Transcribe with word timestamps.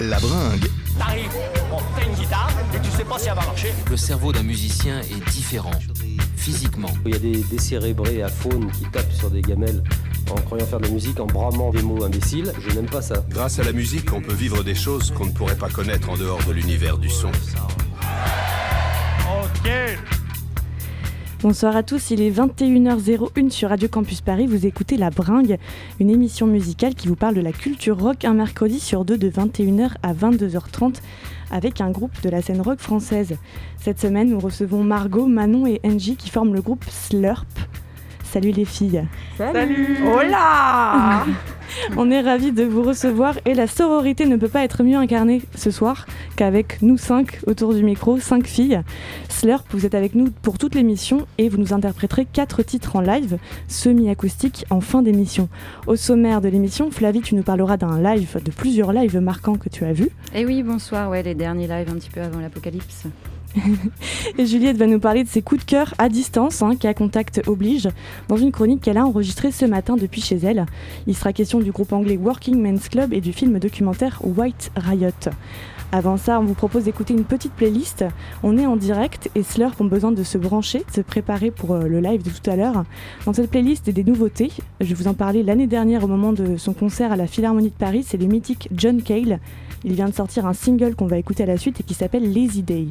La 0.00 0.20
bringue. 0.20 0.68
T'arrives, 0.98 1.30
bon, 1.70 1.78
t'as 1.96 2.06
une 2.06 2.14
guitare 2.14 2.50
et 2.74 2.78
tu 2.80 2.90
sais 2.90 3.04
pas 3.04 3.18
si 3.18 3.28
elle 3.28 3.34
va 3.34 3.46
marcher. 3.46 3.72
Le 3.88 3.96
cerveau 3.96 4.30
d'un 4.30 4.42
musicien 4.42 5.00
est 5.00 5.30
différent, 5.30 5.70
physiquement. 6.36 6.90
Il 7.06 7.12
y 7.12 7.16
a 7.16 7.18
des 7.18 7.42
décérébrés 7.50 8.22
à 8.22 8.28
faune 8.28 8.70
qui 8.72 8.84
tapent 8.90 9.12
sur 9.12 9.30
des 9.30 9.40
gamelles 9.40 9.82
en 10.30 10.34
croyant 10.42 10.66
faire 10.66 10.80
de 10.80 10.86
la 10.86 10.90
musique, 10.90 11.18
en 11.18 11.26
bramant 11.26 11.70
des 11.70 11.82
mots 11.82 12.04
imbéciles. 12.04 12.52
Je 12.60 12.74
n'aime 12.74 12.90
pas 12.90 13.00
ça. 13.00 13.24
Grâce 13.30 13.58
à 13.58 13.62
la 13.62 13.72
musique, 13.72 14.12
on 14.12 14.20
peut 14.20 14.34
vivre 14.34 14.62
des 14.62 14.74
choses 14.74 15.12
qu'on 15.12 15.26
ne 15.26 15.32
pourrait 15.32 15.56
pas 15.56 15.70
connaître 15.70 16.10
en 16.10 16.16
dehors 16.16 16.42
de 16.44 16.52
l'univers 16.52 16.98
du 16.98 17.08
son. 17.08 17.30
Ok. 19.28 19.70
Bonsoir 21.42 21.76
à 21.76 21.82
tous, 21.82 22.10
il 22.12 22.22
est 22.22 22.30
21h01 22.30 23.50
sur 23.50 23.68
Radio 23.68 23.88
Campus 23.88 24.22
Paris. 24.22 24.46
Vous 24.46 24.64
écoutez 24.64 24.96
La 24.96 25.10
Bringue, 25.10 25.58
une 26.00 26.08
émission 26.08 26.46
musicale 26.46 26.94
qui 26.94 27.08
vous 27.08 27.14
parle 27.14 27.34
de 27.34 27.42
la 27.42 27.52
culture 27.52 28.00
rock 28.00 28.24
un 28.24 28.32
mercredi 28.32 28.80
sur 28.80 29.04
deux 29.04 29.18
de 29.18 29.28
21h 29.28 29.90
à 30.02 30.14
22h30 30.14 30.94
avec 31.50 31.82
un 31.82 31.90
groupe 31.90 32.22
de 32.22 32.30
la 32.30 32.40
scène 32.40 32.62
rock 32.62 32.78
française. 32.78 33.36
Cette 33.78 34.00
semaine, 34.00 34.30
nous 34.30 34.40
recevons 34.40 34.82
Margot, 34.82 35.26
Manon 35.26 35.66
et 35.66 35.78
Angie 35.84 36.16
qui 36.16 36.30
forment 36.30 36.54
le 36.54 36.62
groupe 36.62 36.86
Slurp. 36.88 37.44
Salut 38.30 38.50
les 38.50 38.64
filles. 38.64 39.04
Salut 39.38 39.98
Hola 40.04 41.24
On 41.96 42.10
est 42.10 42.20
ravis 42.20 42.52
de 42.52 42.64
vous 42.64 42.82
recevoir 42.82 43.38
et 43.44 43.54
la 43.54 43.66
sororité 43.66 44.26
ne 44.26 44.36
peut 44.36 44.48
pas 44.48 44.64
être 44.64 44.82
mieux 44.82 44.96
incarnée 44.96 45.42
ce 45.54 45.70
soir 45.70 46.06
qu'avec 46.36 46.82
nous 46.82 46.96
cinq 46.96 47.38
autour 47.46 47.74
du 47.74 47.82
micro, 47.82 48.18
cinq 48.18 48.46
filles. 48.46 48.80
Slurp, 49.28 49.64
vous 49.70 49.86
êtes 49.86 49.94
avec 49.94 50.14
nous 50.14 50.30
pour 50.42 50.58
toute 50.58 50.74
l'émission 50.74 51.26
et 51.38 51.48
vous 51.48 51.58
nous 51.58 51.72
interpréterez 51.72 52.26
quatre 52.26 52.62
titres 52.62 52.96
en 52.96 53.00
live, 53.00 53.38
semi-acoustique, 53.68 54.64
en 54.70 54.80
fin 54.80 55.02
d'émission. 55.02 55.48
Au 55.86 55.96
sommaire 55.96 56.40
de 56.40 56.48
l'émission, 56.48 56.90
Flavie, 56.90 57.20
tu 57.20 57.34
nous 57.34 57.42
parleras 57.42 57.76
d'un 57.76 58.00
live, 58.00 58.40
de 58.42 58.50
plusieurs 58.50 58.92
lives 58.92 59.18
marquants 59.18 59.56
que 59.56 59.68
tu 59.68 59.84
as 59.84 59.92
vus. 59.92 60.10
Eh 60.34 60.44
oui, 60.44 60.62
bonsoir, 60.62 61.10
ouais, 61.10 61.22
les 61.22 61.34
derniers 61.34 61.68
lives 61.68 61.90
un 61.90 61.94
petit 61.94 62.10
peu 62.10 62.20
avant 62.22 62.40
l'apocalypse. 62.40 63.06
Et 64.38 64.46
Juliette 64.46 64.76
va 64.76 64.86
nous 64.86 65.00
parler 65.00 65.24
de 65.24 65.28
ses 65.28 65.42
coups 65.42 65.64
de 65.64 65.70
cœur 65.70 65.94
à 65.98 66.08
distance, 66.08 66.62
hein, 66.62 66.72
contact 66.96 67.42
oblige, 67.46 67.88
dans 68.28 68.36
une 68.36 68.52
chronique 68.52 68.82
qu'elle 68.82 68.98
a 68.98 69.06
enregistrée 69.06 69.50
ce 69.50 69.64
matin 69.64 69.96
depuis 69.96 70.20
chez 70.20 70.36
elle. 70.36 70.66
Il 71.06 71.16
sera 71.16 71.32
question 71.32 71.60
du 71.60 71.72
groupe 71.72 71.92
anglais 71.92 72.16
Working 72.16 72.60
Men's 72.60 72.88
Club 72.88 73.12
et 73.12 73.20
du 73.20 73.32
film 73.32 73.58
documentaire 73.58 74.20
White 74.24 74.70
Riot. 74.76 75.10
Avant 75.92 76.16
ça, 76.16 76.40
on 76.40 76.44
vous 76.44 76.54
propose 76.54 76.84
d'écouter 76.84 77.14
une 77.14 77.24
petite 77.24 77.52
playlist. 77.52 78.04
On 78.42 78.58
est 78.58 78.66
en 78.66 78.76
direct 78.76 79.30
et 79.36 79.42
Slurp 79.42 79.80
ont 79.80 79.84
besoin 79.84 80.10
de 80.10 80.24
se 80.24 80.36
brancher, 80.36 80.80
de 80.80 80.92
se 80.92 81.00
préparer 81.00 81.52
pour 81.52 81.72
euh, 81.72 81.86
le 81.86 82.00
live 82.00 82.22
de 82.22 82.30
tout 82.30 82.50
à 82.50 82.56
l'heure. 82.56 82.84
Dans 83.24 83.32
cette 83.32 83.50
playlist, 83.50 83.88
des 83.88 84.02
nouveautés. 84.02 84.50
Je 84.80 84.94
vous 84.94 85.06
en 85.06 85.14
parlais 85.14 85.44
l'année 85.44 85.68
dernière 85.68 86.02
au 86.02 86.08
moment 86.08 86.32
de 86.32 86.56
son 86.56 86.72
concert 86.72 87.12
à 87.12 87.16
la 87.16 87.28
Philharmonie 87.28 87.70
de 87.70 87.74
Paris. 87.74 88.04
C'est 88.06 88.16
le 88.16 88.26
mythique 88.26 88.68
John 88.72 89.00
Cale. 89.00 89.38
Il 89.84 89.92
vient 89.92 90.08
de 90.08 90.14
sortir 90.14 90.44
un 90.46 90.54
single 90.54 90.96
qu'on 90.96 91.06
va 91.06 91.18
écouter 91.18 91.44
à 91.44 91.46
la 91.46 91.56
suite 91.56 91.80
et 91.80 91.84
qui 91.84 91.94
s'appelle 91.94 92.32
Lazy 92.32 92.62
Day. 92.62 92.88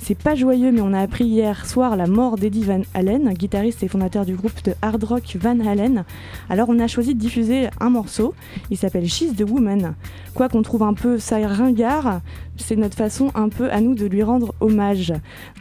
C'est 0.00 0.16
pas 0.16 0.34
joyeux, 0.34 0.72
mais 0.72 0.80
on 0.80 0.94
a 0.94 1.00
appris 1.00 1.24
hier 1.24 1.66
soir 1.66 1.96
la 1.96 2.06
mort 2.06 2.36
d'Eddie 2.36 2.62
Van 2.62 2.80
Halen, 2.94 3.34
guitariste 3.34 3.82
et 3.82 3.88
fondateur 3.88 4.24
du 4.24 4.36
groupe 4.36 4.64
de 4.64 4.72
hard 4.80 5.02
rock 5.04 5.36
Van 5.38 5.58
Halen. 5.60 6.04
Alors 6.48 6.68
on 6.70 6.78
a 6.78 6.86
choisi 6.86 7.14
de 7.14 7.20
diffuser 7.20 7.68
un 7.80 7.90
morceau, 7.90 8.32
il 8.70 8.78
s'appelle 8.78 9.06
She's 9.06 9.34
the 9.34 9.42
Woman. 9.42 9.94
Quoi 10.34 10.48
qu'on 10.48 10.62
trouve 10.62 10.84
un 10.84 10.94
peu 10.94 11.18
ça 11.18 11.36
ringard, 11.46 12.20
c'est 12.56 12.76
notre 12.76 12.96
façon 12.96 13.30
un 13.34 13.48
peu 13.48 13.70
à 13.70 13.80
nous 13.80 13.94
de 13.94 14.06
lui 14.06 14.22
rendre 14.22 14.54
hommage. 14.60 15.12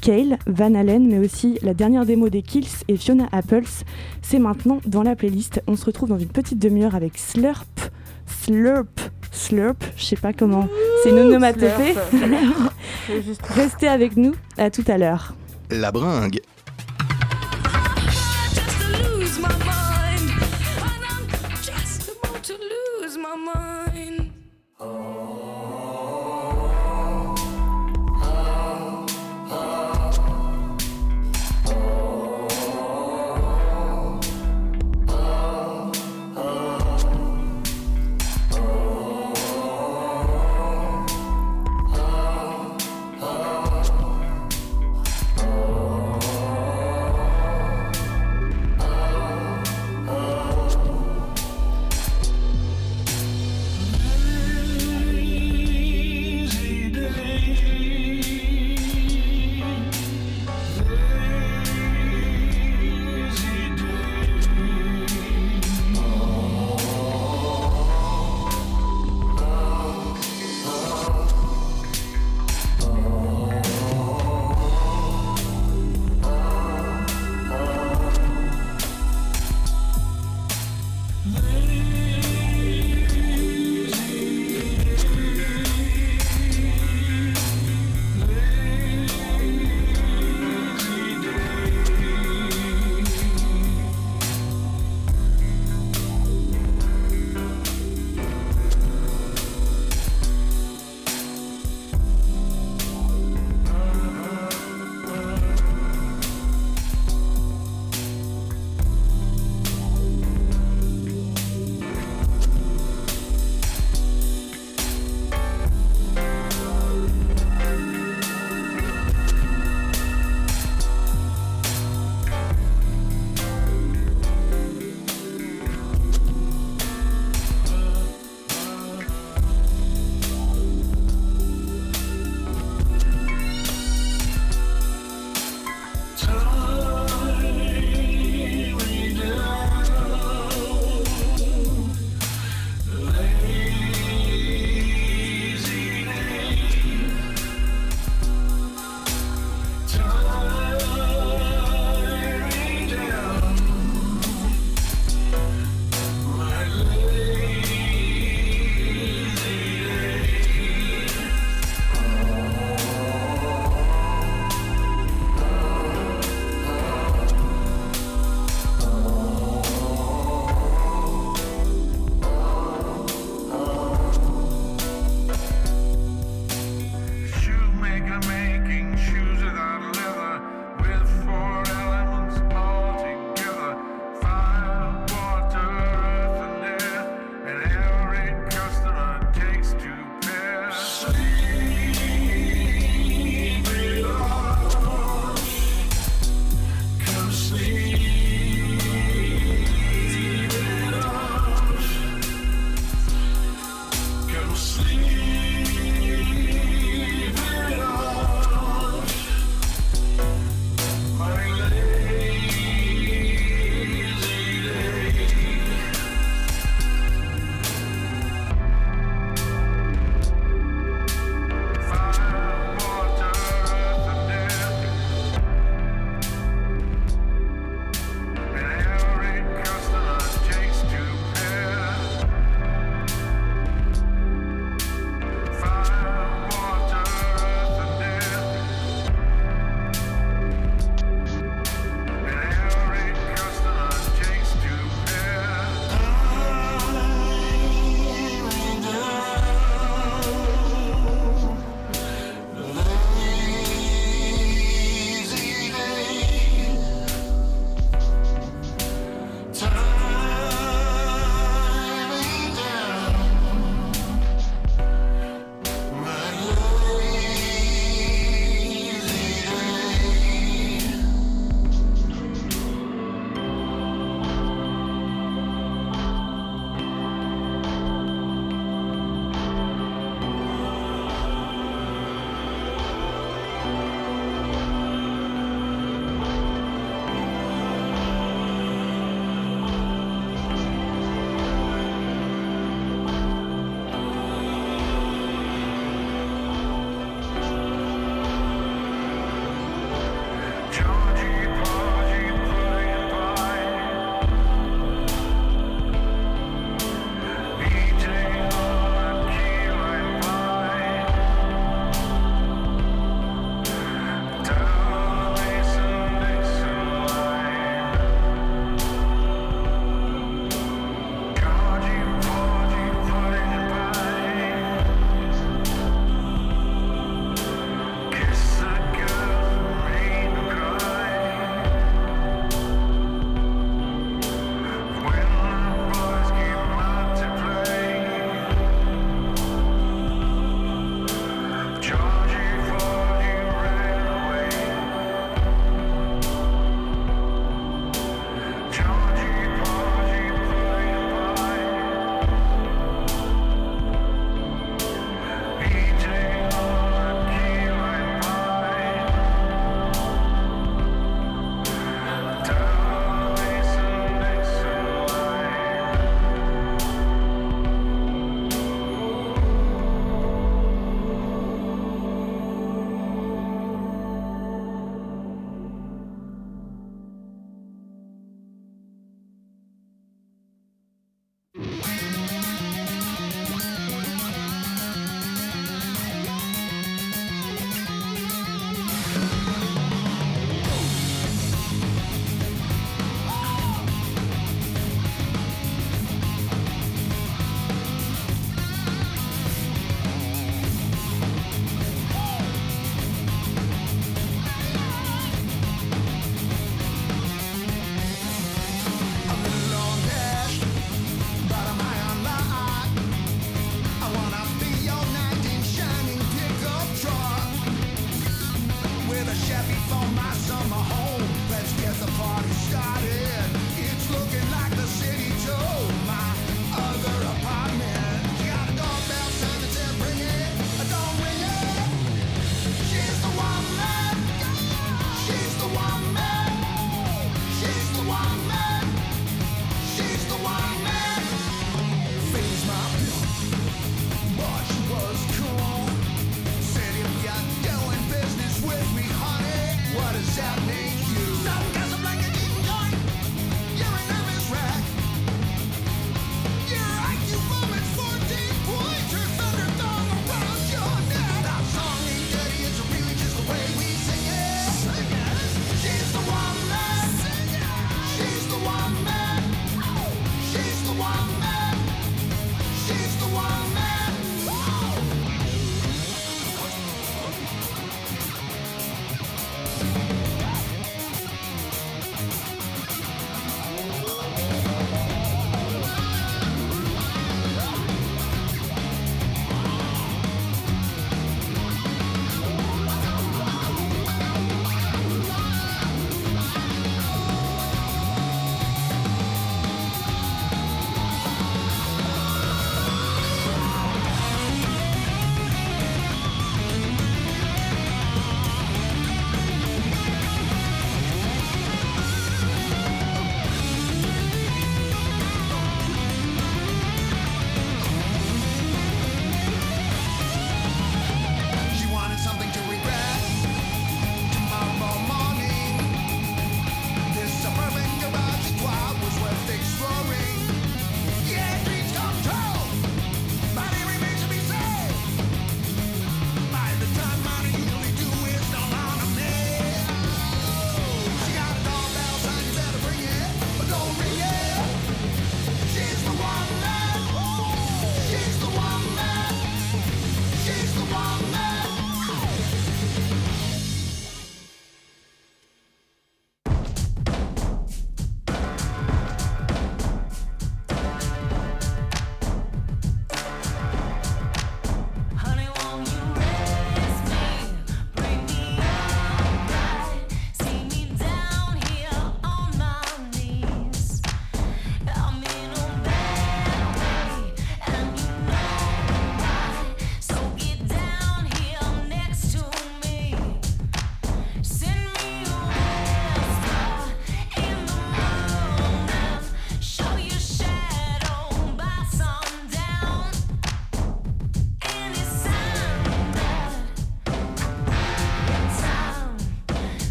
Cale, 0.00 0.38
Van 0.46 0.74
Halen, 0.74 1.06
mais 1.06 1.18
aussi 1.18 1.58
la 1.62 1.74
dernière 1.74 2.06
démo 2.06 2.28
des 2.28 2.42
Kills 2.42 2.66
et 2.88 2.96
Fiona 2.96 3.28
Apples, 3.32 3.84
c'est 4.22 4.38
maintenant 4.38 4.80
dans 4.86 5.02
la 5.02 5.14
playlist. 5.14 5.62
On 5.66 5.76
se 5.76 5.84
retrouve 5.84 6.08
dans 6.08 6.18
une 6.18 6.28
petite 6.28 6.58
demi-heure 6.58 6.94
avec 6.94 7.18
Slurp. 7.18 7.92
Slurp, 8.26 9.10
Slurp, 9.32 9.76
je 9.96 10.04
sais 10.04 10.16
pas 10.16 10.32
comment. 10.32 10.68
C'est 11.02 11.10
une 11.10 11.18
onomatopée. 11.18 11.94
Restez 13.48 13.88
avec 13.88 14.16
nous, 14.16 14.34
à 14.58 14.70
tout 14.70 14.84
à 14.86 14.98
l'heure. 14.98 15.34
La 15.70 15.90
bringue. 15.90 16.40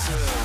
Massive. 0.00 0.39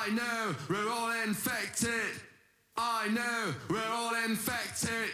I 0.00 0.10
know 0.10 0.54
we're 0.70 0.88
all 0.88 1.10
infected. 1.26 2.20
I 2.76 3.08
know 3.08 3.52
we're 3.68 3.90
all 3.90 4.14
infected. 4.26 5.10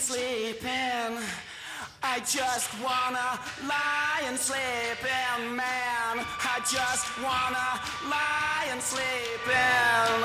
And 0.00 0.06
sleep 0.08 0.64
in. 0.64 1.18
I 2.02 2.20
just 2.20 2.72
wanna 2.82 3.38
lie 3.68 4.22
and 4.24 4.38
sleep 4.38 5.00
in, 5.02 5.56
man. 5.56 6.24
I 6.40 6.58
just 6.60 7.06
wanna 7.18 7.80
lie 8.08 8.68
and 8.70 8.80
sleep 8.80 9.46
in. 9.46 10.24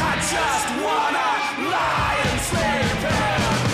I 0.00 0.14
just 0.34 0.68
wanna 0.84 1.70
lie 1.70 2.18
and 2.30 2.40
sleep 2.40 3.64
in. 3.64 3.67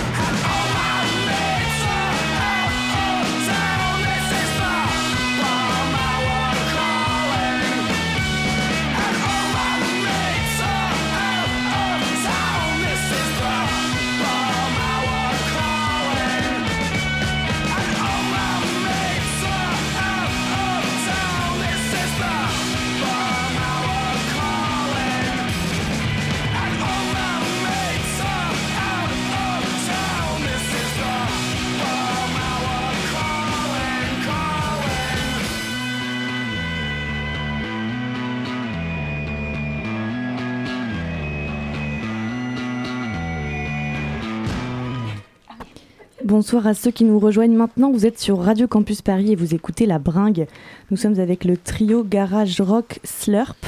Bonsoir 46.24 46.66
à 46.66 46.72
ceux 46.72 46.90
qui 46.90 47.04
nous 47.04 47.18
rejoignent 47.18 47.54
maintenant. 47.54 47.92
Vous 47.92 48.06
êtes 48.06 48.18
sur 48.18 48.38
Radio 48.38 48.66
Campus 48.66 49.02
Paris 49.02 49.32
et 49.32 49.36
vous 49.36 49.54
écoutez 49.54 49.84
La 49.84 49.98
Bringue. 49.98 50.46
Nous 50.90 50.96
sommes 50.96 51.20
avec 51.20 51.44
le 51.44 51.58
trio 51.58 52.02
Garage 52.02 52.62
Rock 52.62 52.98
Slurp. 53.04 53.58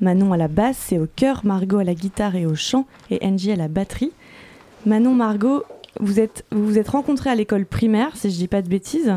Manon 0.00 0.32
à 0.32 0.38
la 0.38 0.48
basse 0.48 0.92
et 0.92 0.98
au 0.98 1.06
chœur, 1.14 1.42
Margot 1.44 1.76
à 1.76 1.84
la 1.84 1.92
guitare 1.92 2.34
et 2.34 2.46
au 2.46 2.54
chant 2.54 2.86
et 3.10 3.18
Angie 3.20 3.52
à 3.52 3.56
la 3.56 3.68
batterie. 3.68 4.12
Manon, 4.86 5.12
Margot, 5.12 5.64
vous 6.00 6.18
êtes, 6.18 6.46
vous 6.50 6.64
vous 6.64 6.78
êtes 6.78 6.88
rencontrés 6.88 7.28
à 7.28 7.34
l'école 7.34 7.66
primaire, 7.66 8.16
si 8.16 8.30
je 8.30 8.36
dis 8.36 8.48
pas 8.48 8.62
de 8.62 8.68
bêtises. 8.68 9.12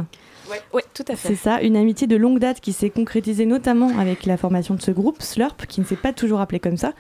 Oui, 0.74 0.82
tout 0.94 1.06
à 1.08 1.16
C'est 1.16 1.36
ça, 1.36 1.62
une 1.62 1.78
amitié 1.78 2.06
de 2.06 2.18
longue 2.18 2.40
date 2.40 2.60
qui 2.60 2.74
s'est 2.74 2.90
concrétisée 2.90 3.46
notamment 3.46 3.98
avec 3.98 4.26
la 4.26 4.36
formation 4.36 4.76
de 4.76 4.82
ce 4.82 4.92
groupe, 4.92 5.22
Slurp, 5.22 5.68
qui 5.70 5.80
ne 5.80 5.86
s'est 5.86 5.96
pas 5.96 6.12
toujours 6.12 6.42
appelé 6.42 6.60
comme 6.60 6.76
ça. 6.76 6.92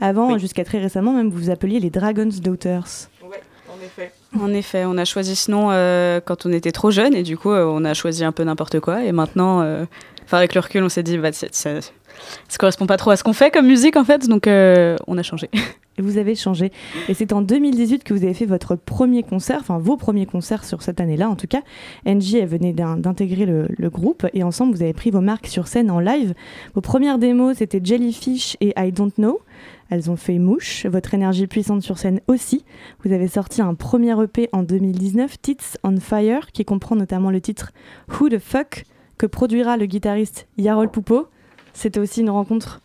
Avant, 0.00 0.36
jusqu'à 0.36 0.64
très 0.64 0.80
récemment, 0.80 1.12
même 1.12 1.30
vous 1.30 1.38
vous 1.38 1.50
appeliez 1.50 1.78
les 1.78 1.90
Dragon's 1.90 2.40
Daughters. 2.40 3.08
En 3.22 3.84
effet. 3.84 4.12
En 4.40 4.52
effet, 4.52 4.84
on 4.86 4.96
a 4.98 5.04
choisi 5.04 5.36
ce 5.36 5.50
nom 5.50 5.68
euh, 5.70 6.20
quand 6.24 6.46
on 6.46 6.52
était 6.52 6.72
trop 6.72 6.90
jeune 6.90 7.14
et 7.14 7.22
du 7.22 7.36
coup, 7.36 7.50
euh, 7.50 7.64
on 7.66 7.84
a 7.84 7.94
choisi 7.94 8.24
un 8.24 8.32
peu 8.32 8.42
n'importe 8.44 8.80
quoi. 8.80 9.04
Et 9.04 9.12
maintenant, 9.12 9.60
euh, 9.62 9.84
avec 10.32 10.54
le 10.54 10.60
recul, 10.60 10.82
on 10.82 10.88
s'est 10.88 11.02
dit, 11.04 11.18
bah, 11.18 11.32
ça, 11.32 11.46
ça 11.52 11.70
correspond 12.58 12.86
pas 12.86 12.96
trop 12.96 13.10
à 13.12 13.16
ce 13.16 13.22
qu'on 13.24 13.32
fait 13.32 13.50
comme 13.52 13.66
musique 13.66 13.96
en 13.96 14.04
fait, 14.04 14.28
donc 14.28 14.46
on 14.46 15.18
a 15.18 15.22
changé. 15.22 15.50
Vous 15.98 16.18
avez 16.18 16.34
changé. 16.34 16.72
Et 17.08 17.14
c'est 17.14 17.32
en 17.32 17.40
2018 17.40 18.02
que 18.02 18.12
vous 18.14 18.24
avez 18.24 18.34
fait 18.34 18.46
votre 18.46 18.74
premier 18.74 19.22
concert, 19.22 19.58
enfin 19.60 19.78
vos 19.78 19.96
premiers 19.96 20.26
concerts 20.26 20.64
sur 20.64 20.82
cette 20.82 21.00
année-là 21.00 21.28
en 21.30 21.36
tout 21.36 21.46
cas. 21.46 21.60
Angie, 22.04 22.38
elle 22.38 22.48
venait 22.48 22.72
d'in- 22.72 22.96
d'intégrer 22.96 23.46
le 23.46 23.90
groupe 23.90 24.26
et 24.34 24.42
ensemble 24.42 24.74
vous 24.74 24.82
avez 24.82 24.92
pris 24.92 25.12
vos 25.12 25.20
marques 25.20 25.46
sur 25.46 25.68
scène 25.68 25.92
en 25.92 26.00
live. 26.00 26.34
Vos 26.74 26.80
premières 26.80 27.18
démos 27.18 27.58
c'était 27.58 27.80
Jellyfish 27.82 28.56
et 28.60 28.72
I 28.76 28.90
Don't 28.90 29.12
Know. 29.18 29.38
Elles 29.90 30.10
ont 30.10 30.16
fait 30.16 30.38
mouche. 30.38 30.86
Votre 30.86 31.14
énergie 31.14 31.46
puissante 31.46 31.82
sur 31.82 31.98
scène 31.98 32.20
aussi. 32.26 32.64
Vous 33.04 33.12
avez 33.12 33.28
sorti 33.28 33.62
un 33.62 33.74
premier 33.74 34.20
EP 34.22 34.48
en 34.52 34.62
2019, 34.62 35.40
Tits 35.40 35.56
on 35.82 35.98
Fire, 35.98 36.52
qui 36.52 36.64
comprend 36.64 36.96
notamment 36.96 37.30
le 37.30 37.40
titre 37.40 37.72
Who 38.08 38.28
the 38.28 38.38
Fuck, 38.38 38.84
que 39.18 39.26
produira 39.26 39.76
le 39.76 39.86
guitariste 39.86 40.46
Yarol 40.56 40.90
Poupo. 40.90 41.28
C'était 41.72 42.00
aussi 42.00 42.20
une 42.20 42.30
rencontre. 42.30 42.80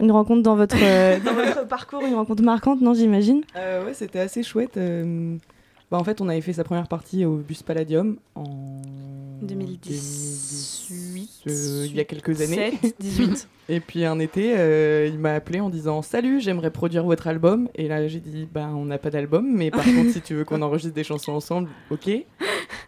Une 0.00 0.10
rencontre 0.10 0.42
dans 0.42 0.56
votre, 0.56 0.76
euh, 0.82 1.18
dans 1.24 1.34
votre 1.34 1.66
parcours, 1.66 2.02
une 2.04 2.14
rencontre 2.14 2.42
marquante, 2.42 2.80
non, 2.80 2.94
j'imagine? 2.94 3.42
Euh, 3.56 3.84
ouais, 3.86 3.94
c'était 3.94 4.18
assez 4.18 4.42
chouette. 4.42 4.76
euh, 4.76 5.36
bah, 5.90 5.98
en 5.98 6.04
fait, 6.04 6.20
on 6.20 6.28
avait 6.28 6.40
fait 6.40 6.52
sa 6.54 6.64
première 6.64 6.88
partie 6.88 7.24
au 7.24 7.36
Bus 7.36 7.62
Palladium 7.62 8.16
en 8.34 8.80
2018, 9.44 11.30
euh, 11.46 11.86
il 11.86 11.94
y 11.94 12.00
a 12.00 12.04
quelques 12.04 12.40
années. 12.40 12.72
7, 12.82 12.94
18. 12.98 13.48
Et 13.68 13.80
puis 13.80 14.04
un 14.04 14.18
été, 14.18 14.54
euh, 14.56 15.08
il 15.10 15.18
m'a 15.18 15.34
appelé 15.34 15.60
en 15.60 15.70
disant 15.70 16.02
Salut, 16.02 16.40
j'aimerais 16.40 16.70
produire 16.70 17.04
votre 17.04 17.26
album. 17.26 17.68
Et 17.74 17.88
là, 17.88 18.06
j'ai 18.08 18.20
dit 18.20 18.46
Bah, 18.52 18.70
on 18.74 18.84
n'a 18.84 18.98
pas 18.98 19.10
d'album, 19.10 19.46
mais 19.50 19.70
par 19.70 19.84
contre, 19.94 20.10
si 20.10 20.20
tu 20.20 20.34
veux 20.34 20.44
qu'on 20.44 20.60
enregistre 20.62 20.94
des 20.94 21.04
chansons 21.04 21.32
ensemble, 21.32 21.68
ok. 21.90 22.10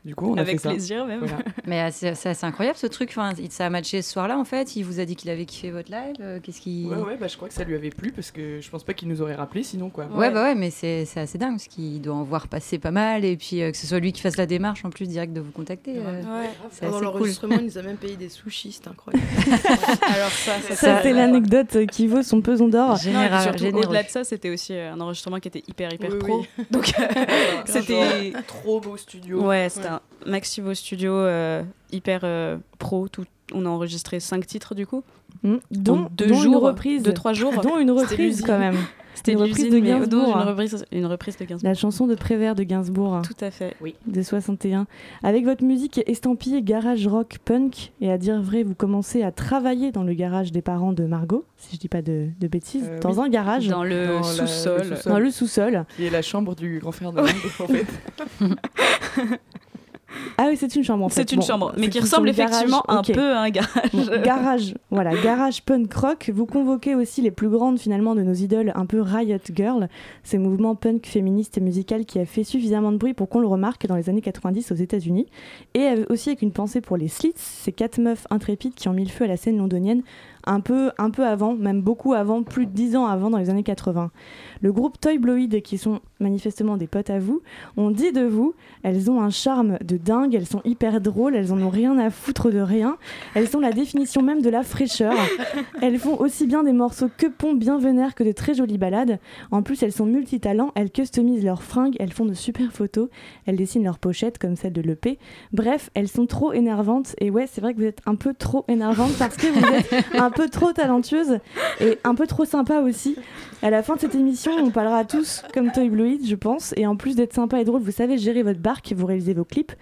Du 0.07 0.15
coup, 0.15 0.33
on 0.33 0.37
a 0.37 0.43
Avec 0.43 0.53
fait 0.61 0.63
ça. 0.63 0.71
plaisir, 0.71 1.05
même. 1.05 1.19
Voilà. 1.19 1.39
Mais 1.67 1.91
c'est 1.91 2.11
assez 2.29 2.47
incroyable 2.47 2.79
ce 2.79 2.87
truc. 2.87 3.09
Enfin, 3.11 3.33
ça 3.51 3.67
a 3.67 3.71
matché 3.71 4.03
ce 4.03 4.13
soir-là 4.13 4.39
en 4.39 4.45
fait. 4.45 4.77
Il 4.77 4.85
vous 4.85 5.01
a 5.01 5.05
dit 5.05 5.17
qu'il 5.17 5.29
avait 5.31 5.45
kiffé 5.47 5.73
votre 5.73 5.91
live. 5.91 6.15
euh, 6.21 6.39
Qu'est-ce 6.41 6.61
qui. 6.61 6.87
Ouais, 6.89 6.97
ouais, 6.97 7.17
bah, 7.19 7.27
je 7.27 7.37
crois 7.37 7.49
que 7.49 7.55
ça 7.55 7.65
lui 7.65 7.75
avait 7.75 7.91
plu 7.91 8.13
parce 8.13 8.31
que 8.31 8.61
je 8.61 8.71
pense 8.71 8.85
pas 8.85 8.95
qu'il 8.95 9.09
nous 9.09 9.21
aurait 9.21 9.35
rappelé 9.35 9.65
sinon 9.65 9.91
quoi. 9.91 10.07
Ouais, 10.15 10.31
bah 10.31 10.45
ouais, 10.45 10.55
mais 10.55 10.71
c'est 10.71 11.05
c'est 11.07 11.19
assez 11.19 11.39
dingue 11.39 11.55
parce 11.57 11.67
qu'il 11.67 12.01
doit 12.01 12.15
en 12.15 12.23
voir 12.23 12.47
passer 12.47 12.79
pas 12.79 12.93
mal 12.93 13.25
et 13.25 13.37
puis 13.37 13.61
euh, 13.63 13.73
que 13.73 13.77
ce 13.77 13.87
soit 13.89 13.99
lui 13.99 14.13
qui 14.13 14.21
fasse 14.23 14.37
la 14.37 14.47
démarche 14.47 14.85
en 14.85 14.91
plus 14.91 15.09
direct 15.09 15.33
de 15.33 15.41
vous 15.41 15.51
contacter. 15.51 15.95
euh, 15.99 16.23
c'est 16.71 16.83
Pendant 16.87 16.99
assez 16.99 17.05
cool. 17.07 17.15
l'enregistrement, 17.15 17.57
il 17.59 17.65
nous 17.67 17.79
a 17.79 17.83
même 17.83 17.97
payé 17.97 18.15
des 18.17 18.29
sushis, 18.29 18.73
c'est 18.81 18.89
incroyable. 18.89 19.27
Alors 20.03 20.31
ça, 20.31 20.53
Ça, 20.77 21.03
c'est 21.03 21.13
l'anecdote 21.13 21.85
qui 21.91 22.07
vaut 22.07 22.23
son 22.23 22.41
pesant 22.43 22.69
d'or. 22.69 22.97
Au-delà 22.97 24.03
de 24.05 24.09
ça, 24.09 24.23
c'était 24.23 24.51
aussi 24.51 24.73
euh, 24.73 24.93
un 24.93 25.01
enregistrement 25.01 25.41
qui 25.41 25.49
était 25.49 25.65
hyper 25.67 25.93
hyper 25.93 26.11
Oui, 26.13 26.19
pro. 26.19 26.39
oui. 26.59 26.65
Donc 26.71 26.93
c'était 27.67 28.33
trop 28.47 28.81
beau 28.81 28.97
studio. 28.97 29.43
Ouais, 29.45 29.69
c'était 29.69 29.87
Ouais. 29.89 29.96
Un 30.27 30.31
maxi 30.31 30.61
beau 30.61 30.75
studio 30.75 31.13
euh, 31.13 31.63
hyper 31.93 32.21
euh, 32.25 32.57
pro. 32.79 33.09
Tout... 33.09 33.25
On 33.55 33.65
a 33.67 33.69
enregistré 33.69 34.21
cinq 34.21 34.47
titres 34.47 34.75
du 34.75 34.87
coup. 34.87 35.03
Mm. 35.43 35.57
Dont- 35.71 36.05
En 36.07 36.11
deux 36.17 36.27
dont 36.27 36.35
une 36.37 36.43
jours, 36.43 36.63
reprise. 36.63 37.03
deux 37.03 37.13
trois 37.15 37.33
jours. 37.33 37.53
Dont 37.63 37.79
une 37.79 37.91
reprise, 37.91 38.43
quand 38.43 38.59
même. 38.59 38.77
C'était 39.15 39.33
Une 39.33 39.45
l'usine, 39.45 39.55
reprise 39.55 39.73
de 39.73 39.79
Gainsbourg. 39.79 40.37
Une 40.37 40.43
reprise, 40.49 40.85
une 40.93 41.07
reprise 41.07 41.37
de 41.39 41.45
Gainsbourg. 41.47 41.67
La 41.71 41.73
chanson 41.75 42.07
de 42.07 42.15
Prévert 42.15 42.55
de 42.55 42.65
Gainsbourg. 42.65 43.23
Tout 43.23 43.45
à 43.45 43.51
fait. 43.51 43.75
Oui. 43.81 43.95
De 44.07 44.21
61. 44.21 44.87
Avec 45.23 45.47
votre 45.47 45.65
musique 45.65 46.03
estampillée 46.07 46.61
garage 46.61 47.07
rock 47.09 47.39
punk, 47.43 47.93
et 48.03 48.11
à 48.13 48.19
dire 48.19 48.43
vrai, 48.43 48.63
vous 48.63 48.75
commencez 48.75 49.23
à 49.23 49.33
travailler 49.33 49.91
dans 49.91 50.03
le 50.03 50.13
garage 50.13 50.53
des 50.53 50.61
parents 50.61 50.93
de 50.93 51.05
Margot, 51.07 51.47
si 51.57 51.77
je 51.77 51.81
dis 51.81 51.89
pas 51.89 52.03
de, 52.03 52.27
de 52.39 52.47
bêtises, 52.47 52.91
Euh, 52.91 52.99
dans 53.01 53.15
oui. 53.15 53.25
un 53.25 53.29
garage. 53.31 53.69
Dans 53.69 53.85
sous-sol. 54.23 54.81
le 54.81 54.85
sous-sol. 54.97 55.13
Dans 55.13 55.19
le 55.19 55.31
sous-sol. 55.31 55.85
Qui 55.97 56.05
est 56.07 56.11
la 56.11 56.21
chambre 56.23 56.55
du 56.55 56.79
grand 56.81 56.93
frère 56.93 57.13
de 57.13 57.23
Margot, 57.23 57.49
en 57.61 57.67
fait. 57.69 57.87
Ah 60.39 60.47
oui, 60.49 60.57
c'est 60.57 60.75
une 60.75 60.85
chambre 60.85 61.05
en 61.05 61.09
fait. 61.09 61.23
C'est 61.23 61.33
une 61.33 61.41
Bon, 61.41 61.47
chambre, 61.47 61.73
mais 61.77 61.89
qui 61.89 62.01
ressemble 62.01 62.31
garage, 62.33 62.53
effectivement 62.55 62.83
un 62.89 63.03
peu 63.03 63.33
à 63.33 63.41
un 63.41 63.51
garage. 63.51 63.91
Bon, 63.93 64.23
garage, 64.23 64.75
voilà, 64.91 65.11
garage 65.23 65.63
punk 65.63 65.93
rock. 65.95 66.31
Vous 66.35 66.47
convoquez 66.47 66.95
aussi 66.95 67.23
les 67.23 67.31
plus 67.31 67.49
grandes 67.49 67.79
finalement 67.79 68.15
de 68.15 68.23
nos 68.23 68.35
idoles, 68.35 68.73
un 68.75 68.87
peu 68.87 69.01
Riot 69.01 69.39
Girl, 69.55 69.89
ce 70.25 70.37
mouvement 70.37 70.75
punk 70.75 71.07
féministe 71.07 71.59
et 71.59 71.61
musical 71.61 72.05
qui 72.05 72.19
a 72.19 72.27
fait 72.27 72.45
suffisamment 72.45 72.93
de 72.93 72.97
bruit 72.97 73.15
pour 73.15 73.29
qu'on 73.29 73.41
le 73.41 73.49
remarque 73.49 73.87
dans 73.87 73.97
les 73.97 74.09
années 74.09 74.23
90 74.23 74.73
aux 74.73 74.77
États-Unis. 74.77 75.27
Et 75.75 75.87
euh, 75.87 76.05
aussi 76.09 76.31
avec 76.31 76.43
une 76.43 76.53
pensée 76.53 76.81
pour 76.81 76.97
les 76.97 77.09
Slits, 77.09 77.33
ces 77.37 77.73
quatre 77.73 77.99
meufs 77.99 78.27
intrépides 78.31 78.75
qui 78.75 78.89
ont 78.89 78.93
mis 78.93 79.05
le 79.05 79.11
feu 79.11 79.25
à 79.25 79.29
la 79.29 79.37
scène 79.37 79.59
londonienne 79.59 80.03
un 80.47 80.61
peu, 80.61 80.93
un 80.99 81.11
peu 81.11 81.27
avant, 81.27 81.55
même 81.55 81.83
beaucoup 81.83 82.15
avant, 82.15 82.43
plus 82.43 82.67
de 82.67 82.71
dix 82.71 82.97
ans 82.97 83.07
avant, 83.07 83.31
dans 83.31 83.39
les 83.39 83.51
années 83.51 83.65
80. 83.65 84.11
Le 84.63 84.73
groupe 84.73 85.01
Toy 85.01 85.19
Bloid, 85.19 85.61
qui 85.63 85.79
sont 85.79 86.01
manifestement 86.21 86.77
des 86.77 86.87
potes 86.87 87.11
à 87.11 87.19
vous, 87.19 87.43
ont 87.77 87.91
dit 87.91 88.13
de 88.13 88.23
vous, 88.23 88.55
elles 88.83 89.11
ont 89.11 89.21
un 89.21 89.31
charme 89.31 89.79
de 89.85 89.97
dingue, 89.97 90.35
elles 90.35 90.47
sont 90.47 90.63
hyper 90.65 91.01
drôles, 91.01 91.37
elles 91.37 91.53
en 91.53 91.61
ont 91.61 91.69
rien 91.69 91.99
à 91.99 92.11
foutre 92.11 92.51
de 92.51 92.61
rien, 92.61 92.97
elles 93.35 93.49
sont 93.49 93.61
la 93.61 93.73
définition 93.73 94.23
même 94.23 94.43
de 94.43 94.49
la 94.51 94.63
fraîcheur. 94.63 95.15
Elles 95.83 95.99
font 95.99 96.19
aussi 96.19 96.47
bien 96.47 96.63
des 96.63 96.73
morceaux 96.73 97.09
que 97.17 97.27
pont 97.27 97.55
bien 97.55 97.79
vénères 97.79 98.15
que 98.15 98.25
de 98.25 98.33
très 98.33 98.55
jolies 98.55 98.79
balades. 98.79 99.19
En 99.51 99.63
plus, 99.63 99.83
elles 99.83 99.93
sont 99.93 100.07
multitalents, 100.07 100.73
elles 100.75 100.91
customisent 100.91 101.45
leurs 101.45 101.63
fringues, 101.63 101.97
elles 102.01 102.13
font 102.13 102.25
de 102.25 102.35
super 102.35 102.73
photos, 102.73 103.09
elles 103.47 103.57
dessinent 103.57 103.85
leurs 103.85 103.99
pochettes 103.99 104.39
comme 104.39 104.57
celle 104.57 104.73
de 104.73 104.81
l'EP. 104.81 105.19
Bref, 105.53 105.91
elles 105.95 106.09
sont 106.09 106.27
trop 106.27 106.53
énervantes 106.53 107.15
et 107.21 107.31
ouais, 107.31 107.47
c'est 107.47 107.61
vrai 107.61 107.75
que 107.75 107.79
vous 107.79 107.87
êtes 107.87 108.01
un 108.07 108.15
peu 108.15 108.35
trop 108.35 108.65
énervante 108.69 109.13
parce 109.19 109.37
que 109.37 109.47
vous 109.47 109.75
êtes 109.75 110.05
un 110.15 110.31
peu 110.31 110.49
trop 110.49 110.73
talentueuse 110.73 111.39
et 111.81 111.99
un 112.05 112.15
peu 112.15 112.27
trop 112.27 112.45
sympa 112.45 112.81
aussi. 112.81 113.17
À 113.63 113.71
la 113.71 113.83
fin 113.83 113.95
de 113.95 114.01
cette 114.01 114.15
émission, 114.15 114.46
on 114.53 114.71
parlera 114.71 115.05
tous 115.05 115.43
comme 115.53 115.73
Toy 115.73 115.89
Bloid, 115.89 116.25
je 116.25 116.35
pense, 116.35 116.75
et 116.77 116.87
en 116.87 116.97
plus 116.97 117.17
d'être 117.17 117.35
sympa 117.35 117.61
et 117.61 117.65
drôle, 117.65 117.83
vous 117.83 117.93
savez 117.93 118.19
gérer 118.19 118.43
votre 118.43 118.61
barque, 118.61 118.93
vous 118.97 119.07
réalisez 119.07 119.35
vos 119.35 119.45
clips 119.45 119.73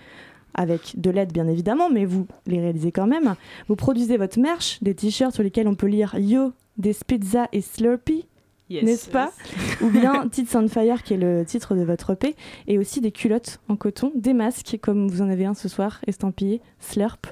avec 0.55 0.95
de 0.97 1.11
l'aide 1.11 1.33
bien 1.33 1.49
évidemment, 1.49 1.91
mais 1.91 2.05
vous 2.05 2.27
les 2.47 2.61
réalisez 2.61 2.93
quand 2.93 3.07
même. 3.07 3.35
Vous 3.69 3.77
produisez 3.77 4.17
votre 4.17 4.39
merch, 4.39 4.79
des 4.83 4.95
t-shirts 4.95 5.35
sur 5.35 5.43
lesquels 5.43 5.69
on 5.69 5.75
peut 5.75 5.89
lire 5.89 6.15
Yo, 6.17 6.53
des 6.79 6.95
Pizza 7.07 7.49
et 7.53 7.61
Slurpee. 7.61 8.27
Yes. 8.71 8.85
N'est-ce 8.85 9.11
pas 9.11 9.31
Ou 9.83 9.91
bien 9.91 10.27
Tits 10.29 10.47
on 10.55 10.69
Fire, 10.69 11.03
qui 11.03 11.15
est 11.15 11.19
le 11.19 11.45
titre 11.45 11.75
de 11.75 11.83
votre 11.83 12.13
EP, 12.13 12.35
et 12.67 12.79
aussi 12.79 13.01
des 13.01 13.13
culottes 13.13 13.61
en 13.69 13.77
coton, 13.77 14.11
des 14.15 14.33
masques, 14.33 14.79
comme 14.81 15.09
vous 15.09 15.21
en 15.21 15.29
avez 15.29 15.45
un 15.45 15.55
ce 15.55 15.69
soir, 15.69 16.01
estampillé 16.07 16.63
Slurp. 16.79 17.27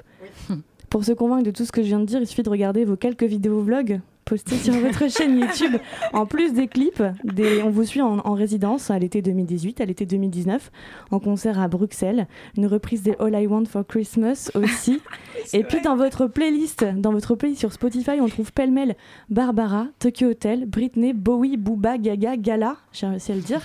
Pour 0.89 1.03
se 1.03 1.11
convaincre 1.11 1.43
de 1.43 1.51
tout 1.51 1.65
ce 1.65 1.71
que 1.71 1.81
je 1.81 1.87
viens 1.87 1.99
de 1.99 2.05
dire, 2.05 2.19
il 2.19 2.27
suffit 2.27 2.43
de 2.43 2.49
regarder 2.49 2.85
vos 2.85 2.97
quelques 2.97 3.23
vidéos 3.23 3.61
vlogs 3.61 3.99
postés 4.23 4.55
sur 4.55 4.73
votre 4.73 5.09
chaîne 5.09 5.39
YouTube. 5.39 5.77
En 6.13 6.25
plus 6.25 6.53
des 6.53 6.67
clips, 6.67 7.03
des, 7.23 7.61
on 7.61 7.69
vous 7.69 7.83
suit 7.83 8.01
en, 8.01 8.19
en 8.19 8.33
résidence 8.33 8.89
à 8.91 8.99
l'été 8.99 9.21
2018, 9.21 9.81
à 9.81 9.85
l'été 9.85 10.05
2019, 10.05 10.71
en 11.11 11.19
concert 11.19 11.59
à 11.59 11.67
Bruxelles, 11.67 12.27
une 12.57 12.67
reprise 12.67 13.03
des 13.03 13.15
All 13.19 13.39
I 13.39 13.47
Want 13.47 13.65
for 13.65 13.85
Christmas 13.85 14.51
aussi. 14.55 15.01
Et 15.53 15.63
puis 15.63 15.81
dans 15.81 15.95
votre 15.95 16.27
playlist, 16.27 16.83
dans 16.83 17.11
votre 17.11 17.35
playlist 17.35 17.59
sur 17.59 17.73
Spotify, 17.73 18.19
on 18.21 18.27
trouve 18.27 18.51
pêle-mêle 18.51 18.95
Barbara, 19.29 19.87
Tokyo 19.99 20.29
Hotel, 20.29 20.65
Britney, 20.65 21.13
Bowie, 21.13 21.57
Booba, 21.57 21.97
Gaga, 21.97 22.37
Gala. 22.37 22.77
J'ai 22.91 23.07
réussi 23.07 23.31
à 23.31 23.35
le 23.35 23.41
dire. 23.41 23.61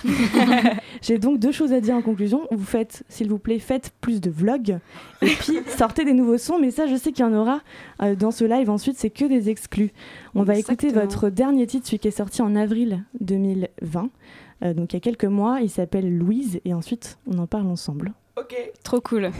J'ai 1.01 1.17
donc 1.17 1.39
deux 1.39 1.51
choses 1.51 1.73
à 1.73 1.81
dire 1.81 1.95
en 1.95 2.01
conclusion. 2.01 2.41
Vous 2.51 2.65
faites, 2.65 3.03
s'il 3.09 3.29
vous 3.29 3.39
plaît, 3.39 3.59
faites 3.59 3.91
plus 4.01 4.21
de 4.21 4.29
vlogs. 4.29 4.79
Et 5.21 5.27
puis 5.27 5.59
sortez 5.77 6.05
des 6.05 6.13
nouveaux 6.13 6.37
sons. 6.37 6.59
Mais 6.59 6.71
ça, 6.71 6.87
je 6.87 6.95
sais 6.95 7.11
qu'il 7.11 7.25
y 7.25 7.27
en 7.27 7.33
aura 7.33 7.61
euh, 8.01 8.15
dans 8.15 8.31
ce 8.31 8.43
live. 8.45 8.69
Ensuite, 8.69 8.97
c'est 8.97 9.09
que 9.09 9.25
des 9.25 9.49
exclus. 9.49 9.91
On 10.35 10.43
va 10.53 10.59
écouter 10.59 10.89
votre 10.89 11.29
dernier 11.29 11.67
titre, 11.67 11.85
celui 11.87 11.99
qui 11.99 12.07
est 12.07 12.11
sorti 12.11 12.41
en 12.41 12.55
avril 12.55 13.03
2020. 13.21 14.09
euh, 14.63 14.73
donc 14.73 14.93
il 14.93 14.95
y 14.95 14.97
a 14.97 15.01
quelques 15.01 15.25
mois. 15.25 15.59
Il 15.61 15.69
s'appelle 15.69 16.17
Louise. 16.17 16.59
Et 16.65 16.73
ensuite, 16.73 17.17
on 17.27 17.37
en 17.37 17.47
parle 17.47 17.67
ensemble. 17.67 18.13
Ok. 18.37 18.55
Trop 18.83 19.01
cool. 19.01 19.29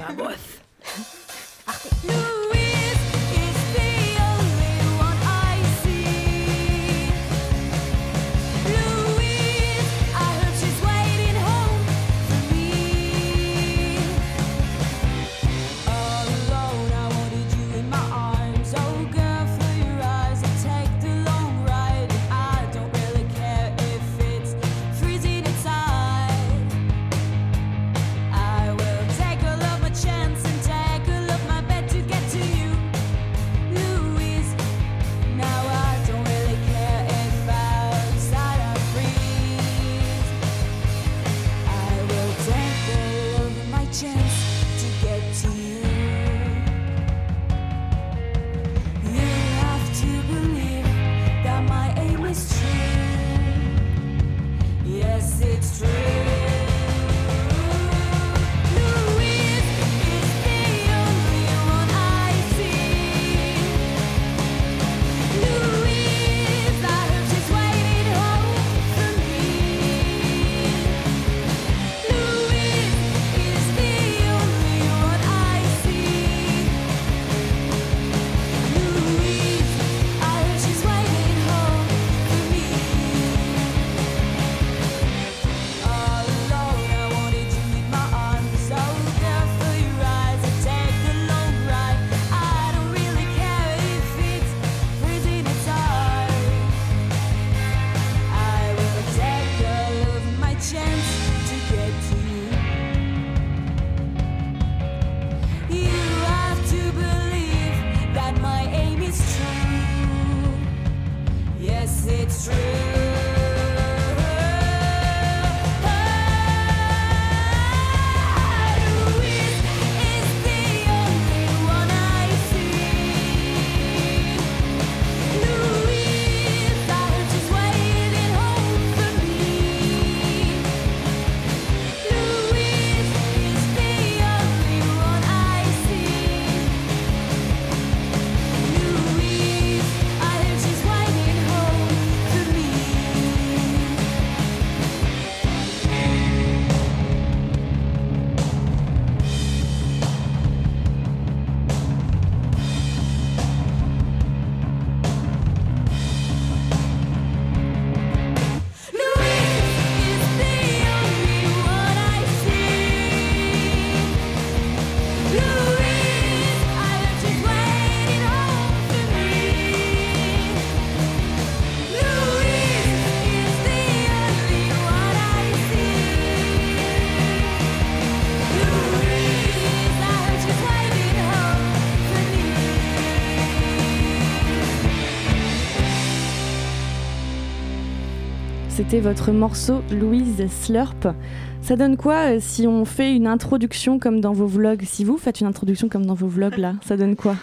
C'était 188.80 189.02
votre 189.02 189.34
morceau 189.34 189.82
Louise 189.92 190.48
Slurp. 190.50 191.14
Ça 191.62 191.76
donne 191.76 191.98
quoi 191.98 192.36
euh, 192.36 192.38
si 192.40 192.66
on 192.66 192.86
fait 192.86 193.14
une 193.14 193.28
introduction 193.28 194.00
comme 194.00 194.22
dans 194.22 194.32
vos 194.32 194.48
vlogs? 194.48 194.84
Si 194.86 195.04
vous 195.04 195.18
faites 195.18 195.42
une 195.42 195.48
introduction 195.48 195.90
comme 195.90 196.06
dans 196.06 196.14
vos 196.14 196.30
vlogs 196.30 196.56
là, 196.56 196.76
ça 196.86 196.96
donne 196.96 197.18
quoi? 197.18 197.36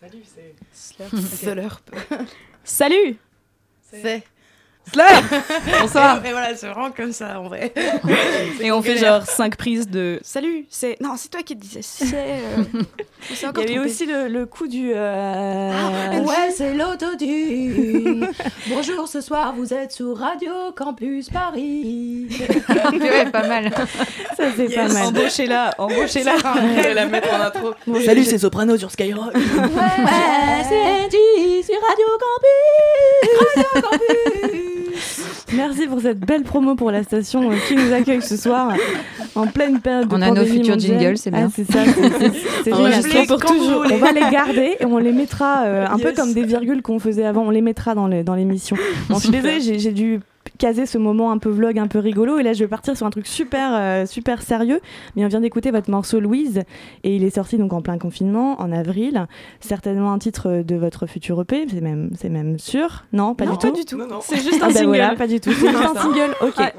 Salut, 0.00 0.22
c'est 0.72 1.12
Slurp. 1.52 1.82
Salut 2.64 3.16
C'est. 3.82 4.22
Slurp 4.92 5.24
Bonsoir 5.80 6.20
Et, 6.24 6.28
et 6.28 6.32
voilà, 6.32 6.54
c'est 6.56 6.66
vraiment 6.66 6.90
comme 6.90 7.12
ça 7.12 7.40
en 7.40 7.44
vrai. 7.44 7.72
Et 8.60 8.72
on 8.72 8.82
fait 8.82 8.96
genre 8.96 9.22
5 9.24 9.56
prises 9.56 9.88
de 9.88 10.18
Salut, 10.22 10.66
c'est. 10.70 11.00
Non, 11.00 11.14
c'est 11.16 11.28
toi 11.28 11.42
qui 11.42 11.54
disais. 11.56 11.80
C'est. 11.82 12.06
euh, 12.14 12.64
Il 13.30 13.60
y 13.60 13.62
avait 13.64 13.78
aussi 13.78 14.06
le, 14.06 14.28
le 14.28 14.46
coup 14.46 14.66
du. 14.68 14.92
euh, 14.94 15.72
Ah, 15.74 16.20
ouais, 16.20 16.50
c'est 16.56 16.72
l'autodune. 16.74 18.28
Bonjour, 18.68 19.06
ce 19.08 19.20
soir 19.20 19.52
vous 19.56 19.72
êtes 19.74 19.92
sur 19.92 20.16
Radio 20.16 20.52
Campus 20.76 21.28
Paris. 21.30 22.28
Ouais, 22.68 23.26
pas 23.30 23.46
mal. 23.46 23.70
Ça 24.36 24.44
c'est 24.56 24.74
pas 24.74 24.88
mal. 24.88 25.06
Embauchez-la, 25.06 25.74
embauchez-la. 25.78 26.36
Je 26.38 26.82
vais 26.82 26.94
la 26.94 27.06
mettre 27.06 27.28
en 27.34 27.40
intro. 27.40 27.74
Bon, 27.86 28.00
Salut, 28.04 28.24
c'est 28.24 28.38
Soprano 28.38 28.76
sur 28.78 28.90
Skyrock. 28.90 29.34
Ouais, 29.34 29.40
c'est 30.68 30.80
Angie 30.80 31.62
sur 31.64 31.76
Radio 31.80 32.06
Campus. 32.20 33.54
Radio 33.56 33.82
Campus. 33.82 34.77
Merci 35.54 35.86
pour 35.86 36.00
cette 36.00 36.20
belle 36.20 36.42
promo 36.42 36.74
pour 36.74 36.90
la 36.90 37.02
station 37.02 37.50
euh, 37.50 37.54
qui 37.66 37.74
nous 37.74 37.92
accueille 37.92 38.20
ce 38.22 38.36
soir 38.36 38.72
en 39.34 39.46
pleine 39.46 39.80
période 39.80 40.08
de 40.08 40.14
On 40.14 40.20
a 40.22 40.30
nos 40.30 40.44
futurs 40.44 40.78
jingles, 40.78 41.16
c'est 41.16 41.30
bien. 41.30 41.46
Ah, 41.48 41.52
c'est 41.54 41.70
ça, 41.70 41.80
c'est- 42.64 42.74
génial. 42.74 43.26
pour 43.26 43.40
toujours. 43.40 43.84
On 43.90 43.96
va 43.96 44.12
les 44.12 44.30
garder 44.30 44.76
et 44.78 44.84
on 44.84 44.98
les 44.98 45.12
mettra 45.12 45.64
euh, 45.64 45.86
un 45.90 45.98
peu 45.98 46.12
comme 46.12 46.32
des 46.34 46.44
virgules 46.44 46.82
qu'on 46.82 46.98
faisait 46.98 47.24
avant. 47.24 47.42
On 47.46 47.50
les 47.50 47.62
mettra 47.62 47.94
dans 47.94 48.06
les- 48.06 48.22
dans 48.22 48.34
l'émission. 48.34 48.76
Bon, 49.08 49.16
je 49.16 49.20
suis 49.22 49.30
désolée, 49.40 49.60
j'ai 49.60 49.92
dû 49.92 50.20
caser 50.58 50.86
ce 50.86 50.98
moment 50.98 51.30
un 51.30 51.38
peu 51.38 51.48
vlog, 51.48 51.78
un 51.78 51.86
peu 51.86 51.98
rigolo. 51.98 52.38
Et 52.38 52.42
là, 52.42 52.52
je 52.52 52.60
vais 52.60 52.68
partir 52.68 52.96
sur 52.96 53.06
un 53.06 53.10
truc 53.10 53.26
super, 53.26 53.70
euh, 53.74 54.06
super 54.06 54.42
sérieux. 54.42 54.80
Mais 55.16 55.24
on 55.24 55.28
vient 55.28 55.40
d'écouter 55.40 55.70
votre 55.70 55.90
morceau 55.90 56.20
Louise, 56.20 56.62
et 57.04 57.16
il 57.16 57.24
est 57.24 57.30
sorti 57.34 57.56
donc 57.58 57.72
en 57.72 57.80
plein 57.82 57.98
confinement, 57.98 58.60
en 58.60 58.72
avril. 58.72 59.26
Certainement 59.60 60.12
un 60.12 60.18
titre 60.18 60.62
de 60.66 60.74
votre 60.76 61.06
futur 61.06 61.40
EP, 61.40 61.66
c'est 61.70 61.80
même, 61.80 62.10
c'est 62.18 62.28
même 62.28 62.58
sûr. 62.58 63.04
Non, 63.12 63.34
pas 63.34 63.44
Non, 63.46 63.52
du 63.52 63.58
tout. 63.58 63.70
pas 63.72 63.78
du 63.78 63.84
tout. 63.84 63.96
Non, 63.96 64.06
non. 64.06 64.18
C'est 64.20 64.36
juste 64.36 64.58
Ah 64.60 64.66
un 64.66 64.68
bah 64.68 64.74
single. 64.74 64.88
voilà, 64.88 65.14
pas 65.16 65.26
du 65.26 65.40
tout. 65.40 65.50
C'est 65.52 65.68
juste 65.70 65.84
un 65.84 65.94
single. 66.00 66.34
Ok. 66.42 66.58
Ouais. 66.58 66.72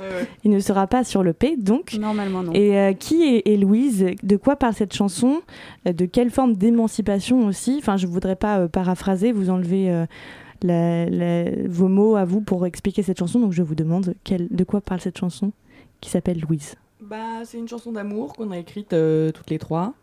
Il 0.44 0.52
ne 0.52 0.60
sera 0.60 0.88
pas 0.88 1.04
sur 1.04 1.24
le 1.24 1.34
P, 1.34 1.56
donc. 1.58 1.94
Normalement, 2.00 2.44
non. 2.44 2.52
Et 2.54 2.78
euh, 2.78 2.94
qui 2.94 3.24
est, 3.24 3.48
est 3.52 3.58
Louise? 3.58 4.06
De 4.24 4.36
quoi 4.38 4.56
parle 4.56 4.74
cette 4.74 4.94
chanson? 4.94 5.42
Euh, 5.88 5.94
De 5.94 6.06
quelle 6.06 6.30
forme 6.30 6.54
d'émancipation 6.56 7.46
aussi? 7.46 7.78
Enfin, 7.80 7.98
je 7.98 8.08
voudrais 8.08 8.36
pas 8.36 8.60
euh, 8.60 8.68
paraphraser, 8.68 9.32
vous 9.32 9.50
enlever 9.50 9.90
euh, 9.92 10.06
la- 10.64 11.06
la- 11.10 11.68
vos 11.68 11.88
mots 11.88 12.16
à 12.16 12.26
vous 12.26 12.42
pour 12.42 12.66
expliquer 12.66 13.04
cette 13.04 13.20
chanson. 13.20 13.40
Donc, 13.40 13.52
je 13.54 13.62
vous 13.64 13.76
demande 13.76 14.14
de 14.30 14.64
quoi 14.64 14.82
parle 14.82 15.02
cette 15.02 15.18
chanson 15.18 15.52
qui 16.02 16.10
s'appelle 16.10 16.40
Louise. 16.40 16.76
Bah, 17.02 17.44
c'est 17.46 17.58
une 17.58 17.68
chanson 17.68 17.92
d'amour 17.92 18.34
qu'on 18.34 18.52
a 18.52 18.58
écrite 18.58 18.94
euh, 18.94 19.32
toutes 19.32 19.50
les 19.50 19.60
trois. 19.60 19.94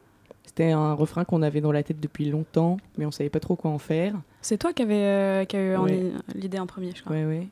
C'était 0.45 0.71
un 0.73 0.95
refrain 0.95 1.25
qu'on 1.25 1.43
avait 1.43 1.61
dans 1.61 1.73
la 1.73 1.83
tête 1.83 2.01
depuis 2.01 2.31
longtemps, 2.31 2.79
mais 2.99 3.05
on 3.07 3.11
savait 3.11 3.31
pas 3.31 3.41
trop 3.41 3.57
quoi 3.57 3.71
en 3.71 3.79
faire. 3.79 4.15
C'est 4.41 4.57
toi 4.59 4.73
qui 4.73 4.83
avais, 4.83 4.95
euh, 4.95 5.45
qui 5.45 5.57
a 5.57 5.61
eu 5.61 5.77
Ouais. 5.77 6.13
l'idée 6.35 6.59
en 6.59 6.67
premier, 6.67 6.93
je 6.95 7.03
crois. 7.03 7.15
Ouais, 7.17 7.25
ouais. 7.25 7.49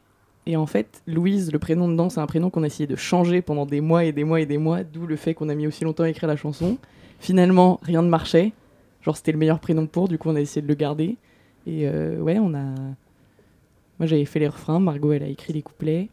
Et 0.46 0.56
en 0.56 0.66
fait, 0.66 1.02
Louise, 1.06 1.52
le 1.52 1.58
prénom 1.58 1.88
dedans, 1.88 2.08
c'est 2.10 2.20
un 2.20 2.26
prénom 2.26 2.50
qu'on 2.50 2.62
a 2.62 2.66
essayé 2.66 2.86
de 2.86 2.96
changer 2.96 3.42
pendant 3.42 3.66
des 3.66 3.80
mois 3.80 4.04
et 4.04 4.12
des 4.12 4.24
mois 4.24 4.40
et 4.40 4.46
des 4.46 4.58
mois, 4.58 4.82
d'où 4.84 5.06
le 5.06 5.16
fait 5.16 5.34
qu'on 5.34 5.48
a 5.48 5.54
mis 5.54 5.66
aussi 5.66 5.84
longtemps 5.84 6.04
à 6.04 6.08
écrire 6.08 6.28
la 6.28 6.36
chanson. 6.36 6.76
Finalement, 7.18 7.80
rien 7.82 8.02
ne 8.02 8.08
marchait. 8.08 8.52
Genre, 9.02 9.16
c'était 9.16 9.32
le 9.32 9.38
meilleur 9.38 9.58
prénom 9.58 9.86
pour, 9.86 10.08
du 10.08 10.18
coup, 10.18 10.28
on 10.30 10.36
a 10.36 10.40
essayé 10.40 10.62
de 10.62 10.68
le 10.68 10.74
garder. 10.74 11.16
Et 11.66 11.88
euh, 11.88 12.18
ouais, 12.20 12.38
on 12.38 12.54
a. 12.54 12.64
Moi, 13.98 14.06
j'avais 14.06 14.24
fait 14.24 14.40
les 14.40 14.48
refrains, 14.48 14.80
Margot, 14.80 15.12
elle 15.12 15.22
a 15.22 15.28
écrit 15.28 15.52
les 15.52 15.62
couplets. 15.62 16.08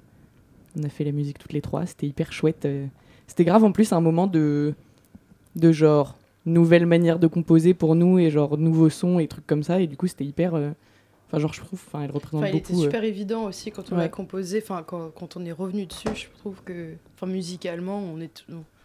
On 0.80 0.84
a 0.84 0.90
fait 0.90 1.04
la 1.04 1.12
musique 1.12 1.38
toutes 1.40 1.54
les 1.54 1.62
trois, 1.62 1.86
c'était 1.86 2.08
hyper 2.08 2.32
chouette. 2.32 2.66
euh. 2.66 2.86
C'était 3.28 3.44
grave 3.46 3.64
en 3.64 3.72
plus 3.72 3.92
un 3.94 4.02
moment 4.02 4.28
de. 4.28 4.74
de 5.56 5.72
genre. 5.72 6.16
nouvelle 6.46 6.86
manière 6.86 7.20
de 7.20 7.28
composer 7.28 7.74
pour 7.74 7.94
nous 7.96 8.18
et 8.20 8.32
genre 8.32 8.58
nouveaux 8.58 8.90
sons 8.90 9.20
et 9.20 9.28
trucs 9.28 9.46
comme 9.48 9.64
ça. 9.64 9.80
Et 9.82 9.88
du 9.88 9.98
coup, 9.98 10.08
c'était 10.08 10.26
hyper. 10.26 10.56
euh, 10.56 10.72
Enfin, 11.28 11.40
genre, 11.40 11.54
je 11.54 11.62
trouve, 11.62 11.82
enfin, 11.88 12.02
elle 12.04 12.12
représente 12.12 12.42
Enfin, 12.44 12.48
il 12.54 12.60
beaucoup. 12.60 12.74
était 12.74 12.82
euh, 12.82 12.84
super 12.84 13.04
évident 13.06 13.46
aussi 13.46 13.72
quand 13.72 13.90
on 13.94 13.96
ouais. 13.96 14.02
l'a 14.02 14.10
composé, 14.10 14.60
enfin 14.62 14.84
quand, 14.86 15.12
quand 15.12 15.38
on 15.38 15.46
est 15.46 15.54
revenu 15.54 15.86
dessus, 15.86 16.10
je 16.14 16.26
trouve 16.40 16.62
que, 16.66 16.96
enfin 17.16 17.26
musicalement, 17.26 18.00
on 18.00 18.20
est, 18.20 18.44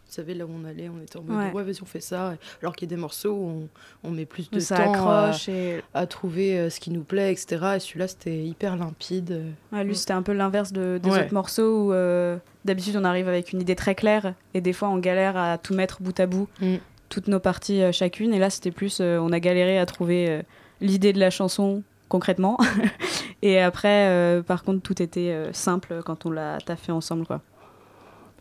on 0.08 0.12
savait 0.12 0.34
là 0.34 0.46
où 0.46 0.50
on 0.52 0.64
allait, 0.64 0.88
on 0.88 1.02
était 1.02 1.16
en 1.18 1.22
mode 1.22 1.36
Ouais. 1.36 1.52
ouais, 1.52 1.62
vas-y 1.64 1.82
on 1.82 1.86
fait 1.86 2.00
ça, 2.00 2.34
alors 2.62 2.76
qu'il 2.76 2.88
y 2.88 2.92
a 2.92 2.96
des 2.96 3.00
morceaux 3.00 3.32
où 3.32 3.68
on, 4.04 4.08
on 4.08 4.10
met 4.12 4.24
plus 4.24 4.48
de 4.50 4.60
ça 4.60 4.76
temps 4.76 5.08
à, 5.08 5.24
accroche 5.26 5.48
et- 5.48 5.82
à 5.94 6.06
trouver 6.06 6.58
euh, 6.58 6.70
ce 6.70 6.78
qui 6.80 6.90
nous 6.90 7.02
plaît, 7.02 7.32
etc. 7.32 7.72
Et 7.76 7.80
celui-là 7.80 8.08
c'était 8.08 8.38
hyper 8.44 8.76
limpide. 8.76 9.42
Ouais, 9.72 9.82
lui, 9.84 9.96
c'était 9.96 10.12
un 10.12 10.22
peu 10.22 10.32
l'inverse 10.32 10.72
de, 10.72 10.98
des 11.02 11.10
autres 11.10 11.34
morceaux 11.34 11.86
où 11.88 11.92
euh, 11.92 12.36
d'habitude 12.64 12.96
on 12.96 13.04
arrive 13.04 13.28
avec 13.28 13.52
une 13.52 13.60
idée 13.60 13.74
très 13.76 13.94
claire 13.94 14.34
et 14.54 14.60
des 14.60 14.72
fois 14.72 14.88
on 14.88 14.98
galère 14.98 15.36
à 15.36 15.58
tout 15.58 15.74
mettre 15.74 16.00
bout 16.02 16.18
à 16.20 16.26
bout, 16.26 16.48
Mm. 16.60 16.76
toutes 17.08 17.28
nos 17.28 17.40
parties 17.40 17.82
euh, 17.82 17.90
chacune. 17.92 18.32
Et 18.32 18.38
là, 18.38 18.48
c'était 18.50 18.70
plus, 18.70 18.98
euh, 19.00 19.18
on 19.18 19.32
a 19.32 19.40
galéré 19.40 19.78
à 19.78 19.86
trouver 19.86 20.42
l'idée 20.80 21.12
de 21.12 21.18
la 21.20 21.30
chanson 21.30 21.82
concrètement. 22.08 22.58
et 23.42 23.60
après, 23.60 24.40
par 24.46 24.62
contre, 24.62 24.80
tout 24.82 25.02
était 25.02 25.48
simple 25.52 26.02
quand 26.04 26.26
on 26.26 26.30
l'a 26.30 26.58
taffé 26.64 26.92
ensemble. 26.92 27.26
Quoi. 27.26 27.40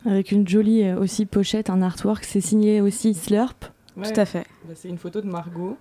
Avec 0.06 0.30
une 0.32 0.46
jolie 0.46 0.84
euh, 0.84 0.98
aussi 0.98 1.26
pochette, 1.26 1.68
un 1.70 1.82
artwork. 1.82 2.24
C'est 2.24 2.40
signé 2.40 2.80
aussi 2.80 3.14
Slurp. 3.14 3.54
Ouais. 3.96 4.12
Tout 4.12 4.20
à 4.20 4.24
fait. 4.24 4.44
Bah, 4.66 4.74
c'est 4.74 4.88
une 4.88 4.98
photo 4.98 5.20
de 5.20 5.26
Margot, 5.26 5.76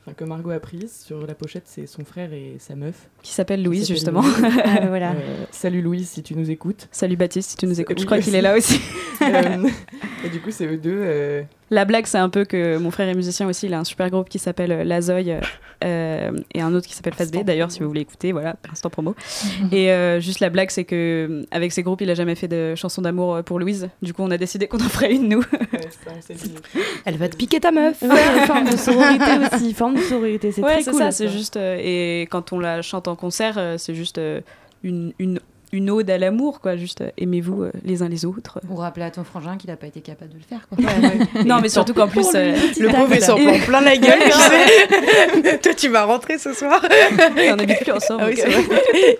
enfin 0.00 0.12
que 0.14 0.24
Margot 0.24 0.50
a 0.50 0.58
prise. 0.60 0.92
Sur 1.04 1.26
la 1.26 1.34
pochette, 1.34 1.62
c'est 1.66 1.86
son 1.86 2.04
frère 2.04 2.32
et 2.32 2.56
sa 2.58 2.74
meuf. 2.74 3.08
Qui 3.22 3.32
s'appelle 3.32 3.62
Louise, 3.62 3.88
justement. 3.88 4.20
Louise. 4.22 4.34
Ah, 4.64 4.86
voilà. 4.88 5.12
Euh, 5.12 5.44
salut 5.50 5.80
Louise, 5.80 6.08
si 6.08 6.22
tu 6.22 6.34
nous 6.34 6.50
écoutes. 6.50 6.88
Salut 6.90 7.16
Baptiste, 7.16 7.50
si 7.50 7.56
tu 7.56 7.66
nous 7.66 7.80
écoutes. 7.80 7.98
Je 8.00 8.04
crois 8.04 8.18
qu'il 8.18 8.34
est 8.34 8.42
là 8.42 8.56
aussi. 8.56 8.80
Euh, 9.22 9.68
et 10.24 10.30
du 10.30 10.40
coup, 10.40 10.50
c'est 10.50 10.66
eux 10.66 10.78
deux. 10.78 10.98
euh, 11.00 11.42
La 11.72 11.86
blague, 11.86 12.06
c'est 12.06 12.18
un 12.18 12.28
peu 12.28 12.44
que 12.44 12.76
mon 12.76 12.90
frère 12.90 13.08
est 13.08 13.14
musicien 13.14 13.48
aussi. 13.48 13.66
Il 13.66 13.72
a 13.72 13.78
un 13.78 13.84
super 13.84 14.10
groupe 14.10 14.28
qui 14.28 14.38
s'appelle 14.38 14.72
euh, 14.72 14.84
La 14.84 15.00
Zoï 15.00 15.34
euh, 15.82 16.30
et 16.54 16.60
un 16.60 16.74
autre 16.74 16.86
qui 16.86 16.94
s'appelle 16.94 17.14
Face 17.14 17.30
B. 17.30 17.44
D'ailleurs, 17.44 17.70
si 17.70 17.80
vous 17.80 17.88
voulez 17.88 18.02
écouter, 18.02 18.32
voilà, 18.32 18.56
instant 18.70 18.90
promo. 18.90 19.16
et 19.72 19.90
euh, 19.90 20.20
juste 20.20 20.40
la 20.40 20.50
blague, 20.50 20.70
c'est 20.70 20.84
que 20.84 21.46
avec 21.50 21.72
ses 21.72 21.82
groupes, 21.82 22.02
il 22.02 22.10
a 22.10 22.14
jamais 22.14 22.34
fait 22.34 22.46
de 22.46 22.74
chanson 22.74 23.00
d'amour 23.00 23.42
pour 23.42 23.58
Louise. 23.58 23.88
Du 24.02 24.12
coup, 24.12 24.22
on 24.22 24.30
a 24.30 24.36
décidé 24.36 24.68
qu'on 24.68 24.84
en 24.84 24.88
ferait 24.90 25.14
une 25.14 25.30
nous. 25.30 25.42
Elle 27.06 27.16
va 27.16 27.28
te 27.30 27.36
piquer 27.36 27.58
ta 27.58 27.72
meuf. 27.72 28.02
Ouais, 28.02 28.46
forme 28.46 28.70
de 28.70 28.76
sororité 28.76 29.24
aussi, 29.50 29.72
forme 29.72 29.94
de 29.94 30.02
sororité. 30.02 30.52
C'est 30.52 30.62
ouais, 30.62 30.72
très 30.72 30.82
c'est 30.82 30.90
cool. 30.90 31.00
ça. 31.00 31.10
C'est 31.10 31.28
juste 31.28 31.56
euh, 31.56 31.78
et 31.80 32.22
quand 32.30 32.52
on 32.52 32.58
la 32.58 32.82
chante 32.82 33.08
en 33.08 33.16
concert, 33.16 33.58
c'est 33.78 33.94
juste 33.94 34.18
euh, 34.18 34.40
une, 34.82 35.12
une 35.18 35.40
une 35.72 35.88
ode 35.88 36.10
à 36.10 36.18
l'amour, 36.18 36.60
quoi. 36.60 36.76
Juste 36.76 37.00
euh, 37.00 37.10
aimez-vous 37.16 37.62
euh, 37.62 37.72
les 37.82 38.02
uns 38.02 38.08
les 38.08 38.26
autres. 38.26 38.60
Pour 38.66 38.80
rappeler 38.80 39.06
à 39.06 39.10
ton 39.10 39.24
frangin 39.24 39.56
qu'il 39.56 39.70
n'a 39.70 39.76
pas 39.76 39.86
été 39.86 40.02
capable 40.02 40.30
de 40.30 40.36
le 40.36 40.42
faire. 40.42 40.68
Quoi. 40.68 41.44
non, 41.46 41.60
mais 41.62 41.70
surtout 41.70 41.94
qu'en 41.94 42.08
plus, 42.08 42.28
euh, 42.34 42.54
Le 42.78 42.88
pauvre 42.88 43.14
il 43.14 43.22
s'en 43.22 43.36
prend 43.36 43.58
plein 43.58 43.80
la 43.80 43.96
gueule. 43.96 44.18
tu 44.22 45.42
sais. 45.42 45.58
Toi 45.62 45.74
tu 45.74 45.88
vas 45.88 46.04
rentrer 46.04 46.36
ce 46.36 46.52
soir. 46.52 46.84
on 47.52 47.56
n'habite 47.56 47.80
plus 47.80 47.92
ensemble. 47.92 48.24
Ah. 48.24 48.48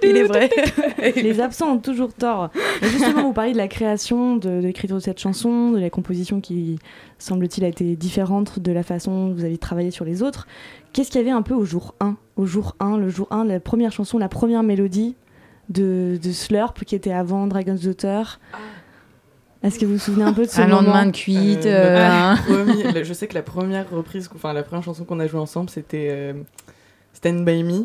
Il 0.02 0.16
est 0.16 0.24
vrai. 0.24 0.50
Les 1.16 1.40
absents 1.40 1.72
ont 1.72 1.78
toujours 1.78 2.12
tort. 2.12 2.50
Mais 2.82 2.88
justement, 2.88 3.22
vous 3.22 3.32
parlez 3.32 3.52
de 3.52 3.58
la 3.58 3.68
création, 3.68 4.36
de, 4.36 4.60
de 4.60 4.66
l'écriture 4.66 4.96
de 4.96 5.02
cette 5.02 5.20
chanson, 5.20 5.70
de 5.70 5.80
la 5.80 5.88
composition 5.88 6.42
qui, 6.42 6.78
semble-t-il, 7.18 7.64
a 7.64 7.68
été 7.68 7.96
différente 7.96 8.58
de 8.58 8.72
la 8.72 8.82
façon 8.82 9.28
dont 9.28 9.34
vous 9.34 9.44
avez 9.44 9.56
travaillé 9.56 9.90
sur 9.90 10.04
les 10.04 10.22
autres. 10.22 10.46
Qu'est-ce 10.92 11.10
qu'il 11.10 11.20
y 11.20 11.24
avait 11.24 11.30
un 11.30 11.42
peu 11.42 11.54
au 11.54 11.64
jour 11.64 11.94
1 12.00 12.16
Au 12.36 12.44
jour 12.44 12.76
1, 12.80 12.98
le 12.98 13.08
jour 13.08 13.26
1, 13.30 13.44
la 13.44 13.60
première 13.60 13.92
chanson, 13.92 14.18
la 14.18 14.28
première 14.28 14.62
mélodie? 14.62 15.14
De, 15.72 16.18
de 16.22 16.32
Slurp 16.32 16.84
qui 16.84 16.94
était 16.94 17.12
avant 17.12 17.46
Dragon's 17.46 17.80
Daughter. 17.82 18.22
Est-ce 19.62 19.78
que 19.78 19.86
vous 19.86 19.92
vous 19.92 19.98
souvenez 19.98 20.24
un 20.24 20.32
peu 20.32 20.44
de 20.44 20.50
ce 20.50 20.60
Un 20.60 20.66
moment 20.66 20.82
lendemain 20.82 21.06
de 21.06 21.12
cuite. 21.12 21.66
Euh, 21.66 21.98
euh, 21.98 22.34
premier- 22.64 22.92
le- 22.92 23.04
je 23.04 23.12
sais 23.12 23.28
que 23.28 23.34
la 23.34 23.42
première 23.42 23.88
reprise, 23.90 24.28
enfin 24.34 24.52
la 24.52 24.62
première 24.64 24.82
chanson 24.84 25.04
qu'on 25.04 25.20
a 25.20 25.26
jouée 25.28 25.38
ensemble, 25.40 25.70
c'était 25.70 26.08
euh, 26.10 26.32
Stand 27.12 27.44
By 27.44 27.62
Me. 27.62 27.84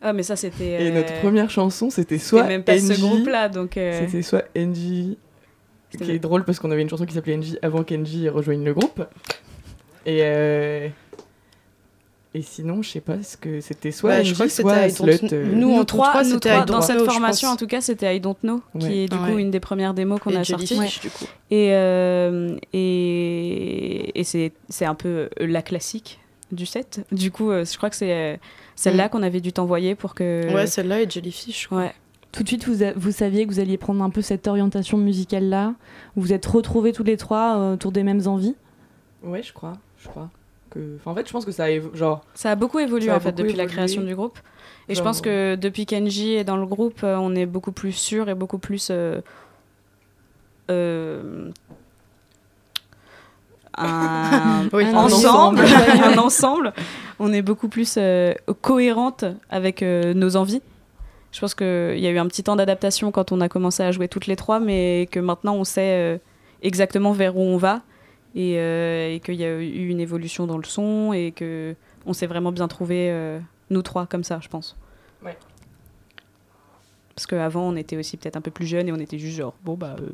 Ah, 0.00 0.12
mais 0.14 0.22
ça, 0.22 0.36
c'était. 0.36 0.82
Et 0.82 0.90
euh, 0.90 0.94
notre 0.94 1.12
première 1.20 1.50
chanson, 1.50 1.90
c'était 1.90 2.16
c'était 2.16 2.24
soit 2.28 2.44
même 2.44 2.62
pas 2.64 2.78
ce 2.78 2.92
NJ, 2.92 3.00
groupe-là, 3.00 3.48
donc. 3.50 3.76
euh, 3.76 4.00
C'était 4.06 4.22
soit 4.22 4.44
ce 4.54 5.98
qui 5.98 6.10
est 6.10 6.18
drôle 6.18 6.44
parce 6.44 6.58
qu'on 6.58 6.70
avait 6.70 6.82
une 6.82 6.88
chanson 6.90 7.04
qui 7.06 7.14
s'appelait 7.14 7.36
NJ 7.36 7.56
avant 7.62 7.82
qu'NJ 7.84 8.28
rejoigne 8.28 8.64
le 8.64 8.72
groupe. 8.74 9.02
Et 10.06 10.18
euh, 10.22 10.88
et 12.36 12.42
sinon, 12.42 12.82
je 12.82 12.90
sais 12.90 13.00
pas, 13.00 13.22
ce 13.22 13.36
que 13.36 13.60
c'était 13.60 13.90
soit 13.90 14.10
Ouais, 14.10 14.22
NJ, 14.22 14.26
je 14.28 14.34
crois 14.34 14.46
que 14.46 14.52
c'était 14.52 14.68
soit 14.68 14.86
I 14.88 14.92
Don't 14.92 15.18
Slut. 15.18 15.28
Know. 15.28 15.36
euh, 15.36 15.52
Nous, 15.54 15.70
Nous 15.70 15.78
en 15.80 15.84
trois, 15.84 16.08
trois, 16.10 16.22
nous 16.24 16.30
c'était 16.30 16.64
dans 16.64 16.80
cette 16.82 17.00
formation, 17.02 17.48
en 17.48 17.56
tout 17.56 17.66
cas, 17.66 17.80
c'était 17.80 18.16
I 18.16 18.20
Don't 18.20 18.36
Know, 18.42 18.60
qui 18.78 19.00
est 19.00 19.08
du 19.08 19.16
coup 19.16 19.24
Ouais. 19.34 19.40
une 19.42 19.50
des 19.50 19.60
premières 19.60 19.94
démos 19.94 20.20
qu'on 20.20 20.34
a 20.36 20.44
sorties. 20.44 20.78
du 21.00 21.10
coup. 21.10 21.24
Et, 21.50 21.68
euh, 21.72 22.56
et, 22.72 24.18
et 24.20 24.24
c'est, 24.24 24.52
c'est 24.68 24.84
un 24.84 24.94
peu 24.94 25.08
euh, 25.08 25.28
la 25.46 25.62
classique 25.62 26.20
du 26.52 26.66
set. 26.66 27.04
Du 27.12 27.30
coup, 27.30 27.50
euh, 27.50 27.64
je 27.64 27.76
crois 27.76 27.90
que 27.90 27.96
c'est 27.96 28.38
celle-là 28.76 29.06
Mm. 29.06 29.08
qu'on 29.10 29.22
avait 29.22 29.40
dû 29.40 29.52
t'envoyer 29.52 29.94
pour 29.94 30.14
que. 30.14 30.52
Ouais, 30.52 30.66
celle-là 30.66 31.02
et 31.02 31.08
Jellyfish. 31.10 31.70
Ouais. 31.70 31.92
Tout 32.32 32.42
de 32.42 32.48
suite, 32.48 32.66
vous, 32.68 32.82
a- 32.82 32.92
vous 32.94 33.12
saviez 33.12 33.46
que 33.46 33.52
vous 33.52 33.60
alliez 33.60 33.78
prendre 33.78 34.02
un 34.04 34.10
peu 34.10 34.20
cette 34.20 34.46
orientation 34.46 34.98
musicale-là? 34.98 35.74
Vous 36.14 36.22
vous 36.22 36.32
êtes 36.32 36.44
retrouvés 36.46 36.92
tous 36.92 37.04
les 37.04 37.16
trois 37.16 37.72
autour 37.72 37.92
des 37.92 38.02
mêmes 38.02 38.26
envies? 38.26 38.54
Ouais, 39.22 39.42
je 39.42 39.52
crois, 39.52 39.72
je 39.98 40.08
crois. 40.08 40.28
Que... 40.76 40.96
Enfin, 40.96 41.10
en 41.12 41.14
fait, 41.14 41.26
je 41.26 41.32
pense 41.32 41.44
que 41.44 41.52
ça 41.52 41.64
a 41.64 41.68
évo- 41.70 41.94
genre. 41.94 42.22
Ça 42.34 42.50
a 42.50 42.54
beaucoup 42.54 42.78
évolué 42.78 43.10
a 43.10 43.16
en 43.16 43.20
fait 43.20 43.32
depuis 43.32 43.54
la 43.54 43.66
création 43.66 44.02
du 44.02 44.14
groupe. 44.14 44.38
Et 44.88 44.94
je 44.94 45.02
pense 45.02 45.20
que 45.20 45.56
depuis 45.56 45.84
Kenji 45.86 46.34
est 46.34 46.44
dans 46.44 46.56
le 46.56 46.66
groupe, 46.66 47.00
euh, 47.02 47.16
on 47.16 47.34
est 47.34 47.46
beaucoup 47.46 47.72
plus 47.72 47.92
sûr 47.92 48.28
et 48.28 48.34
beaucoup 48.34 48.58
plus 48.58 48.88
euh, 48.92 49.20
euh, 50.70 51.50
un, 53.76 54.68
Oui, 54.72 54.84
un 54.84 54.94
un 54.94 55.04
ensemble, 55.04 55.60
ensemble. 55.60 56.02
un 56.04 56.18
ensemble. 56.18 56.72
On 57.18 57.32
est 57.32 57.42
beaucoup 57.42 57.68
plus 57.68 57.96
euh, 57.98 58.32
cohérente 58.60 59.24
avec 59.50 59.82
euh, 59.82 60.14
nos 60.14 60.36
envies. 60.36 60.62
Je 61.32 61.40
pense 61.40 61.54
qu'il 61.54 61.98
y 61.98 62.06
a 62.06 62.10
eu 62.10 62.18
un 62.18 62.26
petit 62.26 62.42
temps 62.42 62.56
d'adaptation 62.56 63.10
quand 63.10 63.32
on 63.32 63.40
a 63.40 63.48
commencé 63.48 63.82
à 63.82 63.92
jouer 63.92 64.08
toutes 64.08 64.26
les 64.26 64.36
trois, 64.36 64.60
mais 64.60 65.08
que 65.10 65.20
maintenant 65.20 65.54
on 65.56 65.64
sait 65.64 66.14
euh, 66.14 66.18
exactement 66.62 67.12
vers 67.12 67.36
où 67.36 67.40
on 67.42 67.56
va 67.56 67.82
et, 68.36 68.58
euh, 68.58 69.14
et 69.14 69.20
qu'il 69.20 69.34
y 69.34 69.44
a 69.44 69.58
eu 69.58 69.88
une 69.88 69.98
évolution 69.98 70.46
dans 70.46 70.58
le 70.58 70.64
son 70.64 71.12
et 71.14 71.32
que 71.32 71.74
on 72.04 72.12
s'est 72.12 72.26
vraiment 72.26 72.52
bien 72.52 72.68
trouvé 72.68 73.10
euh, 73.10 73.40
nous 73.70 73.82
trois 73.82 74.06
comme 74.06 74.22
ça, 74.22 74.38
je 74.42 74.48
pense. 74.48 74.76
Ouais. 75.24 75.36
Parce 77.16 77.26
qu'avant 77.26 77.62
on 77.62 77.76
était 77.76 77.96
aussi 77.96 78.18
peut-être 78.18 78.36
un 78.36 78.42
peu 78.42 78.50
plus 78.50 78.66
jeunes 78.66 78.88
et 78.88 78.92
on 78.92 79.00
était 79.00 79.18
juste 79.18 79.38
genre 79.38 79.54
bon 79.64 79.74
bah 79.74 79.96
euh, 79.98 80.10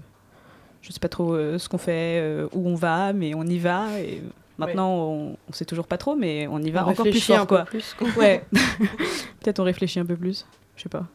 je 0.83 0.93
sais 0.93 1.01
pas 1.01 1.09
trop 1.09 1.35
euh, 1.35 1.59
ce 1.59 1.69
qu'on 1.69 1.79
fait, 1.79 2.21
euh, 2.23 2.49
où 2.53 2.69
on 2.69 2.77
va, 2.77 3.13
mais 3.13 3.35
on 3.35 3.43
y 3.43 3.59
va 3.59 3.99
et 4.01 4.23
maintenant 4.57 4.95
on, 4.95 5.37
on 5.49 5.53
sait 5.53 5.65
toujours 5.65 5.89
pas 5.89 5.99
trop, 5.99 6.15
mais 6.15 6.47
on 6.47 6.61
y 6.61 6.71
va 6.71 6.87
On 6.87 6.91
encore 6.91 7.05
plus 7.05 7.21
fort 7.21 7.47
quoi. 7.49 7.65
plus, 7.65 7.93
quoi. 7.95 8.09
Ouais. 8.17 8.45
peut-être 9.41 9.59
on 9.59 9.65
réfléchit 9.65 9.99
un 9.99 10.07
peu 10.07 10.17
plus, 10.17 10.47
je 10.77 10.85
sais 10.85 10.89
pas. 10.89 11.07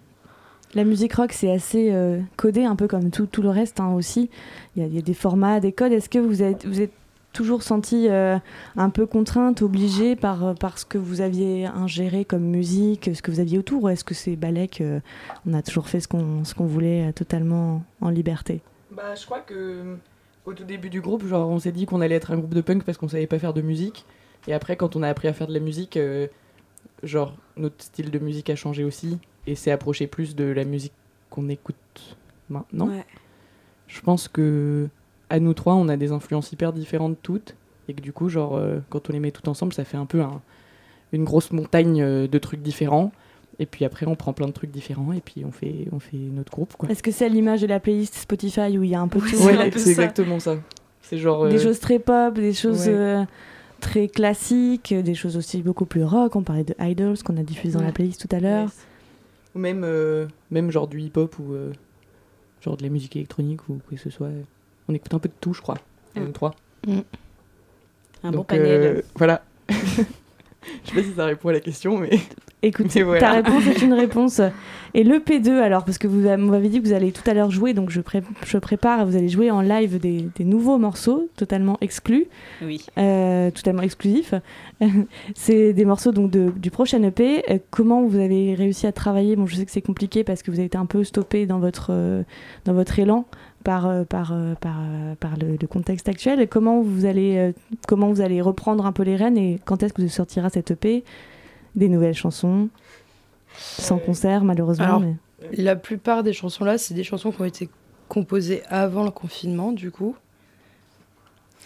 La 0.75 0.83
musique 0.83 1.13
rock, 1.13 1.31
c'est 1.31 1.51
assez 1.51 1.91
euh, 1.91 2.19
codé, 2.35 2.65
un 2.65 2.75
peu 2.75 2.87
comme 2.87 3.09
tout, 3.09 3.41
le 3.41 3.49
reste 3.49 3.79
hein, 3.79 3.93
aussi. 3.93 4.29
Il 4.75 4.93
y, 4.93 4.97
a, 4.97 5.01
des 5.01 5.13
formats, 5.13 5.59
des 5.59 5.71
codes. 5.71 5.91
Est-ce 5.91 6.09
que 6.09 6.19
vous 6.19 6.43
êtes, 6.43 6.65
vous 6.65 6.81
êtes 6.81 6.91
toujours 7.37 7.61
sentie 7.61 8.07
euh, 8.09 8.39
un 8.75 8.89
peu 8.89 9.05
contrainte, 9.05 9.61
obligée 9.61 10.15
par, 10.15 10.43
euh, 10.43 10.53
par 10.55 10.79
ce 10.79 10.85
que 10.85 10.97
vous 10.97 11.21
aviez 11.21 11.67
ingéré 11.67 12.25
comme 12.25 12.43
musique, 12.43 13.11
ce 13.13 13.21
que 13.21 13.29
vous 13.29 13.39
aviez 13.39 13.59
autour 13.59 13.83
Ou 13.83 13.89
est-ce 13.89 14.03
que 14.03 14.15
c'est 14.15 14.35
Balek, 14.35 14.81
euh, 14.81 14.99
on 15.45 15.53
a 15.53 15.61
toujours 15.61 15.87
fait 15.87 15.99
ce 15.99 16.07
qu'on 16.07 16.65
voulait 16.65 17.13
totalement 17.13 17.83
en 18.01 18.09
liberté? 18.09 18.61
Bah, 18.89 19.13
je 19.13 19.23
crois 19.25 19.41
que 19.41 19.97
au 20.45 20.53
tout 20.53 20.63
début 20.63 20.89
du 20.89 20.99
groupe, 20.99 21.27
genre, 21.27 21.47
on 21.47 21.59
s'est 21.59 21.71
dit 21.71 21.85
qu'on 21.85 22.01
allait 22.01 22.15
être 22.15 22.31
un 22.31 22.37
groupe 22.37 22.55
de 22.55 22.61
punk 22.61 22.83
parce 22.83 22.97
qu'on 22.97 23.07
savait 23.07 23.27
pas 23.27 23.37
faire 23.37 23.53
de 23.53 23.61
musique. 23.61 24.05
Et 24.47 24.53
après, 24.53 24.75
quand 24.75 24.95
on 24.95 25.03
a 25.03 25.09
appris 25.09 25.27
à 25.27 25.33
faire 25.33 25.47
de 25.47 25.53
la 25.53 25.59
musique, 25.59 25.99
genre, 27.03 27.35
notre 27.55 27.83
style 27.83 28.09
de 28.09 28.17
musique 28.17 28.49
a 28.49 28.55
changé 28.55 28.83
aussi 28.83 29.19
et 29.47 29.55
s'est 29.55 29.71
approché 29.71 30.05
plus 30.07 30.35
de 30.35 30.43
la 30.43 30.63
musique 30.65 30.93
qu'on 31.29 31.49
écoute 31.49 31.75
maintenant. 32.49 32.87
Ouais. 32.87 33.05
Je 33.87 34.01
pense 34.01 34.27
que 34.27 34.87
à 35.29 35.39
nous 35.39 35.53
trois, 35.53 35.75
on 35.75 35.87
a 35.89 35.97
des 35.97 36.11
influences 36.11 36.51
hyper 36.51 36.73
différentes 36.73 37.17
toutes 37.21 37.55
et 37.89 37.93
que 37.93 38.01
du 38.01 38.11
coup, 38.13 38.29
genre, 38.29 38.55
euh, 38.57 38.79
quand 38.89 39.09
on 39.09 39.13
les 39.13 39.19
met 39.19 39.31
toutes 39.31 39.47
ensemble, 39.47 39.73
ça 39.73 39.83
fait 39.85 39.97
un 39.97 40.05
peu 40.05 40.21
un- 40.21 40.41
une 41.13 41.23
grosse 41.23 41.51
montagne 41.51 42.01
euh, 42.01 42.27
de 42.27 42.37
trucs 42.37 42.61
différents. 42.61 43.11
Et 43.59 43.65
puis 43.65 43.85
après, 43.85 44.05
on 44.05 44.15
prend 44.15 44.33
plein 44.33 44.45
de 44.47 44.51
trucs 44.51 44.69
différents 44.71 45.13
et 45.13 45.21
puis 45.21 45.43
on 45.45 45.51
fait, 45.51 45.87
on 45.91 45.99
fait 45.99 46.17
notre 46.17 46.51
groupe. 46.51 46.73
Est-ce 46.89 47.01
que 47.01 47.11
c'est 47.11 47.25
à 47.25 47.29
l'image 47.29 47.61
de 47.61 47.67
la 47.67 47.79
playlist 47.79 48.13
Spotify 48.15 48.77
où 48.77 48.83
il 48.83 48.89
y 48.89 48.95
a 48.95 48.99
un 49.01 49.07
peu 49.07 49.19
tout 49.19 49.35
Ouais, 49.37 49.71
c'est 49.75 49.89
exactement 49.91 50.39
ça. 50.39 50.57
C'est 51.01 51.17
genre. 51.17 51.47
Des 51.47 51.55
euh, 51.55 51.63
choses 51.63 51.79
très 51.79 51.97
pop, 51.99 52.35
des 52.35 52.53
choses 52.53 52.87
ouais. 52.87 53.23
très 53.79 54.09
classiques, 54.09 54.93
des 54.93 55.15
choses 55.15 55.37
aussi 55.37 55.61
beaucoup 55.63 55.85
plus 55.85 56.03
rock. 56.03 56.35
On 56.35 56.43
parlait 56.43 56.65
de 56.65 56.75
Idols 56.79 57.17
qu'on 57.23 57.37
a 57.37 57.43
diffusé 57.43 57.77
dans 57.77 57.83
la 57.83 57.91
playlist 57.93 58.27
tout 58.27 58.35
à 58.35 58.39
l'heure. 58.39 58.69
Ou 59.57 59.59
même, 59.59 59.81
euh, 59.83 60.27
même 60.51 60.69
genre 60.69 60.87
du 60.87 61.01
hip-hop 61.01 61.39
ou 61.39 61.53
euh, 61.53 61.73
genre 62.61 62.77
de 62.77 62.83
la 62.83 62.89
musique 62.89 63.15
électronique 63.15 63.67
ou 63.69 63.81
quoi 63.87 63.97
que 63.97 64.03
ce 64.03 64.11
soit. 64.11 64.29
On 64.87 64.93
écoute 64.93 65.11
un 65.15 65.19
peu 65.19 65.29
de 65.29 65.33
tout, 65.41 65.51
je 65.55 65.61
crois. 65.63 65.79
Mm. 66.15 66.19
nous 66.19 66.31
trois. 66.31 66.53
Un 66.87 68.29
bon 68.29 68.37
Donc, 68.37 68.47
panel. 68.49 68.65
euh, 68.65 69.01
voilà. 69.15 69.43
je 70.85 70.89
sais 70.89 70.95
pas 70.95 71.03
si 71.03 71.13
ça 71.15 71.25
répond 71.25 71.49
à 71.49 71.53
la 71.53 71.59
question, 71.59 71.97
mais. 71.97 72.09
Écoute, 72.63 72.87
Mais 72.95 73.03
voilà. 73.03 73.19
ta 73.19 73.31
réponse 73.33 73.67
est 73.67 73.81
une 73.83 73.93
réponse. 73.93 74.41
Et 74.95 75.03
le 75.03 75.19
P2, 75.19 75.49
alors, 75.59 75.85
parce 75.85 75.99
que 75.99 76.07
vous 76.07 76.21
m'avez 76.37 76.69
dit 76.69 76.81
que 76.81 76.87
vous 76.87 76.93
allez 76.93 77.11
tout 77.11 77.21
à 77.29 77.35
l'heure 77.35 77.51
jouer, 77.51 77.73
donc 77.75 77.91
je, 77.91 78.01
pré- 78.01 78.23
je 78.47 78.57
prépare, 78.57 79.05
vous 79.05 79.15
allez 79.15 79.29
jouer 79.29 79.51
en 79.51 79.61
live 79.61 79.99
des, 79.99 80.25
des 80.35 80.43
nouveaux 80.43 80.79
morceaux, 80.79 81.29
totalement 81.35 81.77
exclus, 81.81 82.25
Oui. 82.63 82.83
euh, 82.97 83.51
totalement 83.51 83.83
exclusifs. 83.83 84.33
c'est 85.35 85.73
des 85.73 85.85
morceaux 85.85 86.11
donc 86.11 86.31
de- 86.31 86.49
du 86.55 86.71
prochain 86.71 87.01
EP. 87.03 87.43
Euh, 87.51 87.59
comment 87.69 88.03
vous 88.05 88.17
avez 88.17 88.55
réussi 88.55 88.87
à 88.87 88.91
travailler? 88.91 89.35
Bon, 89.35 89.45
je 89.45 89.55
sais 89.55 89.65
que 89.65 89.71
c'est 89.71 89.81
compliqué 89.81 90.23
parce 90.23 90.41
que 90.41 90.49
vous 90.49 90.57
avez 90.57 90.65
été 90.65 90.77
un 90.79 90.87
peu 90.87 91.03
stoppé 91.03 91.45
dans 91.45 91.59
votre, 91.59 91.87
euh, 91.91 92.23
dans 92.65 92.73
votre 92.73 92.97
élan 92.97 93.25
par, 93.63 93.85
euh, 93.87 94.03
par, 94.03 94.31
euh, 94.33 94.53
par, 94.55 94.77
euh, 94.79 95.15
par 95.19 95.37
le, 95.37 95.57
le 95.59 95.67
contexte 95.67 96.07
actuel. 96.09 96.47
Comment 96.47 96.81
vous, 96.81 97.05
allez, 97.05 97.53
comment 97.87 98.09
vous 98.09 98.21
allez 98.21 98.41
reprendre 98.41 98.85
un 98.85 98.91
peu 98.91 99.03
les 99.03 99.15
rênes 99.15 99.37
et 99.37 99.59
quand 99.65 99.83
est-ce 99.83 99.93
que 99.93 100.01
vous 100.01 100.09
sortira 100.09 100.49
cet 100.49 100.71
EP 100.71 101.03
Des 101.75 101.89
nouvelles 101.89 102.15
chansons? 102.15 102.69
Sans 103.57 103.97
concert, 103.97 104.43
malheureusement. 104.43 104.85
Alors, 104.85 104.99
mais- 105.01 105.15
la 105.53 105.75
plupart 105.75 106.23
des 106.23 106.33
chansons 106.33 106.65
là, 106.65 106.77
c'est 106.77 106.93
des 106.93 107.03
chansons 107.03 107.31
qui 107.31 107.41
ont 107.41 107.45
été 107.45 107.69
composées 108.07 108.63
avant 108.69 109.03
le 109.03 109.11
confinement, 109.11 109.71
du 109.71 109.91
coup. 109.91 110.15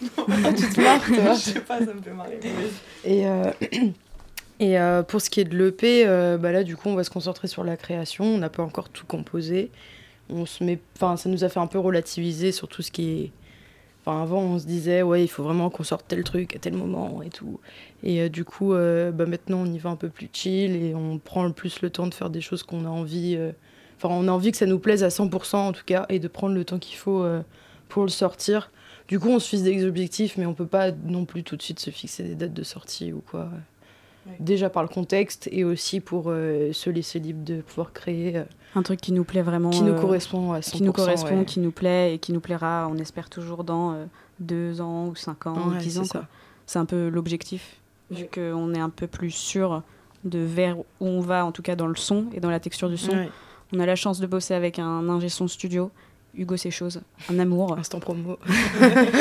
Tu 0.02 0.08
te 0.08 0.80
marres, 0.80 1.04
toi 1.06 1.34
Je 1.34 1.38
sais 1.40 1.60
pas, 1.60 1.78
ça 1.78 1.94
me 1.94 2.00
fait 2.02 2.12
marrer. 2.12 2.40
Et, 3.04 3.26
euh, 3.26 3.50
et 4.60 4.78
euh, 4.78 5.02
pour 5.02 5.20
ce 5.20 5.30
qui 5.30 5.40
est 5.40 5.44
de 5.44 5.56
l'EP, 5.56 6.04
euh, 6.06 6.38
bah 6.38 6.50
là, 6.52 6.64
du 6.64 6.76
coup, 6.76 6.88
on 6.88 6.94
va 6.94 7.04
se 7.04 7.10
concentrer 7.10 7.46
sur 7.46 7.62
la 7.62 7.76
création. 7.76 8.24
On 8.24 8.38
n'a 8.38 8.48
pas 8.48 8.62
encore 8.62 8.88
tout 8.88 9.06
composé. 9.06 9.70
On 10.32 10.46
se 10.46 10.64
met, 10.64 10.78
enfin, 10.96 11.16
ça 11.16 11.28
nous 11.28 11.44
a 11.44 11.48
fait 11.48 11.60
un 11.60 11.66
peu 11.66 11.78
relativiser 11.78 12.52
sur 12.52 12.68
tout 12.68 12.82
ce 12.82 12.90
qui 12.90 13.10
est. 13.10 13.30
Enfin, 14.04 14.20
avant, 14.20 14.40
on 14.40 14.58
se 14.58 14.66
disait, 14.66 15.02
ouais, 15.02 15.22
il 15.22 15.28
faut 15.28 15.44
vraiment 15.44 15.70
qu'on 15.70 15.84
sorte 15.84 16.06
tel 16.08 16.24
truc 16.24 16.56
à 16.56 16.58
tel 16.58 16.74
moment 16.74 17.22
et 17.22 17.30
tout. 17.30 17.60
Et 18.02 18.20
euh, 18.22 18.28
du 18.28 18.44
coup, 18.44 18.72
euh, 18.74 19.12
bah, 19.12 19.26
maintenant, 19.26 19.58
on 19.60 19.66
y 19.66 19.78
va 19.78 19.90
un 19.90 19.96
peu 19.96 20.08
plus 20.08 20.28
chill 20.32 20.74
et 20.74 20.92
on 20.94 21.18
prend 21.18 21.44
le 21.44 21.52
plus 21.52 21.82
le 21.82 21.90
temps 21.90 22.08
de 22.08 22.14
faire 22.14 22.28
des 22.30 22.40
choses 22.40 22.64
qu'on 22.64 22.84
a 22.84 22.88
envie. 22.88 23.36
euh, 23.38 23.52
Enfin, 23.96 24.08
on 24.12 24.26
a 24.26 24.32
envie 24.32 24.50
que 24.50 24.56
ça 24.56 24.66
nous 24.66 24.80
plaise 24.80 25.04
à 25.04 25.08
100% 25.10 25.54
en 25.56 25.72
tout 25.72 25.84
cas 25.86 26.06
et 26.08 26.18
de 26.18 26.26
prendre 26.26 26.54
le 26.56 26.64
temps 26.64 26.80
qu'il 26.80 26.96
faut 26.96 27.24
pour 27.88 28.02
le 28.02 28.08
sortir. 28.08 28.72
Du 29.06 29.20
coup, 29.20 29.28
on 29.28 29.38
se 29.38 29.48
fixe 29.48 29.62
des 29.62 29.84
objectifs, 29.86 30.36
mais 30.36 30.44
on 30.44 30.54
peut 30.54 30.66
pas 30.66 30.90
non 30.90 31.24
plus 31.24 31.44
tout 31.44 31.56
de 31.56 31.62
suite 31.62 31.78
se 31.78 31.90
fixer 31.90 32.24
des 32.24 32.34
dates 32.34 32.52
de 32.52 32.64
sortie 32.64 33.12
ou 33.12 33.22
quoi. 33.30 33.48
Déjà 34.40 34.70
par 34.70 34.82
le 34.82 34.88
contexte 34.88 35.48
et 35.52 35.62
aussi 35.62 36.00
pour 36.00 36.24
se 36.24 36.90
laisser 36.90 37.20
libre 37.20 37.44
de 37.44 37.60
pouvoir 37.60 37.92
créer. 37.92 38.42
Un 38.74 38.82
truc 38.82 39.00
qui 39.00 39.12
nous 39.12 39.24
plaît 39.24 39.42
vraiment. 39.42 39.70
Qui 39.70 39.82
nous 39.82 39.92
euh, 39.92 40.00
correspond 40.00 40.52
à 40.52 40.60
Qui 40.60 40.82
nous 40.82 40.92
100%, 40.92 40.94
correspond, 40.94 41.38
ouais. 41.40 41.44
qui 41.44 41.60
nous 41.60 41.70
plaît 41.72 42.14
et 42.14 42.18
qui 42.18 42.32
nous 42.32 42.40
plaira, 42.40 42.88
on 42.90 42.96
espère 42.96 43.28
toujours 43.28 43.64
dans 43.64 43.92
euh, 43.92 44.04
deux 44.40 44.80
ans 44.80 45.08
ou 45.08 45.14
cinq 45.14 45.46
ans 45.46 45.54
Ouais, 45.54 45.76
ou 45.76 45.78
dix 45.78 46.00
c'est 46.02 46.16
ans. 46.16 46.24
C'est 46.66 46.78
un 46.78 46.86
peu 46.86 47.08
l'objectif, 47.08 47.76
vu 48.10 48.26
qu'on 48.32 48.74
est 48.74 48.80
un 48.80 48.88
peu 48.88 49.06
plus 49.06 49.30
sûr 49.30 49.82
de 50.24 50.38
vers 50.38 50.78
où 50.78 50.84
on 51.00 51.20
va, 51.20 51.44
en 51.44 51.52
tout 51.52 51.62
cas 51.62 51.76
dans 51.76 51.86
le 51.86 51.96
son 51.96 52.26
et 52.32 52.40
dans 52.40 52.50
la 52.50 52.60
texture 52.60 52.88
du 52.88 52.96
son. 52.96 53.12
Ouais. 53.12 53.28
On 53.74 53.80
a 53.80 53.86
la 53.86 53.96
chance 53.96 54.20
de 54.20 54.26
bosser 54.26 54.54
avec 54.54 54.78
un 54.78 55.08
ingé 55.08 55.28
son 55.28 55.48
studio, 55.48 55.90
Hugo 56.34 56.56
Séchose, 56.56 57.02
un 57.30 57.38
amour. 57.38 57.76
Instant 57.78 58.00
promo. 58.00 58.38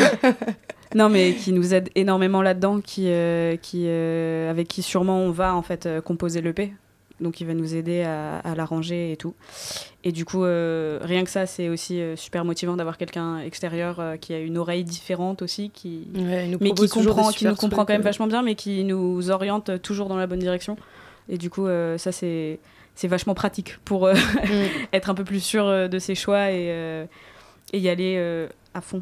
non, 0.96 1.10
mais 1.10 1.34
qui 1.34 1.52
nous 1.52 1.74
aide 1.74 1.90
énormément 1.96 2.42
là-dedans, 2.42 2.80
qui, 2.80 3.08
euh, 3.08 3.58
qui, 3.58 3.84
euh, 3.88 4.50
avec 4.50 4.68
qui 4.70 4.82
sûrement 4.82 5.20
on 5.20 5.32
va 5.32 5.56
en 5.56 5.62
fait 5.62 5.90
composer 6.06 6.42
l'EP. 6.42 6.74
Donc 7.22 7.40
il 7.40 7.48
va 7.48 7.54
nous 7.54 7.76
aider 7.76 8.02
à, 8.04 8.40
à 8.40 8.56
l'arranger 8.56 9.12
et 9.12 9.18
tout. 9.18 9.36
Et 10.04 10.12
du 10.12 10.26
coup, 10.26 10.44
euh, 10.44 11.00
rien 11.02 11.24
que 11.24 11.30
ça, 11.30 11.46
c'est 11.46 11.70
aussi 11.70 12.02
euh, 12.02 12.16
super 12.16 12.44
motivant 12.44 12.76
d'avoir 12.76 12.98
quelqu'un 12.98 13.40
extérieur 13.40 14.00
euh, 14.00 14.18
qui 14.18 14.34
a 14.34 14.40
une 14.40 14.58
oreille 14.58 14.84
différente 14.84 15.42
aussi, 15.42 15.70
qui, 15.70 16.08
Ouais, 16.16 16.48
nous 16.48 16.58
mais 16.60 16.72
qui 16.72 16.90
comprend, 16.90 17.30
qui 17.30 17.46
nous 17.46 17.56
comprend 17.56 17.86
quand 17.86 17.94
même 17.94 18.02
vachement 18.02 18.28
bien, 18.28 18.42
mais 18.42 18.56
qui 18.56 18.84
nous 18.84 19.30
oriente 19.30 19.82
toujours 19.82 20.10
dans 20.10 20.18
la 20.18 20.28
bonne 20.28 20.40
direction. 20.40 20.76
Et 21.30 21.38
du 21.38 21.50
coup, 21.50 21.68
euh, 21.68 21.98
ça 21.98 22.12
c'est 22.12 22.60
c'est 22.96 23.08
vachement 23.08 23.34
pratique 23.34 23.78
pour 23.86 24.06
euh, 24.06 24.14
être 24.94 25.10
un 25.10 25.14
peu 25.14 25.24
plus 25.24 25.40
sûr 25.40 25.90
de 25.90 26.00
ses 26.00 26.16
choix 26.16 26.52
et, 26.52 26.68
euh, 26.70 27.06
et 27.74 27.80
y 27.80 27.90
aller 27.90 28.16
euh, 28.18 28.48
à 28.74 28.82
fond. 28.82 29.02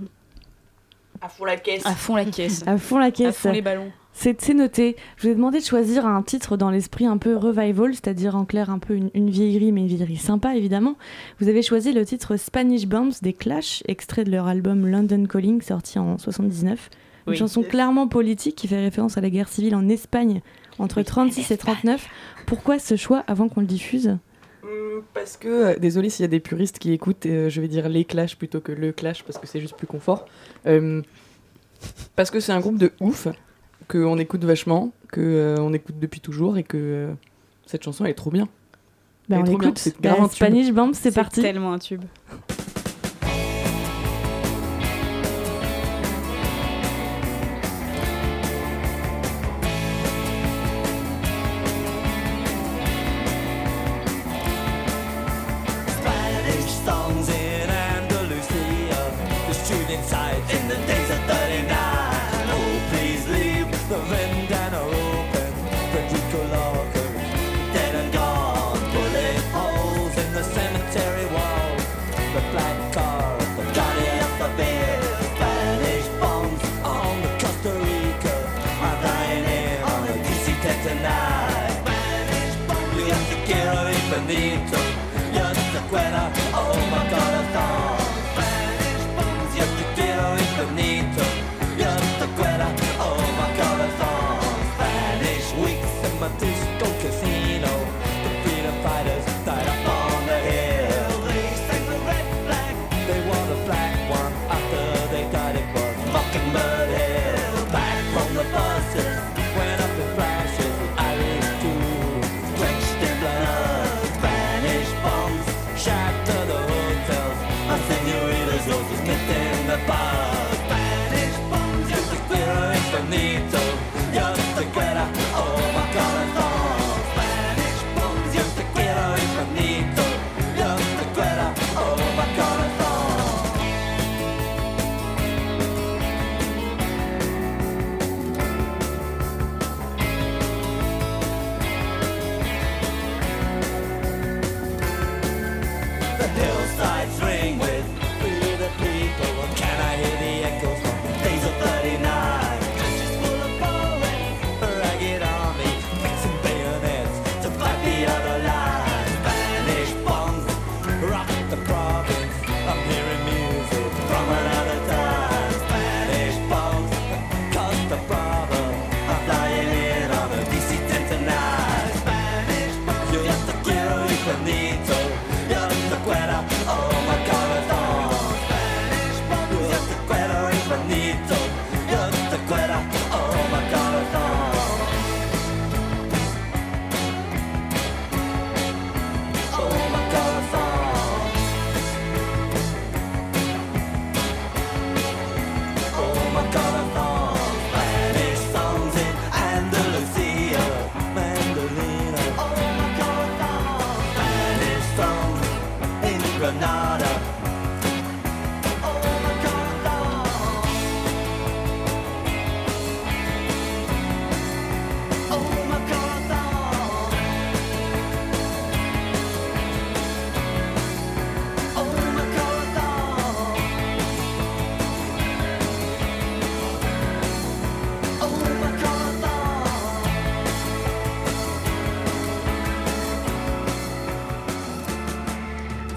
À 1.22 1.30
fond 1.30 1.46
la 1.46 1.58
caisse. 1.58 1.86
À 1.86 1.96
fond 1.96 2.16
la 2.16 2.26
caisse. 2.26 2.64
À 2.66 2.78
fond 2.78 2.98
la 2.98 3.12
caisse. 3.12 3.30
À 3.30 3.32
fond 3.34 3.52
les 3.52 3.62
ballons. 3.62 3.92
C'est 4.12 4.54
noté. 4.54 4.98
Je 5.16 5.24
vous 5.28 5.30
ai 5.32 5.36
demandé 5.36 5.60
de 5.60 5.64
choisir 5.64 6.06
un 6.06 6.22
titre 6.24 6.58
dans 6.58 6.70
l'esprit 6.72 7.06
un 7.06 7.18
peu 7.18 7.38
revival, 7.38 7.94
c'est-à-dire 7.94 8.36
en 8.36 8.44
clair 8.44 8.70
un 8.70 8.80
peu 8.80 8.96
une, 8.96 9.10
une 9.14 9.30
vieillerie, 9.30 9.72
mais 9.72 9.82
une 9.82 9.88
vieillerie 9.88 10.18
sympa 10.18 10.56
évidemment. 10.56 10.96
Vous 11.40 11.48
avez 11.48 11.62
choisi 11.62 11.94
le 11.94 12.04
titre 12.06 12.36
Spanish 12.36 12.86
Bombs 12.86 13.14
des 13.22 13.32
Clash, 13.34 13.82
extrait 13.88 14.26
de 14.26 14.32
leur 14.32 14.48
album 14.48 14.86
London 14.88 15.26
Calling, 15.26 15.62
sorti 15.62 16.00
en 16.00 16.18
79. 16.18 16.90
Une 17.28 17.32
Oui. 17.32 17.38
chanson 17.38 17.64
clairement 17.64 18.08
politique 18.08 18.56
qui 18.56 18.68
fait 18.68 18.80
référence 18.82 19.18
à 19.18 19.22
la 19.22 19.30
guerre 19.30 19.48
civile 19.48 19.76
en 19.76 19.88
Espagne 19.88 20.42
entre 20.80 21.02
36 21.02 21.52
et 21.52 21.58
39. 21.58 22.06
Pourquoi 22.46 22.78
ce 22.80 22.98
choix 22.98 23.24
avant 23.28 23.48
qu'on 23.48 23.62
le 23.62 23.68
diffuse? 23.68 24.18
Hum, 24.64 25.04
Parce 25.14 25.38
que, 25.38 25.48
euh, 25.48 25.76
désolé 25.80 26.10
s'il 26.10 26.24
y 26.24 26.26
a 26.26 26.30
des 26.30 26.40
puristes 26.42 26.80
qui 26.80 26.92
écoutent, 26.92 27.26
euh, 27.26 27.50
je 27.50 27.62
vais 27.62 27.68
dire 27.70 27.88
les 27.88 28.04
Clash 28.04 28.36
plutôt 28.36 28.60
que 28.60 28.74
le 28.74 28.92
Clash 28.92 29.24
parce 29.24 29.38
que 29.38 29.48
c'est 29.48 29.62
juste 29.62 29.78
plus 29.78 29.88
confort. 29.88 30.26
Euh, 30.68 31.02
parce 32.18 32.32
que 32.32 32.42
c'est 32.42 32.52
un 32.52 32.60
groupe 32.60 32.78
de 32.78 32.92
ouf, 33.00 33.28
qu'on 33.90 34.18
écoute 34.20 34.44
vachement, 34.46 34.92
qu'on 35.14 35.74
écoute 35.74 35.96
depuis 36.00 36.22
toujours 36.22 36.58
et 36.58 36.64
que 36.64 36.78
euh, 36.78 37.14
cette 37.66 37.84
chanson 37.84 38.06
elle 38.06 38.12
est 38.12 38.16
trop 38.16 38.32
bien. 38.32 38.48
Ben, 39.28 39.36
Elle 39.36 39.40
est 39.40 39.42
on 39.42 39.46
trop 39.46 39.58
bien, 39.58 39.68
écoute. 39.70 39.78
c'est 39.80 40.00
tube. 40.30 40.36
Spanish 40.36 40.72
Bombs, 40.72 40.94
c'est 40.94 41.14
parti. 41.14 41.42
tellement 41.42 41.74
un 41.74 41.80
tube. 41.80 42.04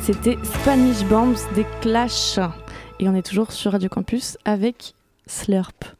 C'était 0.05 0.37
Spanish 0.43 1.05
Bombs 1.05 1.37
des 1.55 1.65
Clash. 1.81 2.41
Et 2.99 3.09
on 3.09 3.15
est 3.15 3.25
toujours 3.25 3.53
sur 3.53 3.71
Radio 3.71 3.89
Campus 3.89 4.37
avec 4.45 4.95
Slurp. 5.29 5.95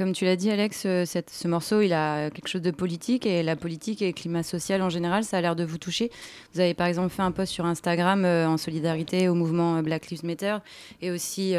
Comme 0.00 0.12
tu 0.12 0.24
l'as 0.24 0.36
dit, 0.36 0.50
Alex, 0.50 0.84
euh, 0.86 1.04
ce 1.04 1.46
morceau, 1.46 1.82
il 1.82 1.92
a 1.92 2.30
quelque 2.30 2.48
chose 2.48 2.62
de 2.62 2.70
politique 2.70 3.26
et 3.26 3.42
la 3.42 3.54
politique 3.54 4.00
et 4.00 4.06
le 4.06 4.12
climat 4.14 4.42
social 4.42 4.80
en 4.80 4.88
général, 4.88 5.24
ça 5.24 5.36
a 5.36 5.40
l'air 5.42 5.54
de 5.54 5.62
vous 5.62 5.76
toucher. 5.76 6.10
Vous 6.54 6.60
avez 6.60 6.72
par 6.72 6.86
exemple 6.86 7.10
fait 7.10 7.20
un 7.20 7.32
post 7.32 7.52
sur 7.52 7.66
Instagram 7.66 8.24
euh, 8.24 8.48
en 8.48 8.56
solidarité 8.56 9.28
au 9.28 9.34
mouvement 9.34 9.76
euh, 9.76 9.82
Black 9.82 10.08
Lives 10.08 10.24
Matter 10.24 10.56
et 11.02 11.10
aussi 11.10 11.54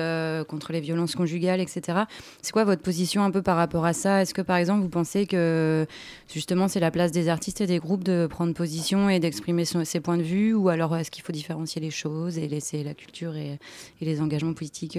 contre 0.47 0.73
les 0.73 0.79
violences 0.79 1.13
conjugales, 1.13 1.59
etc. 1.59 1.99
C'est 2.41 2.51
quoi 2.51 2.63
votre 2.63 2.81
position 2.81 3.21
un 3.21 3.29
peu 3.29 3.43
par 3.43 3.57
rapport 3.57 3.85
à 3.85 3.93
ça? 3.93 4.23
Est-ce 4.23 4.33
que 4.33 4.41
par 4.41 4.57
exemple 4.57 4.81
vous 4.81 4.89
pensez 4.89 5.27
que 5.27 5.85
justement 6.27 6.67
c'est 6.67 6.79
la 6.79 6.89
place 6.89 7.11
des 7.11 7.29
artistes 7.29 7.61
et 7.61 7.67
des 7.67 7.77
groupes 7.77 8.03
de 8.03 8.25
prendre 8.25 8.55
position 8.55 9.07
et 9.07 9.19
d'exprimer 9.19 9.65
ses 9.65 9.99
points 9.99 10.17
de 10.17 10.23
vue 10.23 10.55
ou 10.55 10.69
alors 10.69 10.97
est-ce 10.97 11.11
qu'il 11.11 11.23
faut 11.23 11.31
différencier 11.31 11.79
les 11.79 11.91
choses 11.91 12.39
et 12.39 12.47
laisser 12.47 12.83
la 12.83 12.95
culture 12.95 13.35
et, 13.35 13.59
les 14.01 14.19
engagements 14.19 14.55
politiques 14.55 14.97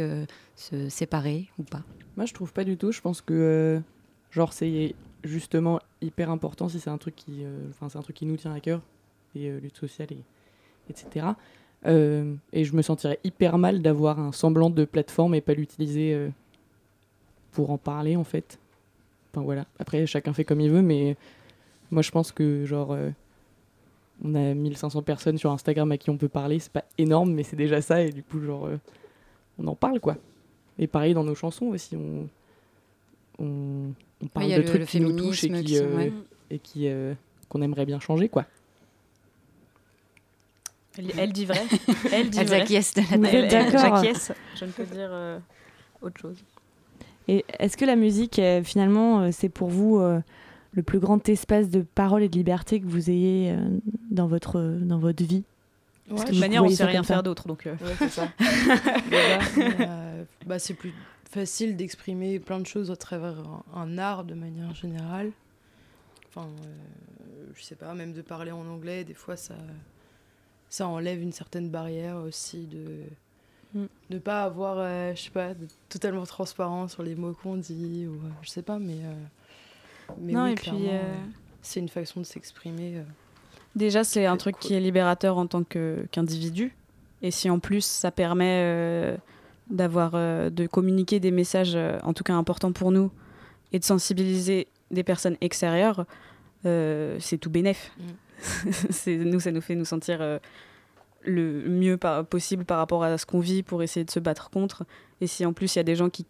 se 0.55 0.89
séparer 0.89 1.49
ou 1.59 1.65
pas? 1.65 1.83
Moi, 2.17 2.27
je 2.27 2.35
trouve 2.35 2.53
pas 2.53 2.65
du 2.65 2.77
tout. 2.77 2.93
Je 2.93 3.01
pense 3.01 3.21
que, 3.21 3.33
euh, 3.33 3.81
genre, 4.31 4.53
c'est 4.53 4.95
justement 5.25 5.81
hyper 6.01 6.31
important 6.31 6.69
si 6.69 6.81
c'est 6.81 6.91
un 6.91 6.99
truc 6.99 7.15
qui, 7.17 7.45
euh, 7.45 7.69
enfin, 7.71 7.89
c'est 7.89 7.99
un 7.99 8.03
truc 8.03 8.17
qui 8.17 8.27
nous 8.27 8.37
tient 8.37 8.53
à 8.53 8.61
cœur, 8.61 8.81
et 9.35 9.49
euh, 9.49 9.61
lutte 9.61 9.77
sociale, 9.77 10.09
et, 10.11 10.23
etc. 10.91 11.27
Euh, 11.87 12.35
et 12.53 12.65
je 12.65 12.75
me 12.75 12.83
sentirais 12.83 13.19
hyper 13.25 13.59
mal 13.59 13.83
d'avoir 13.83 14.19
un 14.21 14.33
semblant 14.33 14.71
de 14.71 14.85
plateforme 14.85 15.35
et 15.35 15.41
pas 15.41 15.55
l'utiliser 15.55 16.31
pour 17.53 17.71
en 17.71 17.79
parler, 17.79 18.17
en 18.17 18.25
fait. 18.25 18.59
Enfin 19.33 19.43
voilà. 19.43 19.67
Après, 19.79 20.07
chacun 20.07 20.33
fait 20.33 20.45
comme 20.45 20.61
il 20.61 20.71
veut, 20.71 20.83
mais 20.83 21.17
moi, 21.91 22.03
je 22.03 22.11
pense 22.11 22.33
que, 22.33 22.65
genre, 22.65 22.97
on 24.25 24.35
a 24.35 24.55
1500 24.55 25.03
personnes 25.03 25.39
sur 25.39 25.51
Instagram 25.51 25.91
à 25.93 25.99
qui 25.99 26.11
on 26.11 26.17
peut 26.17 26.29
parler. 26.29 26.59
C'est 26.59 26.73
pas 26.73 26.85
énorme, 26.99 27.33
mais 27.33 27.43
c'est 27.43 27.57
déjà 27.57 27.81
ça, 27.81 28.03
et 28.03 28.11
du 28.11 28.23
coup, 28.23 28.41
genre, 28.41 28.69
on 29.59 29.67
en 29.67 29.75
parle, 29.75 30.01
quoi. 30.01 30.17
Et 30.83 30.87
pareil 30.89 31.15
dans 31.15 31.23
nos 31.25 31.35
chansons 31.37 31.67
aussi, 31.67 31.95
on, 31.97 32.29
on, 33.39 33.93
on 34.23 34.27
parle 34.27 34.47
il 34.47 34.51
y 34.51 34.55
a 34.55 34.57
de 34.57 34.63
le- 34.63 34.69
trucs 34.69 34.81
le 34.81 34.87
qui 34.87 35.01
nous 35.01 35.13
touchent 35.17 35.45
et 35.45 35.51
qui, 35.51 35.63
qui 35.65 35.77
sont- 35.77 35.85
euh, 35.85 35.97
ouais. 35.97 36.13
et 36.51 36.59
qui 36.59 36.89
euh, 36.89 37.15
qu'on 37.49 37.63
aimerait 37.63 37.87
bien 37.87 38.01
changer, 38.01 38.29
quoi. 38.29 38.47
Elle, 40.99 41.13
elle 41.17 41.33
dit 41.33 41.45
vrai. 41.47 41.63
Elle 42.13 42.29
dit 42.31 42.39
Elle 42.41 42.47
vrai. 42.49 42.61
acquiesce 42.63 42.95
de 42.95 43.01
la 43.11 43.17
d'accord. 43.49 44.03
Je 44.57 44.65
ne 44.65 44.71
peux 44.73 44.85
dire 44.85 45.09
euh, 45.11 45.39
autre 46.03 46.21
chose. 46.21 46.37
Et 47.29 47.45
est-ce 47.61 47.77
que 47.77 47.85
la 47.85 47.97
musique, 47.97 48.39
euh, 48.41 48.63
finalement, 48.65 49.21
euh, 49.21 49.29
c'est 49.33 49.49
pour 49.49 49.69
vous 49.69 49.99
euh, 50.01 50.21
le 50.73 50.83
plus 50.83 50.99
grand 50.99 51.27
espace 51.29 51.71
de 51.71 51.81
parole 51.83 52.23
et 52.25 52.29
de 52.29 52.37
liberté 52.37 52.81
que 52.81 52.87
vous 52.87 53.09
ayez 53.09 53.53
euh, 53.53 53.57
dans, 54.11 54.27
votre, 54.27 54.61
dans 54.83 54.99
votre 54.99 55.23
vie? 55.25 55.45
Parce 56.11 56.23
que 56.25 56.29
de 56.29 56.33
toute 56.33 56.41
manière, 56.41 56.61
on 56.63 56.65
voyez 56.65 56.77
sait 56.77 56.85
rien 56.85 57.05
faire 57.05 57.23
d'autre. 57.23 57.47
Donc, 57.47 57.67
euh. 57.67 57.73
Ouais, 57.75 57.95
c'est 57.99 58.09
ça. 58.11 58.29
bah, 60.47 60.59
c'est 60.59 60.75
plus 60.75 60.93
facile 61.31 61.77
d'exprimer 61.77 62.39
plein 62.39 62.61
de 62.61 62.67
choses 62.67 62.91
à 62.91 62.97
travers 62.97 63.39
un, 63.39 63.63
un 63.75 63.99
art 63.99 64.25
de 64.25 64.35
manière 64.35 64.75
générale. 64.75 65.31
Enfin, 66.29 66.47
euh, 66.65 67.47
je 67.55 67.63
sais 67.63 67.75
pas, 67.75 67.95
même 67.95 68.13
de 68.13 68.23
parler 68.23 68.51
en 68.53 68.67
anglais, 68.67 69.05
des 69.05 69.15
fois 69.15 69.37
ça, 69.37 69.55
ça 70.69 70.87
enlève 70.89 71.21
une 71.23 71.33
certaine 71.33 71.69
barrière 71.71 72.17
aussi 72.17 72.67
de 72.67 73.01
Mm. 73.75 73.87
ne 74.11 74.19
pas 74.19 74.45
avoir, 74.45 74.77
euh, 74.81 75.15
je 75.15 75.23
sais 75.23 75.31
pas, 75.31 75.55
de- 75.55 75.67
totalement 75.89 76.27
transparent 76.27 76.89
sur 76.89 77.03
les 77.03 77.15
mots 77.15 77.33
qu'on 77.33 77.57
dit 77.57 78.07
ou 78.07 78.17
euh, 78.17 78.29
je 78.43 78.51
sais 78.51 78.61
pas, 78.61 78.79
mais 78.79 78.99
euh, 79.03 79.15
mais 80.21 80.33
Non, 80.35 80.45
oui, 80.45 80.51
et 80.53 80.55
puis, 80.57 80.71
euh, 80.89 81.01
euh, 81.01 81.15
c'est 81.63 81.81
une 81.81 81.89
façon 81.89 82.21
de 82.21 82.27
s'exprimer. 82.27 82.99
euh. 82.99 83.03
Déjà, 83.75 84.05
c'est 84.05 84.27
un 84.27 84.37
truc 84.37 84.57
cool. 84.57 84.63
qui 84.69 84.75
est 84.75 84.81
libérateur 84.81 85.39
en 85.39 85.47
tant 85.47 85.65
qu'individu. 85.65 86.75
et 87.23 87.31
si 87.31 87.49
en 87.49 87.61
plus 87.61 87.83
ça 87.83 88.11
permet 88.11 88.59
euh, 88.63 89.17
d'avoir, 89.73 90.13
euh, 90.15 90.51
de 90.51 90.67
communiquer 90.69 91.19
des 91.19 91.31
messages, 91.33 91.73
euh, 91.75 91.99
en 92.05 92.13
tout 92.13 92.23
cas 92.23 92.35
importants 92.35 92.73
pour 92.73 92.93
nous, 92.93 93.11
et 93.73 93.79
de 93.81 93.85
sensibiliser 93.85 94.69
des 94.91 95.03
personnes 95.03 95.37
extérieures, 95.41 96.05
euh, 96.67 97.17
c'est 97.19 97.39
tout 97.39 97.51
bénef. 97.51 97.91
c'est 98.91 99.17
nous, 99.17 99.41
ça 99.41 99.51
nous 99.51 99.61
fait 99.61 99.75
nous 99.75 99.85
sentir 99.85 100.19
euh, 100.21 100.39
le 101.25 101.69
mieux 101.69 101.97
par- 101.97 102.25
possible 102.27 102.65
par 102.65 102.79
rapport 102.79 103.03
à 103.03 103.17
ce 103.19 103.27
qu'on 103.27 103.41
vit 103.41 103.63
pour 103.63 103.83
essayer 103.83 104.05
de 104.05 104.11
se 104.11 104.21
battre 104.21 104.51
contre. 104.51 104.85
Et 105.21 105.27
si 105.27 105.45
en 105.47 105.53
plus 105.53 105.75
il 105.75 105.79
y 105.79 105.81
a 105.81 105.85
des 105.85 105.97
gens 105.97 106.11
qui 106.11 106.27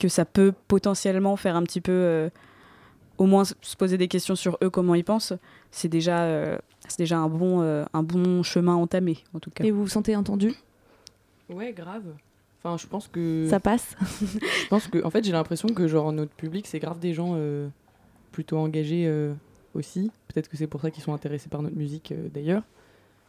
que 0.00 0.08
ça 0.08 0.24
peut 0.24 0.52
potentiellement 0.66 1.36
faire 1.36 1.54
un 1.54 1.62
petit 1.62 1.80
peu, 1.80 1.92
euh, 1.92 2.28
au 3.16 3.26
moins 3.26 3.44
se 3.44 3.76
poser 3.76 3.96
des 3.96 4.08
questions 4.08 4.34
sur 4.34 4.58
eux, 4.60 4.68
comment 4.68 4.96
ils 4.96 5.04
pensent, 5.04 5.32
c'est 5.70 5.88
déjà, 5.88 6.24
euh, 6.24 6.58
c'est 6.88 6.98
déjà 6.98 7.18
un 7.18 7.28
bon, 7.28 7.62
euh, 7.62 7.84
un 7.92 8.02
bon 8.02 8.42
chemin 8.42 8.74
entamé, 8.74 9.18
en 9.34 9.38
tout 9.38 9.50
cas. 9.52 9.62
Et 9.62 9.70
vous 9.70 9.82
vous 9.84 9.88
sentez 9.88 10.16
entendu? 10.16 10.52
Ouais, 11.48 11.72
grave. 11.72 12.02
Enfin, 12.64 12.78
je 12.78 12.86
pense 12.86 13.08
que. 13.08 13.46
Ça 13.50 13.60
passe 13.60 13.94
Je 14.20 14.68
pense 14.68 14.88
que, 14.88 15.04
en 15.04 15.10
fait, 15.10 15.22
j'ai 15.22 15.32
l'impression 15.32 15.68
que 15.68 15.86
genre 15.86 16.12
notre 16.12 16.32
public, 16.32 16.66
c'est 16.66 16.78
grave 16.78 16.98
des 16.98 17.12
gens 17.12 17.34
euh, 17.34 17.68
plutôt 18.32 18.58
engagés 18.58 19.06
euh, 19.06 19.32
aussi. 19.74 20.10
Peut-être 20.28 20.48
que 20.48 20.56
c'est 20.56 20.66
pour 20.66 20.80
ça 20.80 20.90
qu'ils 20.90 21.02
sont 21.02 21.14
intéressés 21.14 21.48
par 21.48 21.62
notre 21.62 21.76
musique 21.76 22.12
euh, 22.12 22.28
d'ailleurs. 22.28 22.62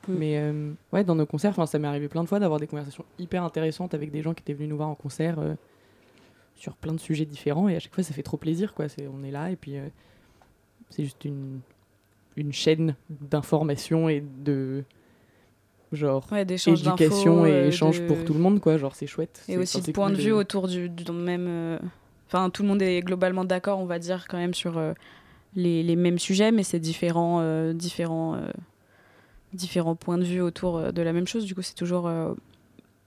Mais 0.07 0.37
euh, 0.37 0.71
ouais, 0.93 1.03
dans 1.03 1.15
nos 1.15 1.25
concerts, 1.25 1.55
ça 1.67 1.79
m'est 1.79 1.87
arrivé 1.87 2.07
plein 2.07 2.23
de 2.23 2.29
fois 2.29 2.39
d'avoir 2.39 2.59
des 2.59 2.67
conversations 2.67 3.05
hyper 3.17 3.43
intéressantes 3.43 3.95
avec 3.95 4.11
des 4.11 4.21
gens 4.21 4.35
qui 4.35 4.41
étaient 4.41 4.53
venus 4.53 4.69
nous 4.69 4.77
voir 4.77 4.89
en 4.89 4.95
concert 4.95 5.37
sur 6.53 6.75
plein 6.75 6.93
de 6.93 6.99
sujets 6.99 7.25
différents. 7.25 7.67
Et 7.69 7.75
à 7.75 7.79
chaque 7.79 7.95
fois, 7.95 8.03
ça 8.03 8.13
fait 8.13 8.21
trop 8.21 8.37
plaisir, 8.37 8.75
quoi. 8.75 8.87
C'est, 8.87 9.07
on 9.07 9.23
est 9.23 9.31
là 9.31 9.49
et 9.49 9.55
puis 9.55 9.77
c'est 10.91 11.05
juste 11.05 11.25
une, 11.25 11.59
une 12.35 12.53
chaîne 12.53 12.95
d'information 13.09 14.07
et 14.07 14.21
de 14.21 14.83
genre 15.91 16.25
Ouais, 16.31 16.45
éducation 16.89 17.45
et 17.45 17.51
euh, 17.51 17.67
échange 17.67 18.01
de- 18.01 18.07
pour 18.07 18.23
tout 18.23 18.33
le 18.33 18.39
monde, 18.39 18.59
quoi. 18.59 18.77
Genre, 18.77 18.95
c'est 18.95 19.07
chouette. 19.07 19.43
Et 19.47 19.57
aussi 19.57 19.81
de 19.81 19.91
point 19.91 20.07
cool 20.07 20.17
de 20.17 20.21
vue 20.21 20.31
autour 20.31 20.67
du, 20.67 20.89
du 20.89 21.03
même. 21.11 21.45
euh, 21.47 21.77
Enfin, 22.27 22.49
tout 22.49 22.63
le 22.63 22.67
monde 22.69 22.81
est 22.81 23.01
globalement 23.01 23.45
d'accord, 23.45 23.79
on 23.79 23.85
va 23.85 23.99
dire, 23.99 24.27
quand 24.27 24.37
même, 24.37 24.53
sur 24.55 24.77
euh, 24.77 24.93
les, 25.55 25.83
les 25.83 25.95
mêmes 25.95 26.17
sujets, 26.19 26.51
mais 26.51 26.63
c'est 26.63 26.79
différents, 26.79 27.71
différents, 27.73 28.35
différents 29.53 29.95
points 29.95 30.17
de 30.17 30.23
vue 30.23 30.41
autour 30.41 30.91
de 30.91 31.01
la 31.01 31.13
même 31.13 31.27
chose. 31.27 31.45
Du 31.45 31.55
coup, 31.55 31.61
c'est 31.61 31.75
toujours 31.75 32.09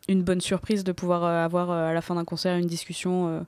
une 0.08 0.22
bonne 0.22 0.40
surprise 0.40 0.84
de 0.84 0.92
pouvoir 0.92 1.24
avoir 1.24 1.70
à 1.70 1.92
la 1.92 2.00
fin 2.00 2.14
d'un 2.14 2.24
concert 2.24 2.56
une 2.56 2.66
discussion 2.66 3.44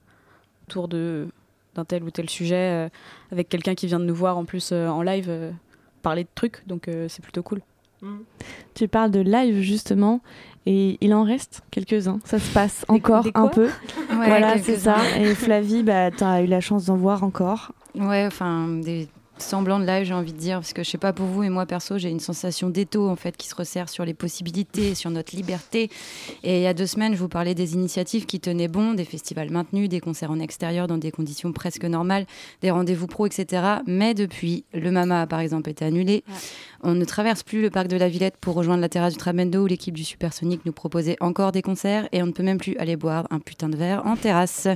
autour 0.67 0.87
de 0.87 1.27
d'un 1.73 1.85
tel 1.85 2.03
ou 2.03 2.11
tel 2.11 2.29
sujet 2.29 2.89
avec 3.31 3.47
quelqu'un 3.47 3.75
qui 3.75 3.87
vient 3.87 3.99
de 3.99 4.03
nous 4.03 4.13
voir 4.13 4.37
en 4.37 4.43
plus 4.43 4.73
en 4.73 5.01
live 5.01 5.53
parler 6.01 6.25
de 6.25 6.29
trucs 6.35 6.67
donc 6.67 6.89
c'est 7.07 7.21
plutôt 7.23 7.43
cool 7.43 7.61
Tu 8.73 8.87
parles 8.87 9.11
de 9.11 9.19
live 9.19 9.61
justement, 9.61 10.21
et 10.65 10.97
il 11.01 11.13
en 11.13 11.23
reste 11.23 11.61
quelques-uns. 11.71 12.19
Ça 12.25 12.39
se 12.39 12.51
passe 12.53 12.85
encore 12.87 13.23
des 13.23 13.31
un 13.33 13.47
peu. 13.47 13.69
Ouais, 14.11 14.27
voilà, 14.27 14.57
c'est 14.59 14.77
ça. 14.77 14.97
Et 15.17 15.33
Flavie, 15.33 15.83
bah, 15.83 16.11
tu 16.11 16.23
as 16.23 16.41
eu 16.43 16.45
la 16.47 16.61
chance 16.61 16.85
d'en 16.85 16.97
voir 16.97 17.23
encore. 17.23 17.71
Ouais, 17.95 18.25
enfin, 18.27 18.67
des 18.67 19.07
semblants 19.37 19.79
de 19.79 19.85
live, 19.85 20.05
j'ai 20.05 20.13
envie 20.13 20.33
de 20.33 20.37
dire, 20.37 20.57
parce 20.57 20.73
que 20.73 20.83
je 20.83 20.89
sais 20.89 20.97
pas 20.97 21.13
pour 21.13 21.25
vous, 21.25 21.41
mais 21.41 21.49
moi 21.49 21.65
perso, 21.65 21.97
j'ai 21.97 22.09
une 22.09 22.19
sensation 22.19 22.69
d'étau 22.69 23.09
en 23.09 23.15
fait 23.15 23.35
qui 23.37 23.47
se 23.47 23.55
resserre 23.55 23.89
sur 23.89 24.05
les 24.05 24.13
possibilités, 24.13 24.95
sur 24.95 25.09
notre 25.09 25.35
liberté. 25.35 25.89
Et 26.43 26.57
il 26.57 26.61
y 26.61 26.67
a 26.67 26.73
deux 26.73 26.85
semaines, 26.85 27.13
je 27.13 27.19
vous 27.19 27.27
parlais 27.27 27.55
des 27.55 27.73
initiatives 27.73 28.25
qui 28.25 28.39
tenaient 28.39 28.67
bon, 28.67 28.93
des 28.93 29.05
festivals 29.05 29.49
maintenus, 29.49 29.89
des 29.89 29.99
concerts 29.99 30.31
en 30.31 30.39
extérieur 30.39 30.87
dans 30.87 30.97
des 30.97 31.11
conditions 31.11 31.51
presque 31.51 31.85
normales, 31.85 32.25
des 32.61 32.71
rendez-vous 32.71 33.07
pro, 33.07 33.25
etc. 33.25 33.63
Mais 33.87 34.13
depuis, 34.13 34.63
le 34.73 34.91
Mama 34.91 35.27
par 35.27 35.39
exemple 35.39 35.69
été 35.69 35.85
annulé. 35.85 36.23
On 36.83 36.93
ne 36.95 37.05
traverse 37.05 37.43
plus 37.43 37.61
le 37.61 37.69
parc 37.69 37.87
de 37.87 37.97
la 37.97 38.09
Villette 38.09 38.37
pour 38.41 38.55
rejoindre 38.55 38.81
la 38.81 38.89
terrasse 38.89 39.13
du 39.13 39.19
Trabendo 39.19 39.63
où 39.63 39.67
l'équipe 39.67 39.95
du 39.95 40.03
Supersonic 40.03 40.65
nous 40.65 40.71
proposait 40.71 41.15
encore 41.19 41.51
des 41.51 41.61
concerts 41.61 42.07
et 42.11 42.23
on 42.23 42.25
ne 42.25 42.31
peut 42.31 42.41
même 42.41 42.57
plus 42.57 42.75
aller 42.77 42.95
boire 42.95 43.27
un 43.29 43.39
putain 43.39 43.69
de 43.69 43.77
verre 43.77 44.03
en 44.05 44.15
terrasse. 44.15 44.67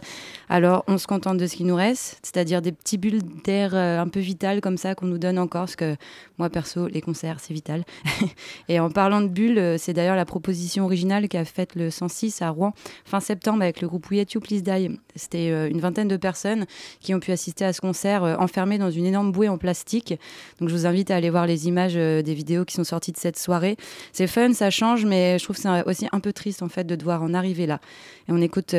Alors 0.48 0.84
on 0.88 1.00
se 1.00 1.08
contente 1.08 1.38
de 1.38 1.48
ce 1.48 1.56
qui 1.56 1.64
nous 1.64 1.76
reste, 1.76 2.20
c'est-à-dire 2.22 2.62
des 2.62 2.72
petits 2.72 3.00
bulles 3.00 3.24
d'air 3.44 3.72
euh, 3.74 4.00
un 4.00 4.08
peu 4.08 4.20
vital 4.20 4.55
comme 4.62 4.78
ça 4.78 4.96
qu'on 4.96 5.06
nous 5.06 5.18
donne 5.18 5.40
encore, 5.40 5.62
parce 5.62 5.76
que 5.76 5.96
moi 6.38 6.50
perso, 6.50 6.88
les 6.88 7.02
concerts 7.02 7.40
c'est 7.40 7.54
vital. 7.54 7.84
et 8.70 8.80
en 8.80 8.90
parlant 8.90 9.22
de 9.22 9.28
bulles, 9.28 9.60
euh, 9.60 9.78
c'est 9.78 9.94
d'ailleurs 9.94 10.16
la 10.16 10.26
proposition 10.26 10.86
originale 10.86 11.28
qu'a 11.28 11.46
faite 11.46 11.76
le 11.76 11.90
106 11.90 12.42
à 12.42 12.50
Rouen 12.50 12.74
fin 13.06 13.20
septembre 13.20 13.62
avec 13.62 13.82
le 13.82 13.88
groupe 13.88 14.10
We 14.10 14.22
Hate 14.22 14.34
You 14.34 14.42
Please 14.42 14.62
Die. 14.62 15.00
C'était 15.16 15.52
euh, 15.52 15.70
une 15.70 15.80
vingtaine 15.80 16.08
de 16.08 16.18
personnes 16.18 16.66
qui 17.00 17.14
ont 17.14 17.20
pu 17.20 17.32
assister 17.32 17.66
à 17.66 17.74
ce 17.74 17.82
concert 17.82 18.24
euh, 18.24 18.36
enfermées 18.38 18.78
dans 18.78 18.92
une 18.92 19.06
énorme 19.06 19.32
bouée 19.32 19.50
en 19.50 19.58
plastique. 19.58 20.14
Donc 20.60 20.70
je 20.70 20.76
vous 20.76 20.86
invite 20.86 21.12
à 21.12 21.16
aller 21.16 21.30
voir 21.30 21.48
les 21.48 21.68
images 21.68 21.96
des 21.96 22.34
vidéos 22.34 22.66
qui 22.66 22.76
sont 22.76 22.84
sorties 22.84 23.12
de 23.12 23.18
cette 23.18 23.38
soirée. 23.38 23.78
C'est 24.12 24.28
fun, 24.28 24.54
ça 24.54 24.70
change, 24.70 25.06
mais 25.06 25.38
je 25.40 25.44
trouve 25.44 25.56
que 25.56 25.62
c'est 25.62 25.84
aussi 25.86 26.08
un 26.12 26.20
peu 26.20 26.34
triste 26.34 26.62
en 26.62 26.70
fait 26.70 26.84
de 26.84 26.96
devoir 26.96 27.22
en 27.24 27.34
arriver 27.34 27.66
là. 27.66 27.80
Et 28.28 28.32
on 28.32 28.42
écoute 28.42 28.76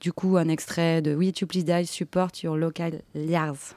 du 0.00 0.12
coup 0.12 0.36
un 0.36 0.48
extrait 0.48 1.02
de 1.02 1.14
We 1.14 1.28
Hate 1.28 1.40
You 1.40 1.46
Please 1.46 1.64
Die, 1.64 1.86
Support 1.86 2.30
Your 2.42 2.56
Local 2.56 3.02
Liars. 3.14 3.74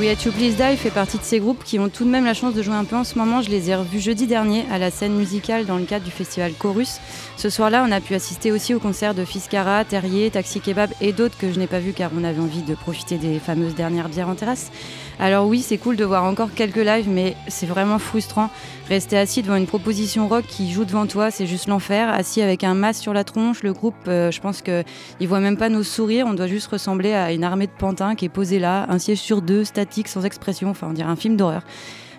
We 0.00 0.08
At 0.08 0.24
You 0.24 0.32
Please 0.32 0.56
Die 0.56 0.78
fait 0.78 0.90
partie 0.90 1.18
de 1.18 1.22
ces 1.22 1.40
groupes 1.40 1.62
qui 1.62 1.78
ont 1.78 1.90
tout 1.90 2.06
de 2.06 2.08
même 2.08 2.24
la 2.24 2.32
chance 2.32 2.54
de 2.54 2.62
jouer 2.62 2.74
un 2.74 2.86
peu 2.86 2.96
en 2.96 3.04
ce 3.04 3.18
moment. 3.18 3.42
Je 3.42 3.50
les 3.50 3.68
ai 3.68 3.74
revus 3.74 4.00
jeudi 4.00 4.26
dernier 4.26 4.64
à 4.72 4.78
la 4.78 4.90
scène 4.90 5.12
musicale 5.12 5.66
dans 5.66 5.76
le 5.76 5.84
cadre 5.84 6.06
du 6.06 6.10
festival 6.10 6.52
Chorus. 6.54 7.00
Ce 7.36 7.50
soir-là, 7.50 7.84
on 7.86 7.92
a 7.92 8.00
pu 8.00 8.14
assister 8.14 8.50
aussi 8.50 8.72
au 8.72 8.78
concert 8.78 9.14
de 9.14 9.26
Fiskara, 9.26 9.84
Terrier, 9.84 10.30
Taxi 10.30 10.60
Kebab 10.60 10.90
et 11.02 11.12
d'autres 11.12 11.36
que 11.36 11.52
je 11.52 11.58
n'ai 11.58 11.66
pas 11.66 11.80
vus 11.80 11.92
car 11.92 12.12
on 12.18 12.24
avait 12.24 12.40
envie 12.40 12.62
de 12.62 12.74
profiter 12.74 13.18
des 13.18 13.38
fameuses 13.38 13.74
dernières 13.74 14.08
bières 14.08 14.30
en 14.30 14.34
terrasse. 14.36 14.70
Alors 15.18 15.46
oui, 15.46 15.60
c'est 15.60 15.76
cool 15.76 15.96
de 15.96 16.04
voir 16.06 16.24
encore 16.24 16.48
quelques 16.54 16.76
lives, 16.76 17.08
mais 17.10 17.36
c'est 17.48 17.66
vraiment 17.66 17.98
frustrant. 17.98 18.48
Rester 18.88 19.18
assis 19.18 19.42
devant 19.42 19.56
une 19.56 19.66
proposition 19.66 20.28
rock 20.28 20.46
qui 20.48 20.72
joue 20.72 20.86
devant 20.86 21.06
toi, 21.06 21.30
c'est 21.30 21.46
juste 21.46 21.68
l'enfer. 21.68 22.08
Assis 22.08 22.40
avec 22.40 22.64
un 22.64 22.72
masque 22.72 23.02
sur 23.02 23.12
la 23.12 23.22
tronche, 23.22 23.62
le 23.62 23.74
groupe, 23.74 23.94
euh, 24.08 24.30
je 24.30 24.40
pense 24.40 24.62
qu'ils 24.62 25.28
voient 25.28 25.40
même 25.40 25.58
pas 25.58 25.68
nos 25.68 25.82
sourires. 25.82 26.26
On 26.26 26.32
doit 26.32 26.46
juste 26.46 26.68
ressembler 26.68 27.12
à 27.12 27.32
une 27.32 27.44
armée 27.44 27.66
de 27.66 27.72
pantins 27.78 28.14
qui 28.14 28.24
est 28.24 28.30
posée 28.30 28.58
là, 28.58 28.86
un 28.88 28.98
siège 28.98 29.18
sur 29.18 29.42
deux, 29.42 29.64
statique, 29.64 29.89
sans 30.08 30.24
expression. 30.24 30.70
Enfin, 30.70 30.88
on 30.90 30.92
dirait 30.92 31.10
un 31.10 31.16
film 31.16 31.36
d'horreur. 31.36 31.62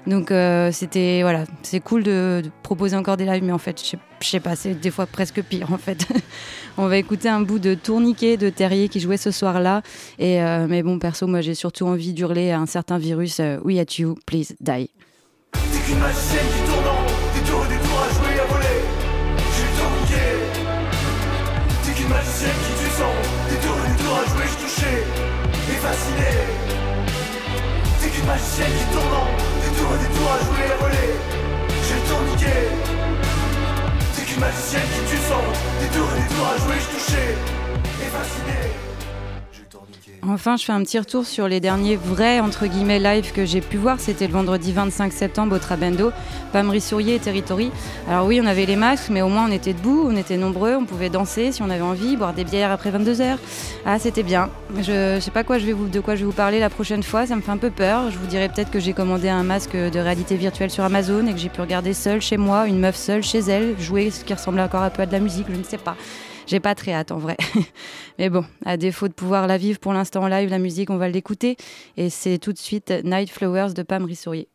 Donc 0.07 0.31
euh, 0.31 0.71
c'était 0.71 1.19
voilà, 1.21 1.43
c'est 1.61 1.79
cool 1.79 2.03
de, 2.03 2.41
proposer 2.63 2.95
encore 2.95 3.17
des 3.17 3.25
lives, 3.25 3.43
mais 3.43 3.51
en 3.51 3.59
fait, 3.59 3.79
je 3.79 3.97
sais- 4.27 4.39
pas, 4.39 4.55
c'est 4.55 4.73
des 4.73 4.89
fois 4.89 5.05
presque 5.05 5.41
pire 5.43 5.71
en 5.71 5.77
fait. 5.77 6.07
On 6.77 6.87
va 6.87 6.97
écouter 6.97 7.29
un 7.29 7.41
bout 7.41 7.59
de 7.59 7.75
tourniquet 7.75 8.37
de 8.37 8.49
Terrier 8.49 8.89
qui 8.89 8.99
jouait 8.99 9.17
ce 9.17 9.29
soir-là. 9.29 9.81
Et 10.17 10.41
euh, 10.41 10.65
mais 10.67 10.81
bon, 10.81 10.97
perso, 10.97 11.27
moi 11.27 11.41
j'ai 11.41 11.53
surtout 11.53 11.85
envie 11.85 12.13
d'hurler 12.13 12.51
à 12.51 12.59
un 12.59 12.65
certain 12.65 12.97
virus 12.97 13.39
euh, 13.39 13.59
We 13.63 13.77
at 13.77 13.99
you, 13.99 14.15
please 14.25 14.55
die. 14.59 14.89
Des 15.53 15.59
qui 15.59 15.93
tue 22.73 22.83
des 22.83 23.59
tours 23.61 23.75
des 23.75 24.03
tours 24.03 24.17
à 24.17 24.25
jouer, 24.25 24.45
je 24.47 24.65
touchais 24.65 25.03
et 25.69 25.77
fasciné. 25.77 26.80
T'es 28.21 28.27
qu'une 28.27 28.33
magicienne 28.33 28.71
qui 28.77 28.85
tourne 28.93 29.13
en 29.13 29.27
tours 29.77 29.95
et 29.95 30.15
tours 30.15 30.31
à 30.31 30.37
jouer 30.45 30.71
à 30.71 30.77
voler. 30.77 31.09
J'ai 31.87 31.95
le 31.95 32.01
temps 32.01 32.21
niqué. 32.29 32.53
T'es 34.15 34.21
qu'une 34.23 34.39
magicienne 34.39 34.81
qui 34.93 35.11
tue 35.11 35.21
sans 35.27 35.41
tours 35.91 36.09
et 36.11 36.21
des 36.21 36.35
tours 36.35 36.47
à 36.47 36.57
jouer, 36.57 36.75
je 36.79 36.97
touchais 36.97 37.35
et 37.99 38.09
fasciné. 38.09 38.90
Enfin, 40.27 40.55
je 40.55 40.65
fais 40.65 40.71
un 40.71 40.83
petit 40.83 40.99
retour 40.99 41.25
sur 41.25 41.47
les 41.47 41.59
derniers 41.59 41.95
vrais 41.95 42.39
entre 42.39 42.67
guillemets 42.67 42.99
live 42.99 43.31
que 43.31 43.43
j'ai 43.43 43.59
pu 43.59 43.77
voir. 43.77 43.99
C'était 43.99 44.27
le 44.27 44.33
vendredi 44.33 44.71
25 44.71 45.11
septembre 45.11 45.55
au 45.55 45.59
Trabendo, 45.59 46.11
Pam 46.53 46.69
Rissourier 46.69 47.15
et 47.15 47.19
Territory. 47.19 47.71
Alors 48.07 48.27
oui, 48.27 48.39
on 48.41 48.45
avait 48.45 48.67
les 48.67 48.75
masques, 48.75 49.09
mais 49.09 49.23
au 49.23 49.29
moins 49.29 49.47
on 49.49 49.51
était 49.51 49.73
debout, 49.73 50.05
on 50.07 50.15
était 50.15 50.37
nombreux, 50.37 50.75
on 50.75 50.85
pouvait 50.85 51.09
danser 51.09 51.51
si 51.51 51.63
on 51.63 51.71
avait 51.71 51.81
envie, 51.81 52.17
boire 52.17 52.33
des 52.33 52.43
bières 52.43 52.69
après 52.69 52.91
22 52.91 53.15
h 53.15 53.37
Ah, 53.83 53.97
c'était 53.97 54.21
bien. 54.21 54.51
Je, 54.77 55.15
je 55.15 55.19
sais 55.19 55.31
pas 55.31 55.43
quoi 55.43 55.57
je 55.57 55.65
de 55.65 55.99
quoi 55.99 56.15
je 56.15 56.19
vais 56.19 56.25
vous 56.25 56.31
parler 56.31 56.59
la 56.59 56.69
prochaine 56.69 57.01
fois. 57.01 57.25
Ça 57.25 57.35
me 57.35 57.41
fait 57.41 57.51
un 57.51 57.57
peu 57.57 57.71
peur. 57.71 58.11
Je 58.11 58.17
vous 58.19 58.27
dirai 58.27 58.47
peut-être 58.47 58.69
que 58.69 58.79
j'ai 58.79 58.93
commandé 58.93 59.27
un 59.27 59.43
masque 59.43 59.75
de 59.75 59.99
réalité 59.99 60.35
virtuelle 60.35 60.69
sur 60.69 60.83
Amazon 60.83 61.25
et 61.25 61.33
que 61.33 61.39
j'ai 61.39 61.49
pu 61.49 61.61
regarder 61.61 61.95
seule 61.95 62.21
chez 62.21 62.37
moi, 62.37 62.67
une 62.67 62.79
meuf 62.79 62.95
seule 62.95 63.23
chez 63.23 63.39
elle, 63.39 63.75
jouer 63.79 64.11
ce 64.11 64.23
qui 64.23 64.35
ressemblait 64.35 64.61
encore 64.61 64.83
un 64.83 64.91
peu 64.91 65.01
à 65.01 65.07
de 65.07 65.13
la 65.13 65.19
musique. 65.19 65.47
Je 65.49 65.57
ne 65.57 65.63
sais 65.63 65.79
pas. 65.79 65.95
J'ai 66.51 66.59
pas 66.59 66.75
très 66.75 66.91
hâte 66.91 67.13
en 67.13 67.17
vrai. 67.17 67.37
Mais 68.19 68.29
bon, 68.29 68.43
à 68.65 68.75
défaut 68.75 69.07
de 69.07 69.13
pouvoir 69.13 69.47
la 69.47 69.57
vivre 69.57 69.79
pour 69.79 69.93
l'instant 69.93 70.23
en 70.23 70.27
live, 70.27 70.49
la 70.49 70.59
musique, 70.59 70.89
on 70.89 70.97
va 70.97 71.07
l'écouter. 71.07 71.55
Et 71.95 72.09
c'est 72.09 72.39
tout 72.39 72.51
de 72.51 72.57
suite 72.57 72.93
Night 73.05 73.29
Flowers 73.29 73.71
de 73.73 73.83
Pam 73.83 74.03
Rissourier. 74.03 74.49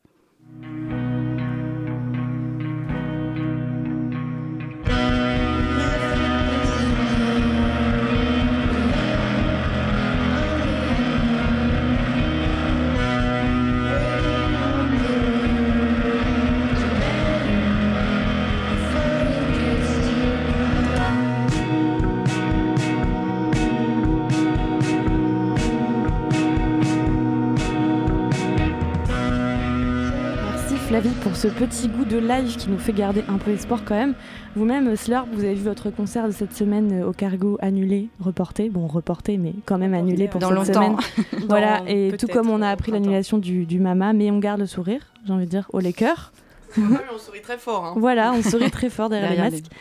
Pour 31.37 31.43
ce 31.43 31.49
petit 31.49 31.89
goût 31.89 32.07
de 32.07 32.16
live 32.16 32.57
qui 32.57 32.70
nous 32.70 32.78
fait 32.78 32.95
garder 32.95 33.22
un 33.28 33.37
peu 33.37 33.51
espoir 33.51 33.82
quand 33.84 33.95
même. 33.95 34.14
Vous-même, 34.55 34.97
Slurp, 34.97 35.26
vous 35.32 35.45
avez 35.45 35.53
vu 35.55 35.64
votre 35.64 35.91
concert 35.91 36.26
de 36.26 36.32
cette 36.32 36.55
semaine 36.55 37.03
euh, 37.03 37.09
au 37.09 37.12
Cargo 37.12 37.59
annulé, 37.61 38.09
reporté. 38.20 38.70
Bon, 38.70 38.87
reporté, 38.87 39.37
mais 39.37 39.53
quand 39.66 39.76
même 39.76 39.93
annulé 39.93 40.28
pour 40.28 40.41
Dans 40.41 40.49
cette 40.64 40.74
longtemps. 40.74 40.97
semaine. 40.99 41.45
voilà, 41.49 41.80
Dans 41.80 41.87
et 41.89 42.14
tout 42.18 42.26
comme 42.26 42.49
on 42.49 42.62
a 42.62 42.70
appris 42.70 42.91
l'annulation 42.91 43.37
du, 43.37 43.66
du 43.66 43.78
Mama, 43.80 44.14
mais 44.14 44.30
on 44.30 44.39
garde 44.39 44.61
le 44.61 44.66
sourire, 44.66 45.12
j'ai 45.26 45.32
envie 45.34 45.45
de 45.45 45.51
dire, 45.51 45.68
au 45.74 45.80
les 45.80 45.93
cœurs. 45.93 46.32
on 46.78 47.18
sourit 47.18 47.43
très 47.43 47.59
fort. 47.59 47.84
hein. 47.84 47.95
Voilà, 47.99 48.32
on 48.32 48.41
sourit 48.43 48.70
très 48.70 48.89
fort 48.89 49.11
derrière, 49.11 49.28
Derrière 49.28 49.51
les 49.51 49.61
masques. 49.61 49.72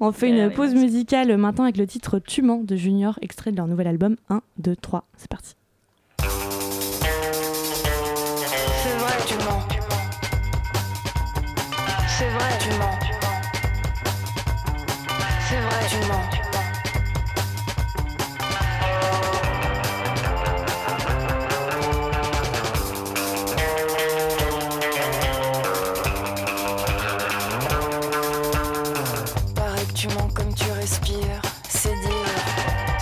On 0.00 0.10
fait 0.10 0.28
Derrière 0.28 0.46
une 0.48 0.54
pause 0.54 0.74
musicale 0.74 1.36
maintenant 1.36 1.64
avec 1.64 1.76
le 1.76 1.86
titre 1.86 2.18
Tuman 2.18 2.62
de 2.64 2.76
Junior, 2.76 3.18
extrait 3.20 3.52
de 3.52 3.56
leur 3.58 3.66
nouvel 3.66 3.88
album 3.88 4.16
1, 4.30 4.40
2, 4.56 4.74
3. 4.76 5.04
C'est 5.18 5.28
parti. 5.28 5.54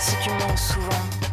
Si 0.05 0.15
tu 0.17 0.29
mens 0.29 0.55
souvent. 0.55 1.24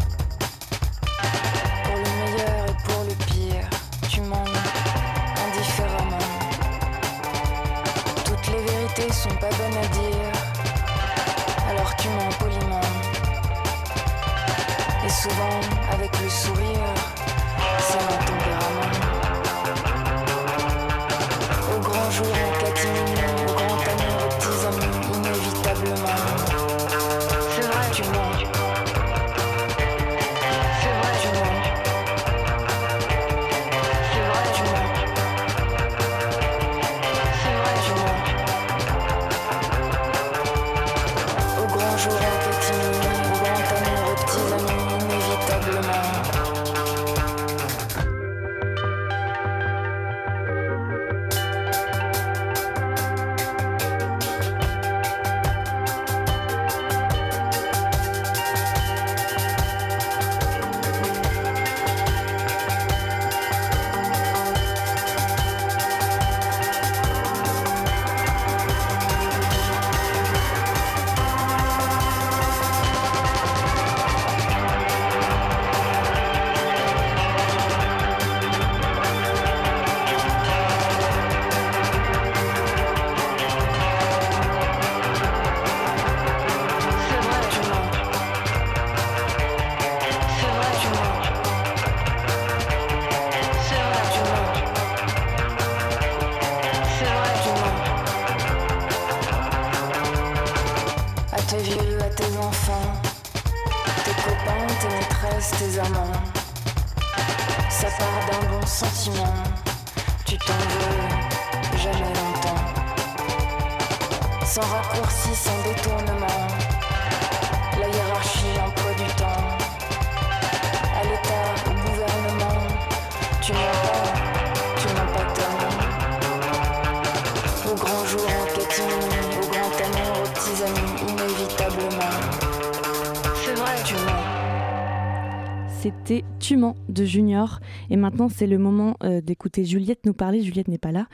De 136.53 137.05
Junior. 137.07 137.61
Et 137.88 137.96
maintenant, 137.96 138.28
c'est 138.28 138.46
le 138.46 138.59
moment 138.59 138.96
euh, 139.05 139.22
d'écouter 139.22 139.64
Juliette 139.64 140.05
nous 140.05 140.12
parler. 140.12 140.42
Juliette 140.42 140.68
n'est 140.68 140.76
pas 140.76 140.92
là. 140.92 141.07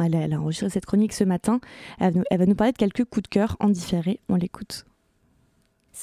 Elle 0.00 0.32
a, 0.32 0.40
enregistré 0.40 0.70
cette 0.70 0.86
chronique 0.86 1.12
ce 1.12 1.24
matin. 1.24 1.60
Elle 1.98 2.22
va 2.30 2.46
nous 2.46 2.54
parler 2.54 2.72
de 2.72 2.76
quelques 2.76 3.04
coups 3.04 3.24
de 3.24 3.28
cœur 3.28 3.56
en 3.58 3.70
différé. 3.70 4.20
On 4.28 4.36
l'écoute. 4.36 4.86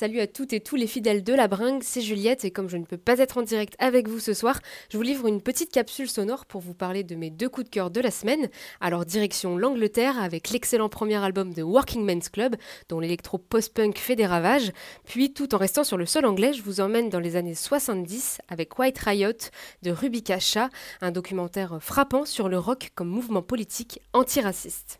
Salut 0.02 0.20
à 0.20 0.26
toutes 0.26 0.52
et 0.54 0.62
tous 0.62 0.78
les 0.78 0.88
fidèles 0.88 1.24
de 1.24 1.32
la 1.32 1.48
bringue, 1.48 1.84
c'est 1.84 2.02
Juliette 2.02 2.44
et 2.44 2.50
comme 2.50 2.68
je 2.68 2.78
ne 2.78 2.86
peux 2.86 2.98
pas 2.98 3.20
être 3.20 3.38
en 3.38 3.44
direct 3.44 3.76
avec 3.78 4.08
vous 4.08 4.18
ce 4.18 4.34
soir, 4.34 4.60
je 4.90 4.98
vous 4.98 5.04
livre 5.04 5.28
une 5.28 5.44
petite 5.44 5.72
capsule 5.72 6.10
sonore 6.10 6.48
pour 6.48 6.60
vous 6.60 6.74
parler 6.74 7.04
de 7.04 7.14
mes 7.14 7.30
deux 7.30 7.50
coups 7.50 7.66
de 7.66 7.70
cœur 7.70 7.92
de 7.92 8.02
la 8.02 8.10
semaine. 8.10 8.50
Alors 8.80 9.06
direction 9.06 9.60
l'Angleterre 9.60 10.20
avec 10.20 10.50
l'excellent 10.50 10.90
premier 10.90 11.18
album 11.18 11.54
de 11.54 11.62
Working 11.62 12.04
Men's 12.04 12.30
Club 12.30 12.56
dont 12.90 13.00
l'électro 13.00 13.38
post-punk 13.38 14.00
fait 14.00 14.16
des 14.16 14.26
ravages, 14.26 14.72
puis 15.06 15.34
tout 15.34 15.54
en 15.54 15.60
restant 15.60 15.84
sur 15.84 15.98
le 15.98 16.08
sol 16.08 16.26
anglais, 16.26 16.54
je 16.54 16.64
vous 16.64 16.82
emmène 16.82 17.10
dans 17.10 17.20
les 17.20 17.36
années 17.36 17.54
70 17.54 18.40
avec 18.50 18.80
White 18.80 18.98
Riot 18.98 19.52
de 19.84 19.92
Ruby 19.92 20.24
Shah, 20.40 20.70
un 21.02 21.12
documentaire 21.12 21.78
frappant 21.80 22.26
sur 22.26 22.50
le 22.50 22.58
rock 22.58 22.90
comme 22.96 23.10
mouvement 23.10 23.44
politique 23.44 24.00
antiraciste. 24.14 25.00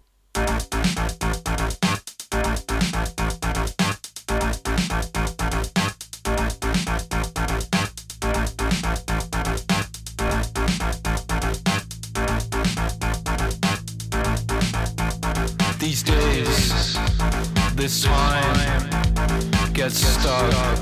Gets 19.92 20.08
stuck 20.08 20.78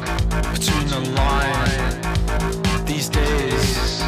between 0.53 0.88
the 0.88 0.99
line. 1.16 2.86
These 2.86 3.10
days, 3.10 4.03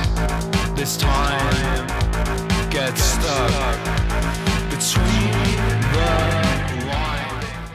this 0.76 0.96
time 0.96 1.61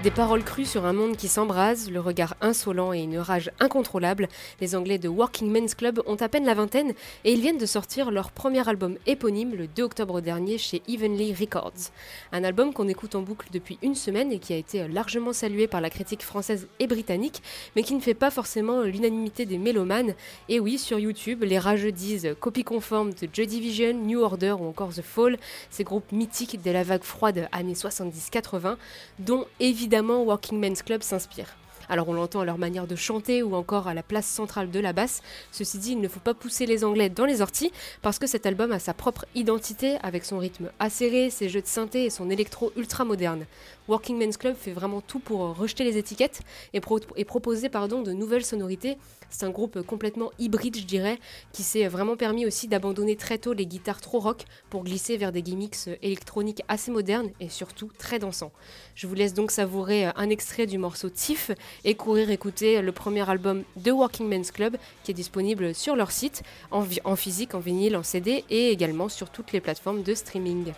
Des 0.06 0.12
paroles 0.12 0.44
crues 0.44 0.66
sur 0.66 0.84
un 0.84 0.92
monde 0.92 1.16
qui 1.16 1.26
s'embrase, 1.26 1.90
le 1.90 1.98
regard 1.98 2.36
insolent 2.40 2.92
et 2.92 3.00
une 3.00 3.18
rage 3.18 3.50
incontrôlable, 3.58 4.28
les 4.60 4.76
Anglais 4.76 4.98
de 4.98 5.08
Working 5.08 5.50
Men's 5.50 5.74
Club 5.74 6.00
ont 6.06 6.14
à 6.14 6.28
peine 6.28 6.44
la 6.44 6.54
vingtaine 6.54 6.92
et 7.24 7.32
ils 7.32 7.40
viennent 7.40 7.58
de 7.58 7.66
sortir 7.66 8.12
leur 8.12 8.30
premier 8.30 8.68
album 8.68 8.98
éponyme 9.08 9.56
le 9.56 9.66
2 9.66 9.82
octobre 9.82 10.20
dernier 10.20 10.58
chez 10.58 10.80
Evenly 10.86 11.34
Records. 11.34 11.90
Un 12.30 12.44
album 12.44 12.72
qu'on 12.72 12.86
écoute 12.86 13.16
en 13.16 13.22
boucle 13.22 13.48
depuis 13.50 13.80
une 13.82 13.96
semaine 13.96 14.30
et 14.30 14.38
qui 14.38 14.52
a 14.52 14.56
été 14.56 14.86
largement 14.86 15.32
salué 15.32 15.66
par 15.66 15.80
la 15.80 15.90
critique 15.90 16.22
française 16.22 16.68
et 16.78 16.86
britannique, 16.86 17.42
mais 17.74 17.82
qui 17.82 17.96
ne 17.96 18.00
fait 18.00 18.14
pas 18.14 18.30
forcément 18.30 18.82
l'unanimité 18.82 19.44
des 19.44 19.58
mélomanes. 19.58 20.14
Et 20.48 20.60
oui, 20.60 20.78
sur 20.78 21.00
YouTube, 21.00 21.42
les 21.42 21.58
rageux 21.58 21.90
disent 21.90 22.36
copie 22.38 22.62
conforme 22.62 23.12
de 23.12 23.28
Joy 23.32 23.48
Division, 23.48 23.94
New 23.94 24.20
Order 24.20 24.52
ou 24.52 24.68
encore 24.68 24.94
The 24.94 25.02
Fall, 25.02 25.36
ces 25.68 25.82
groupes 25.82 26.12
mythiques 26.12 26.62
de 26.62 26.70
la 26.70 26.84
vague 26.84 27.02
froide 27.02 27.48
années 27.50 27.72
70-80, 27.72 28.76
dont 29.18 29.46
évidemment 29.58 29.95
Working 30.02 30.60
Men's 30.60 30.82
Club 30.82 31.02
s'inspire. 31.02 31.56
Alors 31.88 32.08
on 32.08 32.12
l'entend 32.12 32.40
à 32.40 32.44
leur 32.44 32.58
manière 32.58 32.86
de 32.86 32.96
chanter 32.96 33.42
ou 33.42 33.54
encore 33.54 33.88
à 33.88 33.94
la 33.94 34.02
place 34.02 34.26
centrale 34.26 34.70
de 34.70 34.80
la 34.80 34.92
basse. 34.92 35.22
Ceci 35.52 35.78
dit, 35.78 35.92
il 35.92 36.00
ne 36.00 36.08
faut 36.08 36.20
pas 36.20 36.34
pousser 36.34 36.66
les 36.66 36.84
Anglais 36.84 37.08
dans 37.08 37.24
les 37.24 37.40
orties 37.40 37.72
parce 38.02 38.18
que 38.18 38.26
cet 38.26 38.44
album 38.44 38.72
a 38.72 38.78
sa 38.78 38.92
propre 38.92 39.24
identité 39.34 39.96
avec 40.02 40.24
son 40.24 40.38
rythme 40.38 40.70
acéré, 40.80 41.30
ses 41.30 41.48
jeux 41.48 41.62
de 41.62 41.66
synthé 41.66 42.04
et 42.04 42.10
son 42.10 42.28
électro 42.28 42.72
ultra 42.76 43.04
moderne. 43.04 43.46
Working 43.88 44.18
Men's 44.18 44.36
Club 44.36 44.56
fait 44.56 44.72
vraiment 44.72 45.00
tout 45.00 45.18
pour 45.18 45.42
euh, 45.44 45.52
rejeter 45.52 45.84
les 45.84 45.96
étiquettes 45.98 46.40
et, 46.72 46.80
pro- 46.80 47.00
et 47.16 47.24
proposer 47.24 47.68
de 47.68 48.12
nouvelles 48.12 48.44
sonorités. 48.44 48.96
C'est 49.28 49.44
un 49.44 49.50
groupe 49.50 49.82
complètement 49.82 50.30
hybride, 50.38 50.76
je 50.76 50.84
dirais, 50.84 51.18
qui 51.52 51.62
s'est 51.62 51.86
vraiment 51.88 52.16
permis 52.16 52.46
aussi 52.46 52.68
d'abandonner 52.68 53.16
très 53.16 53.38
tôt 53.38 53.52
les 53.52 53.66
guitares 53.66 54.00
trop 54.00 54.18
rock 54.20 54.44
pour 54.70 54.84
glisser 54.84 55.16
vers 55.16 55.32
des 55.32 55.42
gimmicks 55.42 55.76
euh, 55.88 55.96
électroniques 56.02 56.62
assez 56.68 56.90
modernes 56.90 57.30
et 57.40 57.48
surtout 57.48 57.90
très 57.98 58.18
dansants. 58.18 58.52
Je 58.94 59.06
vous 59.06 59.14
laisse 59.14 59.34
donc 59.34 59.50
savourer 59.50 60.06
euh, 60.08 60.12
un 60.16 60.30
extrait 60.30 60.66
du 60.66 60.78
morceau 60.78 61.10
Tiff 61.10 61.50
et 61.84 61.94
courir 61.94 62.30
écouter 62.30 62.80
le 62.82 62.92
premier 62.92 63.28
album 63.28 63.62
de 63.76 63.90
Working 63.90 64.28
Men's 64.28 64.50
Club 64.50 64.76
qui 65.04 65.10
est 65.10 65.14
disponible 65.14 65.74
sur 65.74 65.96
leur 65.96 66.10
site 66.10 66.42
en 66.70 67.16
physique, 67.16 67.54
en 67.54 67.60
vinyle, 67.60 67.96
en 67.96 68.02
CD 68.02 68.44
et 68.50 68.70
également 68.70 69.08
sur 69.08 69.30
toutes 69.30 69.52
les 69.52 69.60
plateformes 69.60 70.02
de 70.02 70.14
streaming. 70.14 70.72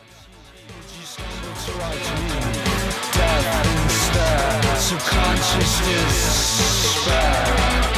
Death 3.43 3.85
instead. 3.85 4.79
Subconscious 4.79 5.81
despair. 5.81 7.98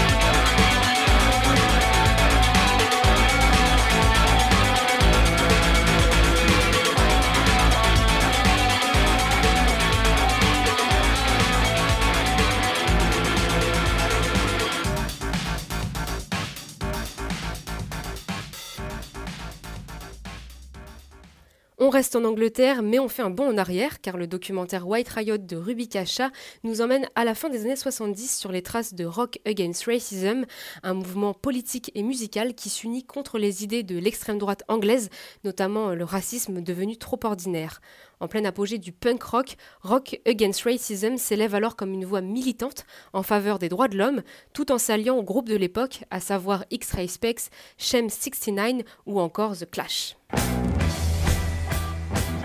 On 21.82 21.88
reste 21.88 22.14
en 22.14 22.24
Angleterre, 22.24 22.82
mais 22.82 22.98
on 22.98 23.08
fait 23.08 23.22
un 23.22 23.30
bond 23.30 23.48
en 23.48 23.56
arrière, 23.56 24.02
car 24.02 24.18
le 24.18 24.26
documentaire 24.26 24.86
White 24.86 25.08
Riot 25.08 25.38
de 25.38 25.56
Ruby 25.56 25.88
Shah 26.04 26.30
nous 26.62 26.82
emmène 26.82 27.08
à 27.14 27.24
la 27.24 27.34
fin 27.34 27.48
des 27.48 27.62
années 27.62 27.74
70 27.74 28.36
sur 28.36 28.52
les 28.52 28.60
traces 28.60 28.92
de 28.92 29.06
Rock 29.06 29.38
Against 29.46 29.86
Racism, 29.86 30.44
un 30.82 30.92
mouvement 30.92 31.32
politique 31.32 31.90
et 31.94 32.02
musical 32.02 32.54
qui 32.54 32.68
s'unit 32.68 33.02
contre 33.02 33.38
les 33.38 33.64
idées 33.64 33.82
de 33.82 33.98
l'extrême 33.98 34.36
droite 34.36 34.62
anglaise, 34.68 35.08
notamment 35.42 35.94
le 35.94 36.04
racisme 36.04 36.60
devenu 36.60 36.98
trop 36.98 37.18
ordinaire. 37.24 37.80
En 38.20 38.28
plein 38.28 38.44
apogée 38.44 38.76
du 38.76 38.92
punk 38.92 39.22
rock, 39.22 39.56
Rock 39.80 40.20
Against 40.26 40.64
Racism 40.64 41.16
s'élève 41.16 41.54
alors 41.54 41.76
comme 41.76 41.94
une 41.94 42.04
voix 42.04 42.20
militante 42.20 42.84
en 43.14 43.22
faveur 43.22 43.58
des 43.58 43.70
droits 43.70 43.88
de 43.88 43.96
l'homme, 43.96 44.20
tout 44.52 44.70
en 44.70 44.76
s'alliant 44.76 45.16
au 45.16 45.22
groupe 45.22 45.48
de 45.48 45.56
l'époque, 45.56 46.04
à 46.10 46.20
savoir 46.20 46.66
X-Ray 46.70 47.08
Specs, 47.08 47.48
Shem 47.78 48.10
69 48.10 48.82
ou 49.06 49.18
encore 49.18 49.56
The 49.56 49.70
Clash. 49.70 50.18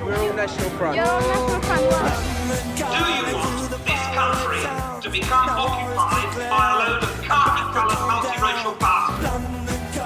We're 0.06 0.16
all 0.18 0.34
national 0.34 0.70
front. 0.78 0.94
Do 0.94 1.00
you 1.02 1.08
want 3.34 3.72
this 3.72 4.04
country 4.14 4.62
to 5.02 5.10
become 5.10 5.50
occupied 5.50 6.30
by 6.48 6.70
a 6.70 6.78
load 6.78 7.02
of 7.02 7.10
khaki-coloured 7.24 8.04
multiracial 8.12 8.78
bastards? 8.80 9.98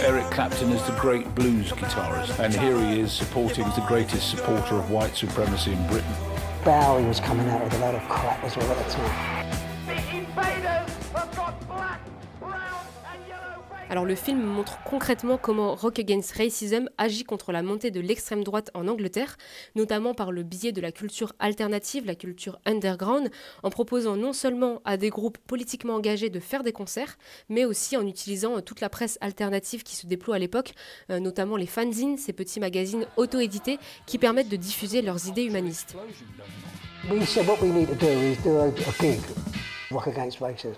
Eric 0.00 0.30
Clapton 0.30 0.72
is 0.72 0.82
the 0.82 0.92
great 1.00 1.34
blues 1.34 1.72
guitarist, 1.72 2.38
and 2.38 2.52
here 2.52 2.78
he 2.78 3.00
is 3.00 3.10
supporting 3.10 3.64
the 3.64 3.82
greatest 3.88 4.28
supporter 4.28 4.74
of 4.74 4.90
white 4.90 5.16
supremacy 5.16 5.72
in 5.72 5.86
Britain. 5.86 6.14
Bowie 6.62 7.06
was 7.06 7.18
coming 7.18 7.48
out 7.48 7.64
with 7.64 7.72
a 7.72 7.78
load 7.78 7.94
of 7.94 8.06
crap 8.10 8.44
as 8.44 8.58
well 8.58 8.70
at 8.70 8.76
the 8.84 8.90
time. 8.92 9.38
Alors 13.90 14.04
le 14.04 14.14
film 14.14 14.42
montre 14.42 14.82
concrètement 14.84 15.38
comment 15.38 15.74
Rock 15.74 15.98
Against 15.98 16.32
Racism 16.32 16.90
agit 16.98 17.24
contre 17.24 17.52
la 17.52 17.62
montée 17.62 17.90
de 17.90 18.00
l'extrême 18.00 18.44
droite 18.44 18.70
en 18.74 18.86
Angleterre, 18.86 19.38
notamment 19.76 20.12
par 20.12 20.30
le 20.30 20.42
biais 20.42 20.72
de 20.72 20.82
la 20.82 20.92
culture 20.92 21.32
alternative, 21.38 22.04
la 22.04 22.14
culture 22.14 22.60
underground, 22.66 23.30
en 23.62 23.70
proposant 23.70 24.16
non 24.16 24.34
seulement 24.34 24.82
à 24.84 24.98
des 24.98 25.08
groupes 25.08 25.38
politiquement 25.38 25.94
engagés 25.94 26.28
de 26.28 26.38
faire 26.38 26.64
des 26.64 26.72
concerts, 26.72 27.16
mais 27.48 27.64
aussi 27.64 27.96
en 27.96 28.06
utilisant 28.06 28.58
euh, 28.58 28.60
toute 28.60 28.82
la 28.82 28.90
presse 28.90 29.16
alternative 29.22 29.82
qui 29.84 29.96
se 29.96 30.06
déploie 30.06 30.36
à 30.36 30.38
l'époque, 30.38 30.74
euh, 31.10 31.18
notamment 31.18 31.56
les 31.56 31.66
fanzines, 31.66 32.18
ces 32.18 32.34
petits 32.34 32.60
magazines 32.60 33.06
auto-édités 33.16 33.78
qui 34.04 34.18
permettent 34.18 34.50
de 34.50 34.56
diffuser 34.56 35.00
leurs 35.00 35.28
idées 35.28 35.44
humanistes. 35.44 35.96
To. 40.58 40.68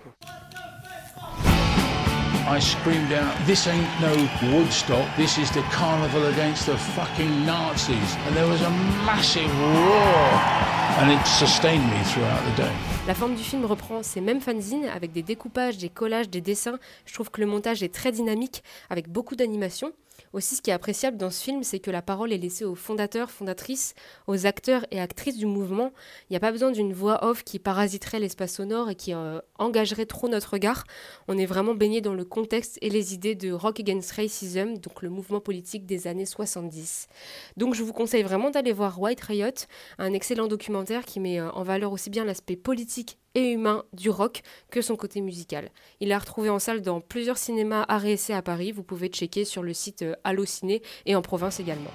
I 2.51 2.59
screamed 2.59 3.13
out, 3.13 3.33
This 3.47 3.69
ain't 3.69 3.87
no 4.01 4.13
Woodstock, 4.53 5.07
this 5.17 5.39
is 5.39 5.53
the 5.53 5.63
carnival 5.71 6.27
against 6.27 6.67
the 6.67 6.77
fucking 6.77 7.47
Nazis. 7.47 8.17
And 8.27 8.37
there 8.37 8.49
was 8.49 8.61
a 8.61 8.71
massive 9.07 9.51
roar. 9.61 10.81
and 10.99 11.13
it 11.13 11.25
sustained 11.27 11.85
me 11.85 12.03
throughout 12.05 12.43
the 12.45 12.63
day. 12.63 12.73
La 13.07 13.15
forme 13.15 13.37
du 13.37 13.43
film 13.43 13.65
reprend 13.65 14.03
ces 14.03 14.21
mêmes 14.21 14.41
fanzines 14.41 14.87
avec 14.87 15.13
des 15.13 15.23
découpages, 15.23 15.79
des 15.79 15.89
collages, 15.89 16.29
des 16.29 16.41
dessins. 16.41 16.79
Je 17.07 17.15
trouve 17.15 17.31
que 17.31 17.41
le 17.41 17.47
montage 17.47 17.85
est 17.85 17.95
très 17.95 18.11
dynamique 18.11 18.65
avec 18.91 19.09
beaucoup 19.09 19.37
d'animation. 19.37 19.93
Aussi, 20.33 20.55
ce 20.55 20.63
qui 20.63 20.71
est 20.71 20.73
appréciable 20.73 21.17
dans 21.17 21.31
ce 21.31 21.43
film, 21.43 21.65
c'est 21.65 21.81
que 21.81 21.91
la 21.91 22.03
parole 22.03 22.33
est 22.33 22.39
laissée 22.39 22.65
aux 22.65 22.77
fondateurs, 22.77 23.31
fondatrices, 23.31 23.95
aux 24.29 24.47
acteurs 24.47 24.87
et 24.93 25.01
actrices 25.01 25.37
du 25.37 25.47
mouvement. 25.47 25.93
Il 26.29 26.33
n'y 26.33 26.37
a 26.37 26.41
pas 26.41 26.53
besoin 26.53 26.71
d'une 26.71 26.93
voix 26.93 27.25
off 27.25 27.43
qui 27.43 27.59
parasiterait 27.59 28.21
l'espace 28.21 28.55
sonore 28.55 28.91
et 28.91 28.95
qui 28.95 29.13
euh, 29.13 29.41
engagerait 29.59 30.07
trop 30.07 30.29
notre 30.29 30.53
regard. 30.53 30.85
On 31.27 31.37
est 31.37 31.47
vraiment 31.47 31.75
baigné 31.75 32.01
dans 32.01 32.15
le 32.15 32.25
contexte 32.25 32.79
et 32.81 32.91
les 32.91 33.13
idées 33.15 33.35
de 33.35 33.51
Rock 33.53 33.81
Against 33.81 34.13
Racism, 34.13 34.79
donc 34.79 35.03
le 35.03 35.11
mouvement 35.11 35.41
politique 35.41 35.85
des 35.87 36.07
années 36.07 36.27
70. 36.27 37.09
Donc 37.57 37.75
je 37.75 37.83
vous 37.83 37.93
conseille 37.93 38.23
vraiment 38.23 38.51
d'aller 38.51 38.73
voir 38.73 39.01
White 39.01 39.23
Riot, 39.23 39.67
un 39.99 40.13
excellent 40.13 40.47
documentaire 40.47 41.05
qui 41.05 41.21
met 41.21 41.41
euh, 41.41 41.51
en 41.53 41.65
valeur 41.65 41.93
aussi 41.93 42.11
bien 42.11 42.25
l'aspect 42.25 42.57
politique 42.57 43.20
et 43.35 43.53
humain 43.53 43.85
du 43.93 44.11
rock 44.11 44.43
que 44.71 44.83
son 44.83 44.97
côté 44.97 45.21
musical. 45.21 45.71
Il 46.01 46.11
est 46.11 46.15
à 46.15 46.19
retrouver 46.19 46.51
en 46.51 46.59
salle 46.59 46.83
dans 46.83 47.01
plusieurs 47.01 47.39
cinémas 47.39 47.87
essai 48.05 48.33
à 48.33 48.43
Paris. 48.43 48.73
Vous 48.73 48.83
pouvez 48.83 49.09
checker 49.09 49.45
sur 49.45 49.63
le 49.63 49.73
site 49.73 50.03
euh, 50.03 50.15
Allociné 50.25 50.83
et 51.07 51.15
en 51.15 51.23
province 51.23 51.61
également. 51.61 51.91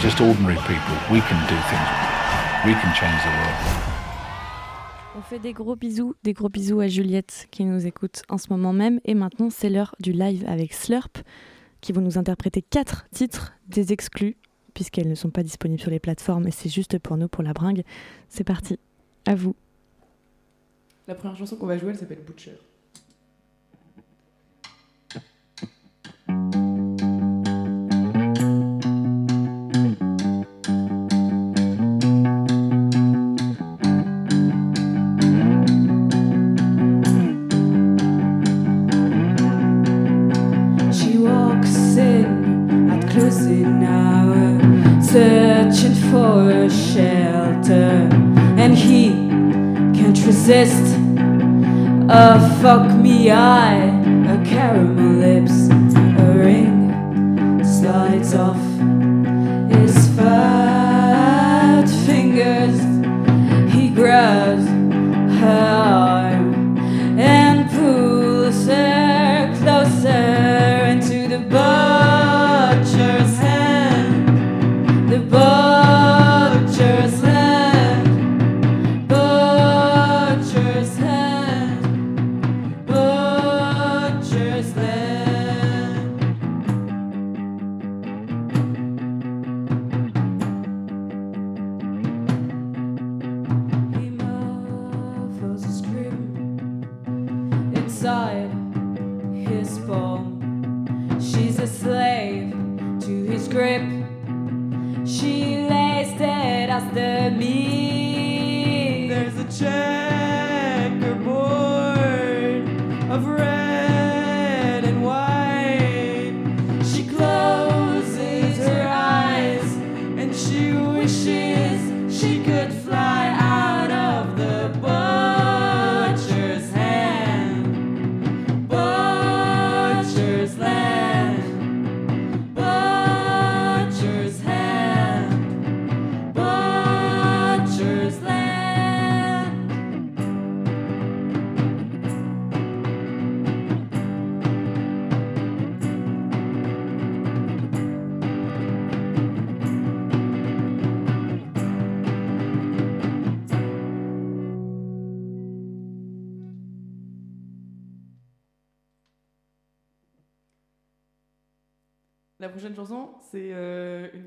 Just 0.00 0.20
ordinary 0.20 0.56
people. 0.66 0.96
We 1.10 1.22
can 1.28 1.38
do 1.48 1.56
things. 1.70 2.12
We 2.66 2.74
can 2.74 2.92
change 2.94 3.22
the 3.22 3.26
world. 3.26 3.82
On 5.14 5.20
fait 5.20 5.38
des 5.38 5.52
gros 5.52 5.76
bisous, 5.76 6.14
des 6.22 6.32
gros 6.32 6.48
bisous 6.48 6.80
à 6.80 6.88
Juliette 6.88 7.46
qui 7.50 7.64
nous 7.64 7.86
écoute 7.86 8.22
en 8.28 8.38
ce 8.38 8.48
moment 8.50 8.72
même. 8.72 8.98
Et 9.04 9.14
maintenant, 9.14 9.50
c'est 9.50 9.68
l'heure 9.68 9.94
du 10.00 10.12
live 10.12 10.44
avec 10.48 10.72
Slurp 10.72 11.22
qui 11.82 11.92
vont 11.92 12.00
nous 12.00 12.16
interpréter 12.16 12.62
quatre 12.62 13.04
titres 13.12 13.52
des 13.68 13.92
exclus 13.92 14.36
puisqu'elles 14.74 15.08
ne 15.08 15.14
sont 15.14 15.30
pas 15.30 15.42
disponibles 15.42 15.80
sur 15.80 15.90
les 15.90 16.00
plateformes 16.00 16.48
et 16.48 16.50
c'est 16.50 16.70
juste 16.70 16.98
pour 16.98 17.16
nous, 17.16 17.28
pour 17.28 17.42
la 17.42 17.52
bringue. 17.52 17.82
C'est 18.28 18.44
parti, 18.44 18.78
à 19.26 19.34
vous. 19.34 19.54
La 21.06 21.14
première 21.14 21.36
chanson 21.36 21.56
qu'on 21.56 21.66
va 21.66 21.78
jouer, 21.78 21.90
elle 21.90 21.98
s'appelle 21.98 22.22
Butcher. 22.24 22.56
Resist. 50.26 50.96
A 52.08 52.38
fuck 52.60 52.94
me 53.00 53.30
eye, 53.30 53.88
a 54.28 54.44
caramel 54.44 55.12
lips, 55.20 55.68
a 55.70 56.32
ring 56.36 57.64
slides 57.64 58.34
off 58.34 58.71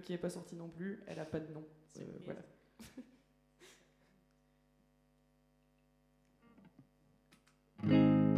qui 0.06 0.14
n'est 0.14 0.18
pas 0.18 0.30
sortie 0.30 0.56
non 0.56 0.70
plus. 0.70 1.04
Elle 1.08 1.20
a 1.20 1.26
pas 1.26 1.40
de 1.42 1.52
nom. 1.52 1.66
Euh, 1.98 2.04
voilà. 2.24 2.42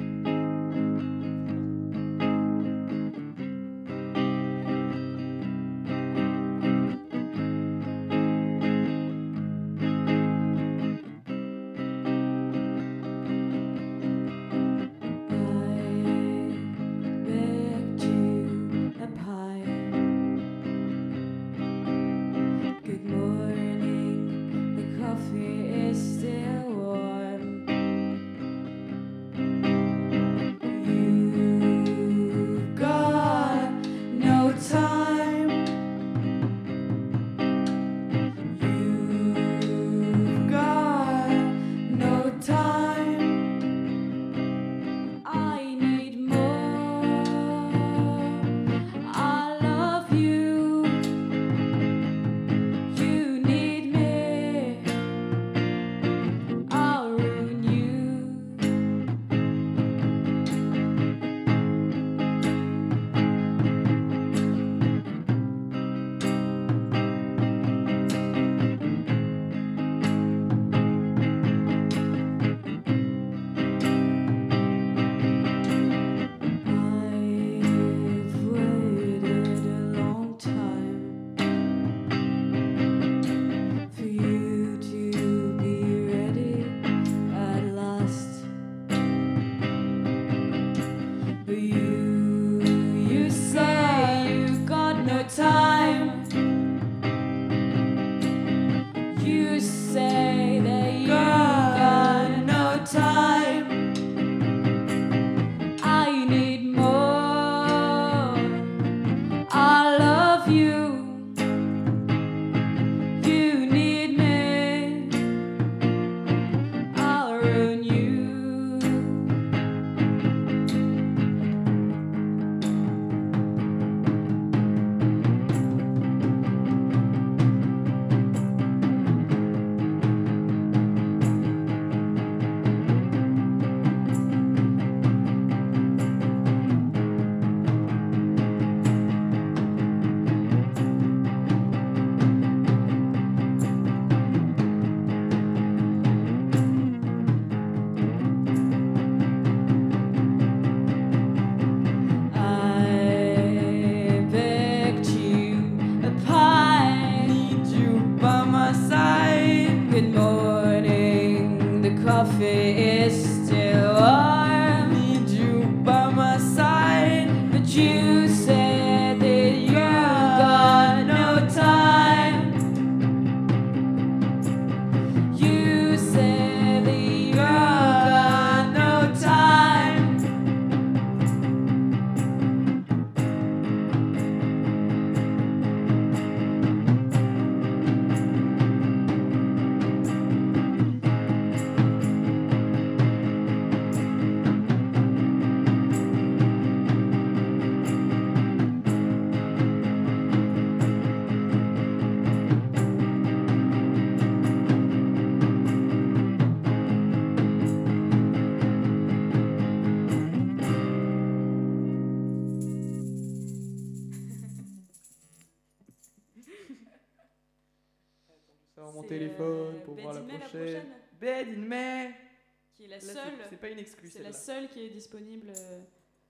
C'est 223.49 223.60
pas 223.60 223.69
une. 223.69 223.84
C'est 223.86 224.24
la 224.24 224.34
seule 224.34 224.69
qui 224.69 224.86
est 224.86 224.90
disponible 224.90 225.49
euh, 225.49 225.82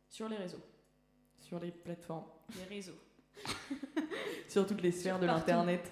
sur 0.08 0.30
les 0.30 0.38
réseaux. 0.38 0.62
Sur 1.40 1.60
les 1.60 1.72
plateformes. 1.72 2.26
Les 2.56 2.76
réseaux. 2.76 2.98
sur 4.48 4.66
toutes 4.66 4.82
les 4.82 4.92
sphères 4.92 5.20
de 5.20 5.26
l'internet. 5.26 5.92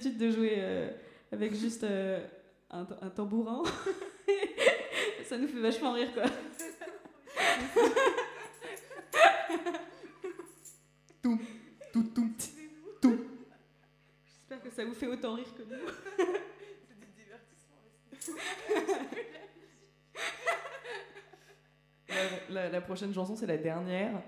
l'habitude 0.00 0.18
de 0.18 0.30
jouer 0.30 0.54
euh, 0.56 0.90
avec 1.30 1.54
juste 1.54 1.84
euh, 1.84 2.26
un, 2.70 2.86
un, 3.02 3.10
tambourin. 3.10 3.62
ça 5.24 5.36
nous 5.36 5.46
fait 5.46 5.60
vachement 5.60 5.92
rire, 5.92 6.08
quoi. 6.14 6.24
tout, 11.22 11.38
tout, 11.92 12.02
tout, 12.14 12.30
tout. 13.02 13.20
J'espère 14.24 14.62
que 14.62 14.70
ça 14.70 14.86
vous 14.86 14.94
fait 14.94 15.06
autant 15.06 15.34
rire 15.34 15.54
que 15.54 15.62
nous. 15.62 15.76
C'est 16.88 16.98
du 16.98 17.06
divertissement. 17.14 17.76
La, 22.48 22.70
la, 22.70 22.80
prochaine 22.80 23.12
chanson, 23.14 23.36
c'est 23.36 23.46
la 23.46 23.58
dernière. 23.58 24.22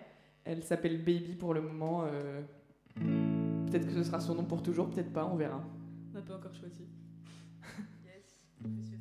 Elle 0.45 0.63
s'appelle 0.63 0.99
Baby 0.99 1.35
pour 1.35 1.55
le 1.55 1.61
moment. 1.61 2.05
Euh 2.07 2.43
Peut-être 3.73 3.87
que 3.87 3.95
ce 3.95 4.05
sera 4.05 4.21
son 4.21 4.35
nom 4.35 4.45
pour 4.45 4.63
toujours, 4.63 4.91
peut-être 4.91 5.15
pas, 5.15 5.25
on 5.25 5.35
verra. 5.35 5.65
On 6.11 6.19
n'a 6.19 6.21
pas 6.21 6.37
encore 6.37 6.55
choisi. 6.55 6.85
yes. 8.05 8.92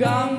gone. 0.00 0.29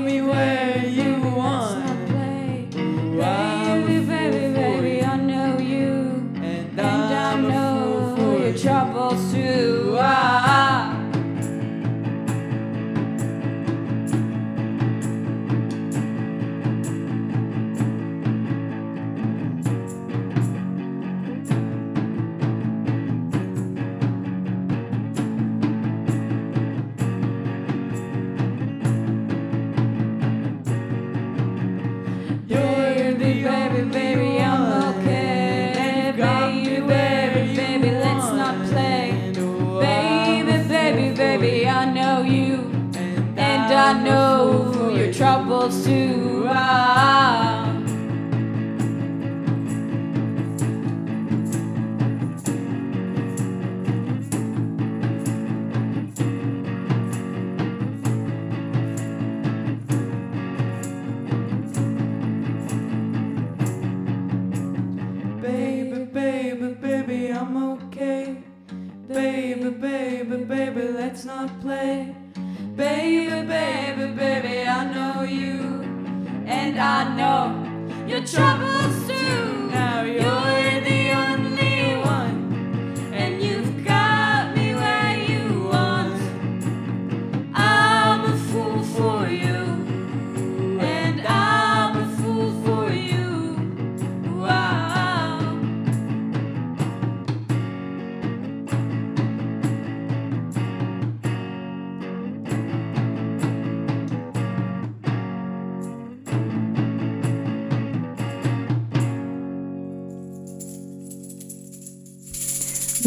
Your 78.22 78.71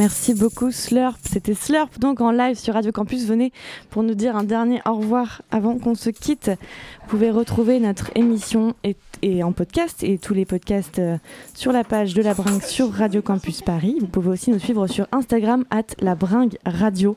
Merci 0.04 0.34
beaucoup 0.34 0.70
Slurp. 0.70 1.16
C'était 1.22 1.54
Slurp 1.54 1.98
donc 1.98 2.20
en 2.20 2.30
live 2.30 2.58
sur 2.58 2.74
Radio 2.74 2.92
Campus. 2.92 3.24
Venez 3.24 3.54
pour 3.88 4.02
nous 4.02 4.12
dire 4.12 4.36
un 4.36 4.44
dernier 4.44 4.82
au 4.84 4.96
revoir 4.96 5.40
avant 5.50 5.78
qu'on 5.78 5.94
se 5.94 6.10
quitte. 6.10 6.48
Vous 6.48 7.08
pouvez 7.08 7.30
retrouver 7.30 7.80
notre 7.80 8.10
émission 8.14 8.74
et, 8.84 8.96
et 9.22 9.42
en 9.42 9.52
podcast 9.52 10.02
et 10.02 10.18
tous 10.18 10.34
les 10.34 10.44
podcasts 10.44 10.98
euh, 10.98 11.16
sur 11.54 11.72
la 11.72 11.84
page 11.84 12.12
de 12.12 12.20
la 12.20 12.34
Bringue 12.34 12.60
sur 12.60 12.92
Radio 12.92 13.22
Campus 13.22 13.62
Paris. 13.62 13.96
Vous 13.98 14.06
pouvez 14.06 14.28
aussi 14.28 14.50
nous 14.50 14.58
suivre 14.58 14.86
sur 14.88 15.06
Instagram 15.10 15.64
at 15.70 15.86
la 16.00 16.14
Bringue 16.14 16.58
Radio. 16.66 17.16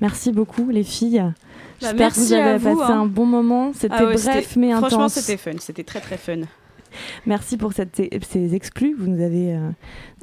Merci 0.00 0.30
beaucoup 0.30 0.70
les 0.70 0.84
filles. 0.84 1.18
Bah, 1.18 1.34
J'espère 1.80 2.14
que 2.14 2.20
vous 2.20 2.32
avez 2.34 2.58
vous, 2.58 2.78
passé 2.78 2.92
hein. 2.92 3.00
un 3.00 3.06
bon 3.06 3.26
moment. 3.26 3.72
C'était 3.74 3.96
Ah 3.98 4.04
ouais, 4.04 4.14
bref 4.14 4.54
mais 4.54 4.70
intense. 4.70 4.90
Franchement, 4.90 5.08
c'était 5.08 5.36
fun. 5.38 5.58
C'était 5.58 5.82
très 5.82 6.00
très 6.00 6.16
fun. 6.16 6.42
Merci 7.26 7.56
pour 7.56 7.72
cette, 7.72 8.00
ces 8.24 8.54
exclus 8.54 8.94
que 8.96 9.00
vous 9.02 9.08
nous 9.08 9.22
avez 9.22 9.54
euh, 9.54 9.70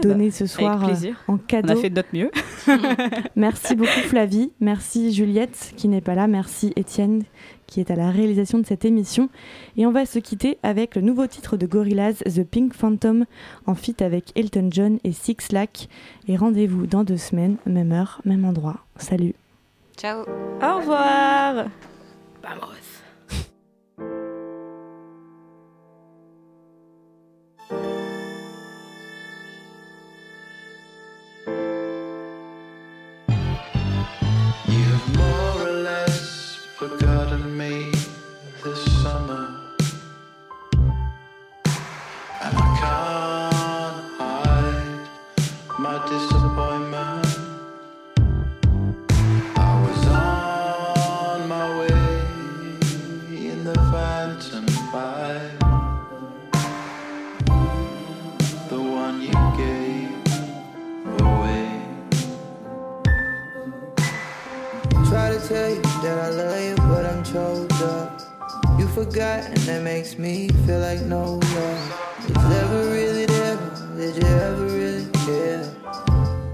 donnés 0.02 0.32
ce 0.32 0.46
soir 0.46 0.74
Ah 0.76 0.78
bah, 0.78 0.84
Avec 0.86 0.98
plaisir. 1.00 1.24
euh, 1.30 1.34
en 1.34 1.38
cadeau. 1.38 1.74
On 1.74 1.78
a 1.78 1.82
fait 1.82 1.90
de 1.90 1.96
notre 1.96 2.10
mieux. 2.14 2.32
Merci 3.36 3.76
beaucoup 3.76 3.90
Flavie, 4.08 4.52
merci 4.60 5.14
Juliette 5.14 5.74
qui 5.78 5.88
n'est 5.88 6.02
pas 6.02 6.16
là, 6.16 6.28
merci 6.28 6.74
Étienne 6.76 7.24
qui 7.68 7.80
est 7.80 7.90
à 7.92 7.96
la 7.96 8.12
réalisation 8.12 8.60
de 8.60 8.66
cette 8.66 8.86
émission. 8.86 9.30
Et 9.78 9.86
on 9.86 9.92
va 9.92 10.06
se 10.06 10.20
quitter 10.20 10.58
avec 10.64 10.96
le 10.96 11.02
nouveau 11.02 11.26
titre 11.28 11.58
de 11.58 11.66
Gorillaz, 11.66 12.24
The 12.24 12.44
Pink 12.44 12.74
Phantom, 12.74 13.26
en 13.66 13.76
feat 13.76 14.02
avec 14.02 14.32
Elton 14.38 14.70
John 14.72 15.00
et 15.04 15.12
Six 15.12 15.52
Lack. 15.52 15.90
Et 16.28 16.38
rendez-vous 16.38 16.86
dans 16.86 17.04
deux 17.04 17.18
semaines, 17.18 17.58
même 17.66 17.92
heure, 17.92 18.22
même 18.26 18.46
endroit. 18.46 18.78
Salut 18.98 19.34
Ciao. 19.98 20.22
Au 20.62 20.78
revoir. 20.78 21.66
Forgot, 69.16 69.46
and 69.46 69.58
that 69.60 69.82
makes 69.82 70.18
me 70.18 70.50
feel 70.66 70.80
like 70.80 71.00
no 71.04 71.40
love. 71.40 72.36
Was 72.36 72.58
ever 72.58 72.92
really 72.92 73.26
there? 73.26 73.56
Did 73.96 74.18
you 74.18 74.28
ever 74.28 74.66
really 74.66 75.06
care? 75.24 75.64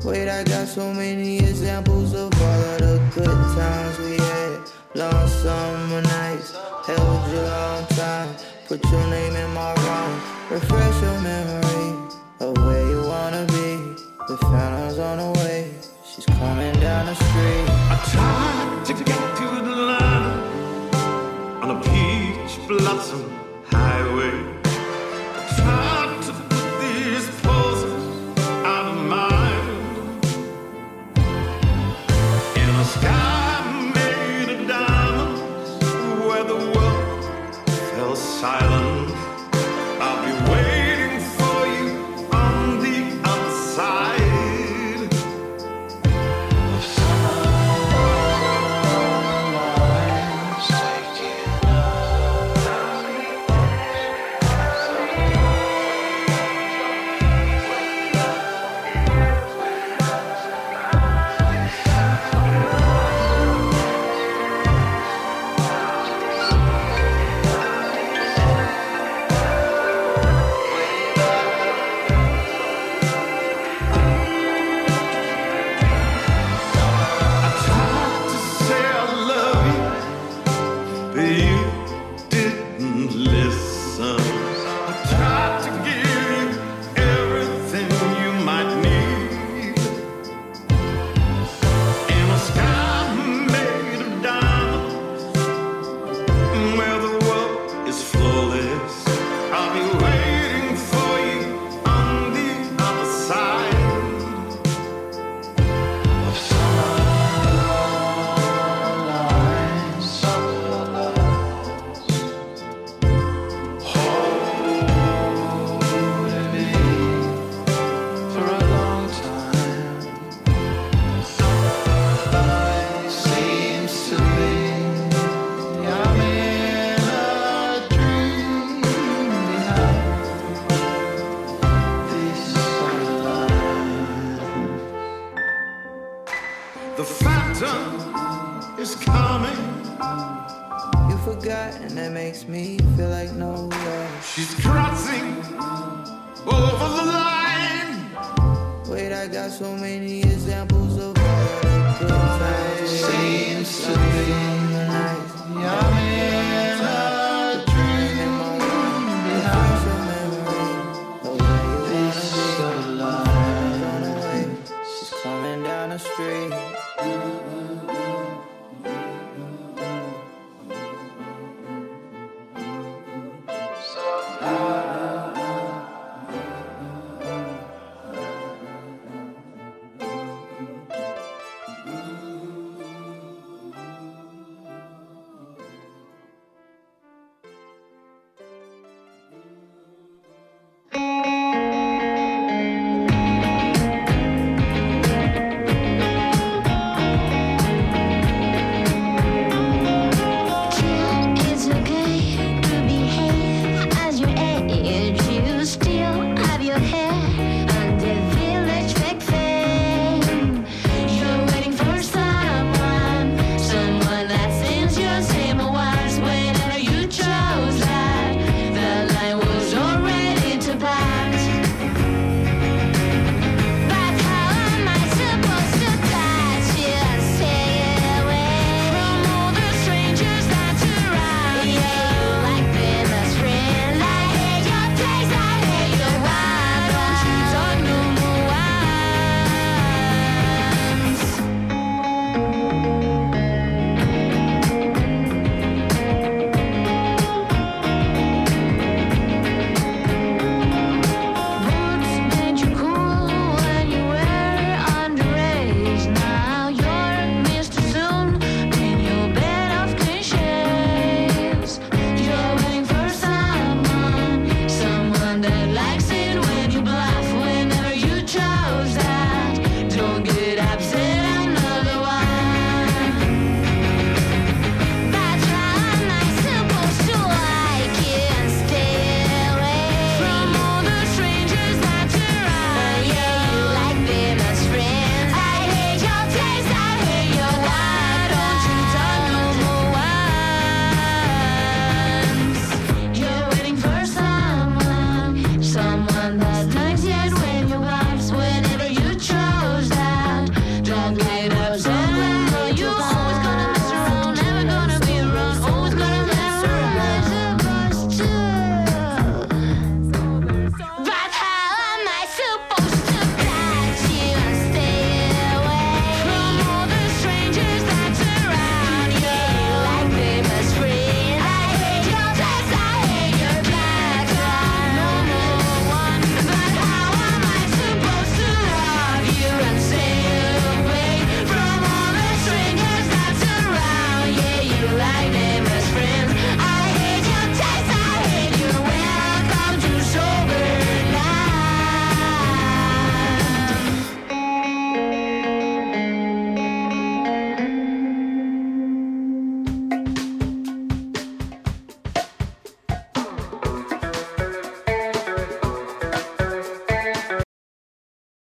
Wait, 0.05 0.29
I 0.29 0.43
got 0.43 0.67
so 0.67 0.93
many 0.93 1.39
examples 1.39 2.13
of 2.13 2.31
all 2.39 2.61
of 2.61 2.77
the 2.77 3.01
good 3.15 3.39
times 3.57 3.97
we 3.97 4.15
had. 4.17 4.59
Long 4.93 5.27
summer 5.27 6.03
nights, 6.03 6.55
held 6.85 7.31
you 7.31 7.41
long 7.41 7.87
time. 7.97 8.35
Put 8.67 8.85
your 8.91 9.07
name 9.07 9.35
in 9.35 9.49
my 9.55 9.73
wrong. 9.73 10.21
Refresh 10.51 11.01
your 11.01 11.19
memory 11.21 12.13
of 12.41 12.55
where 12.63 12.85
you 12.91 13.01
wanna 13.07 13.43
be. 13.47 13.71
The 14.27 14.37
phantom's 14.37 14.99
on 14.99 15.17
the 15.17 15.39
way. 15.39 15.71
She's 16.05 16.25
coming 16.25 16.79
down 16.79 17.07
the 17.07 17.15
street. 17.15 17.70
lonesome 23.01 23.29
highway. 23.65 24.40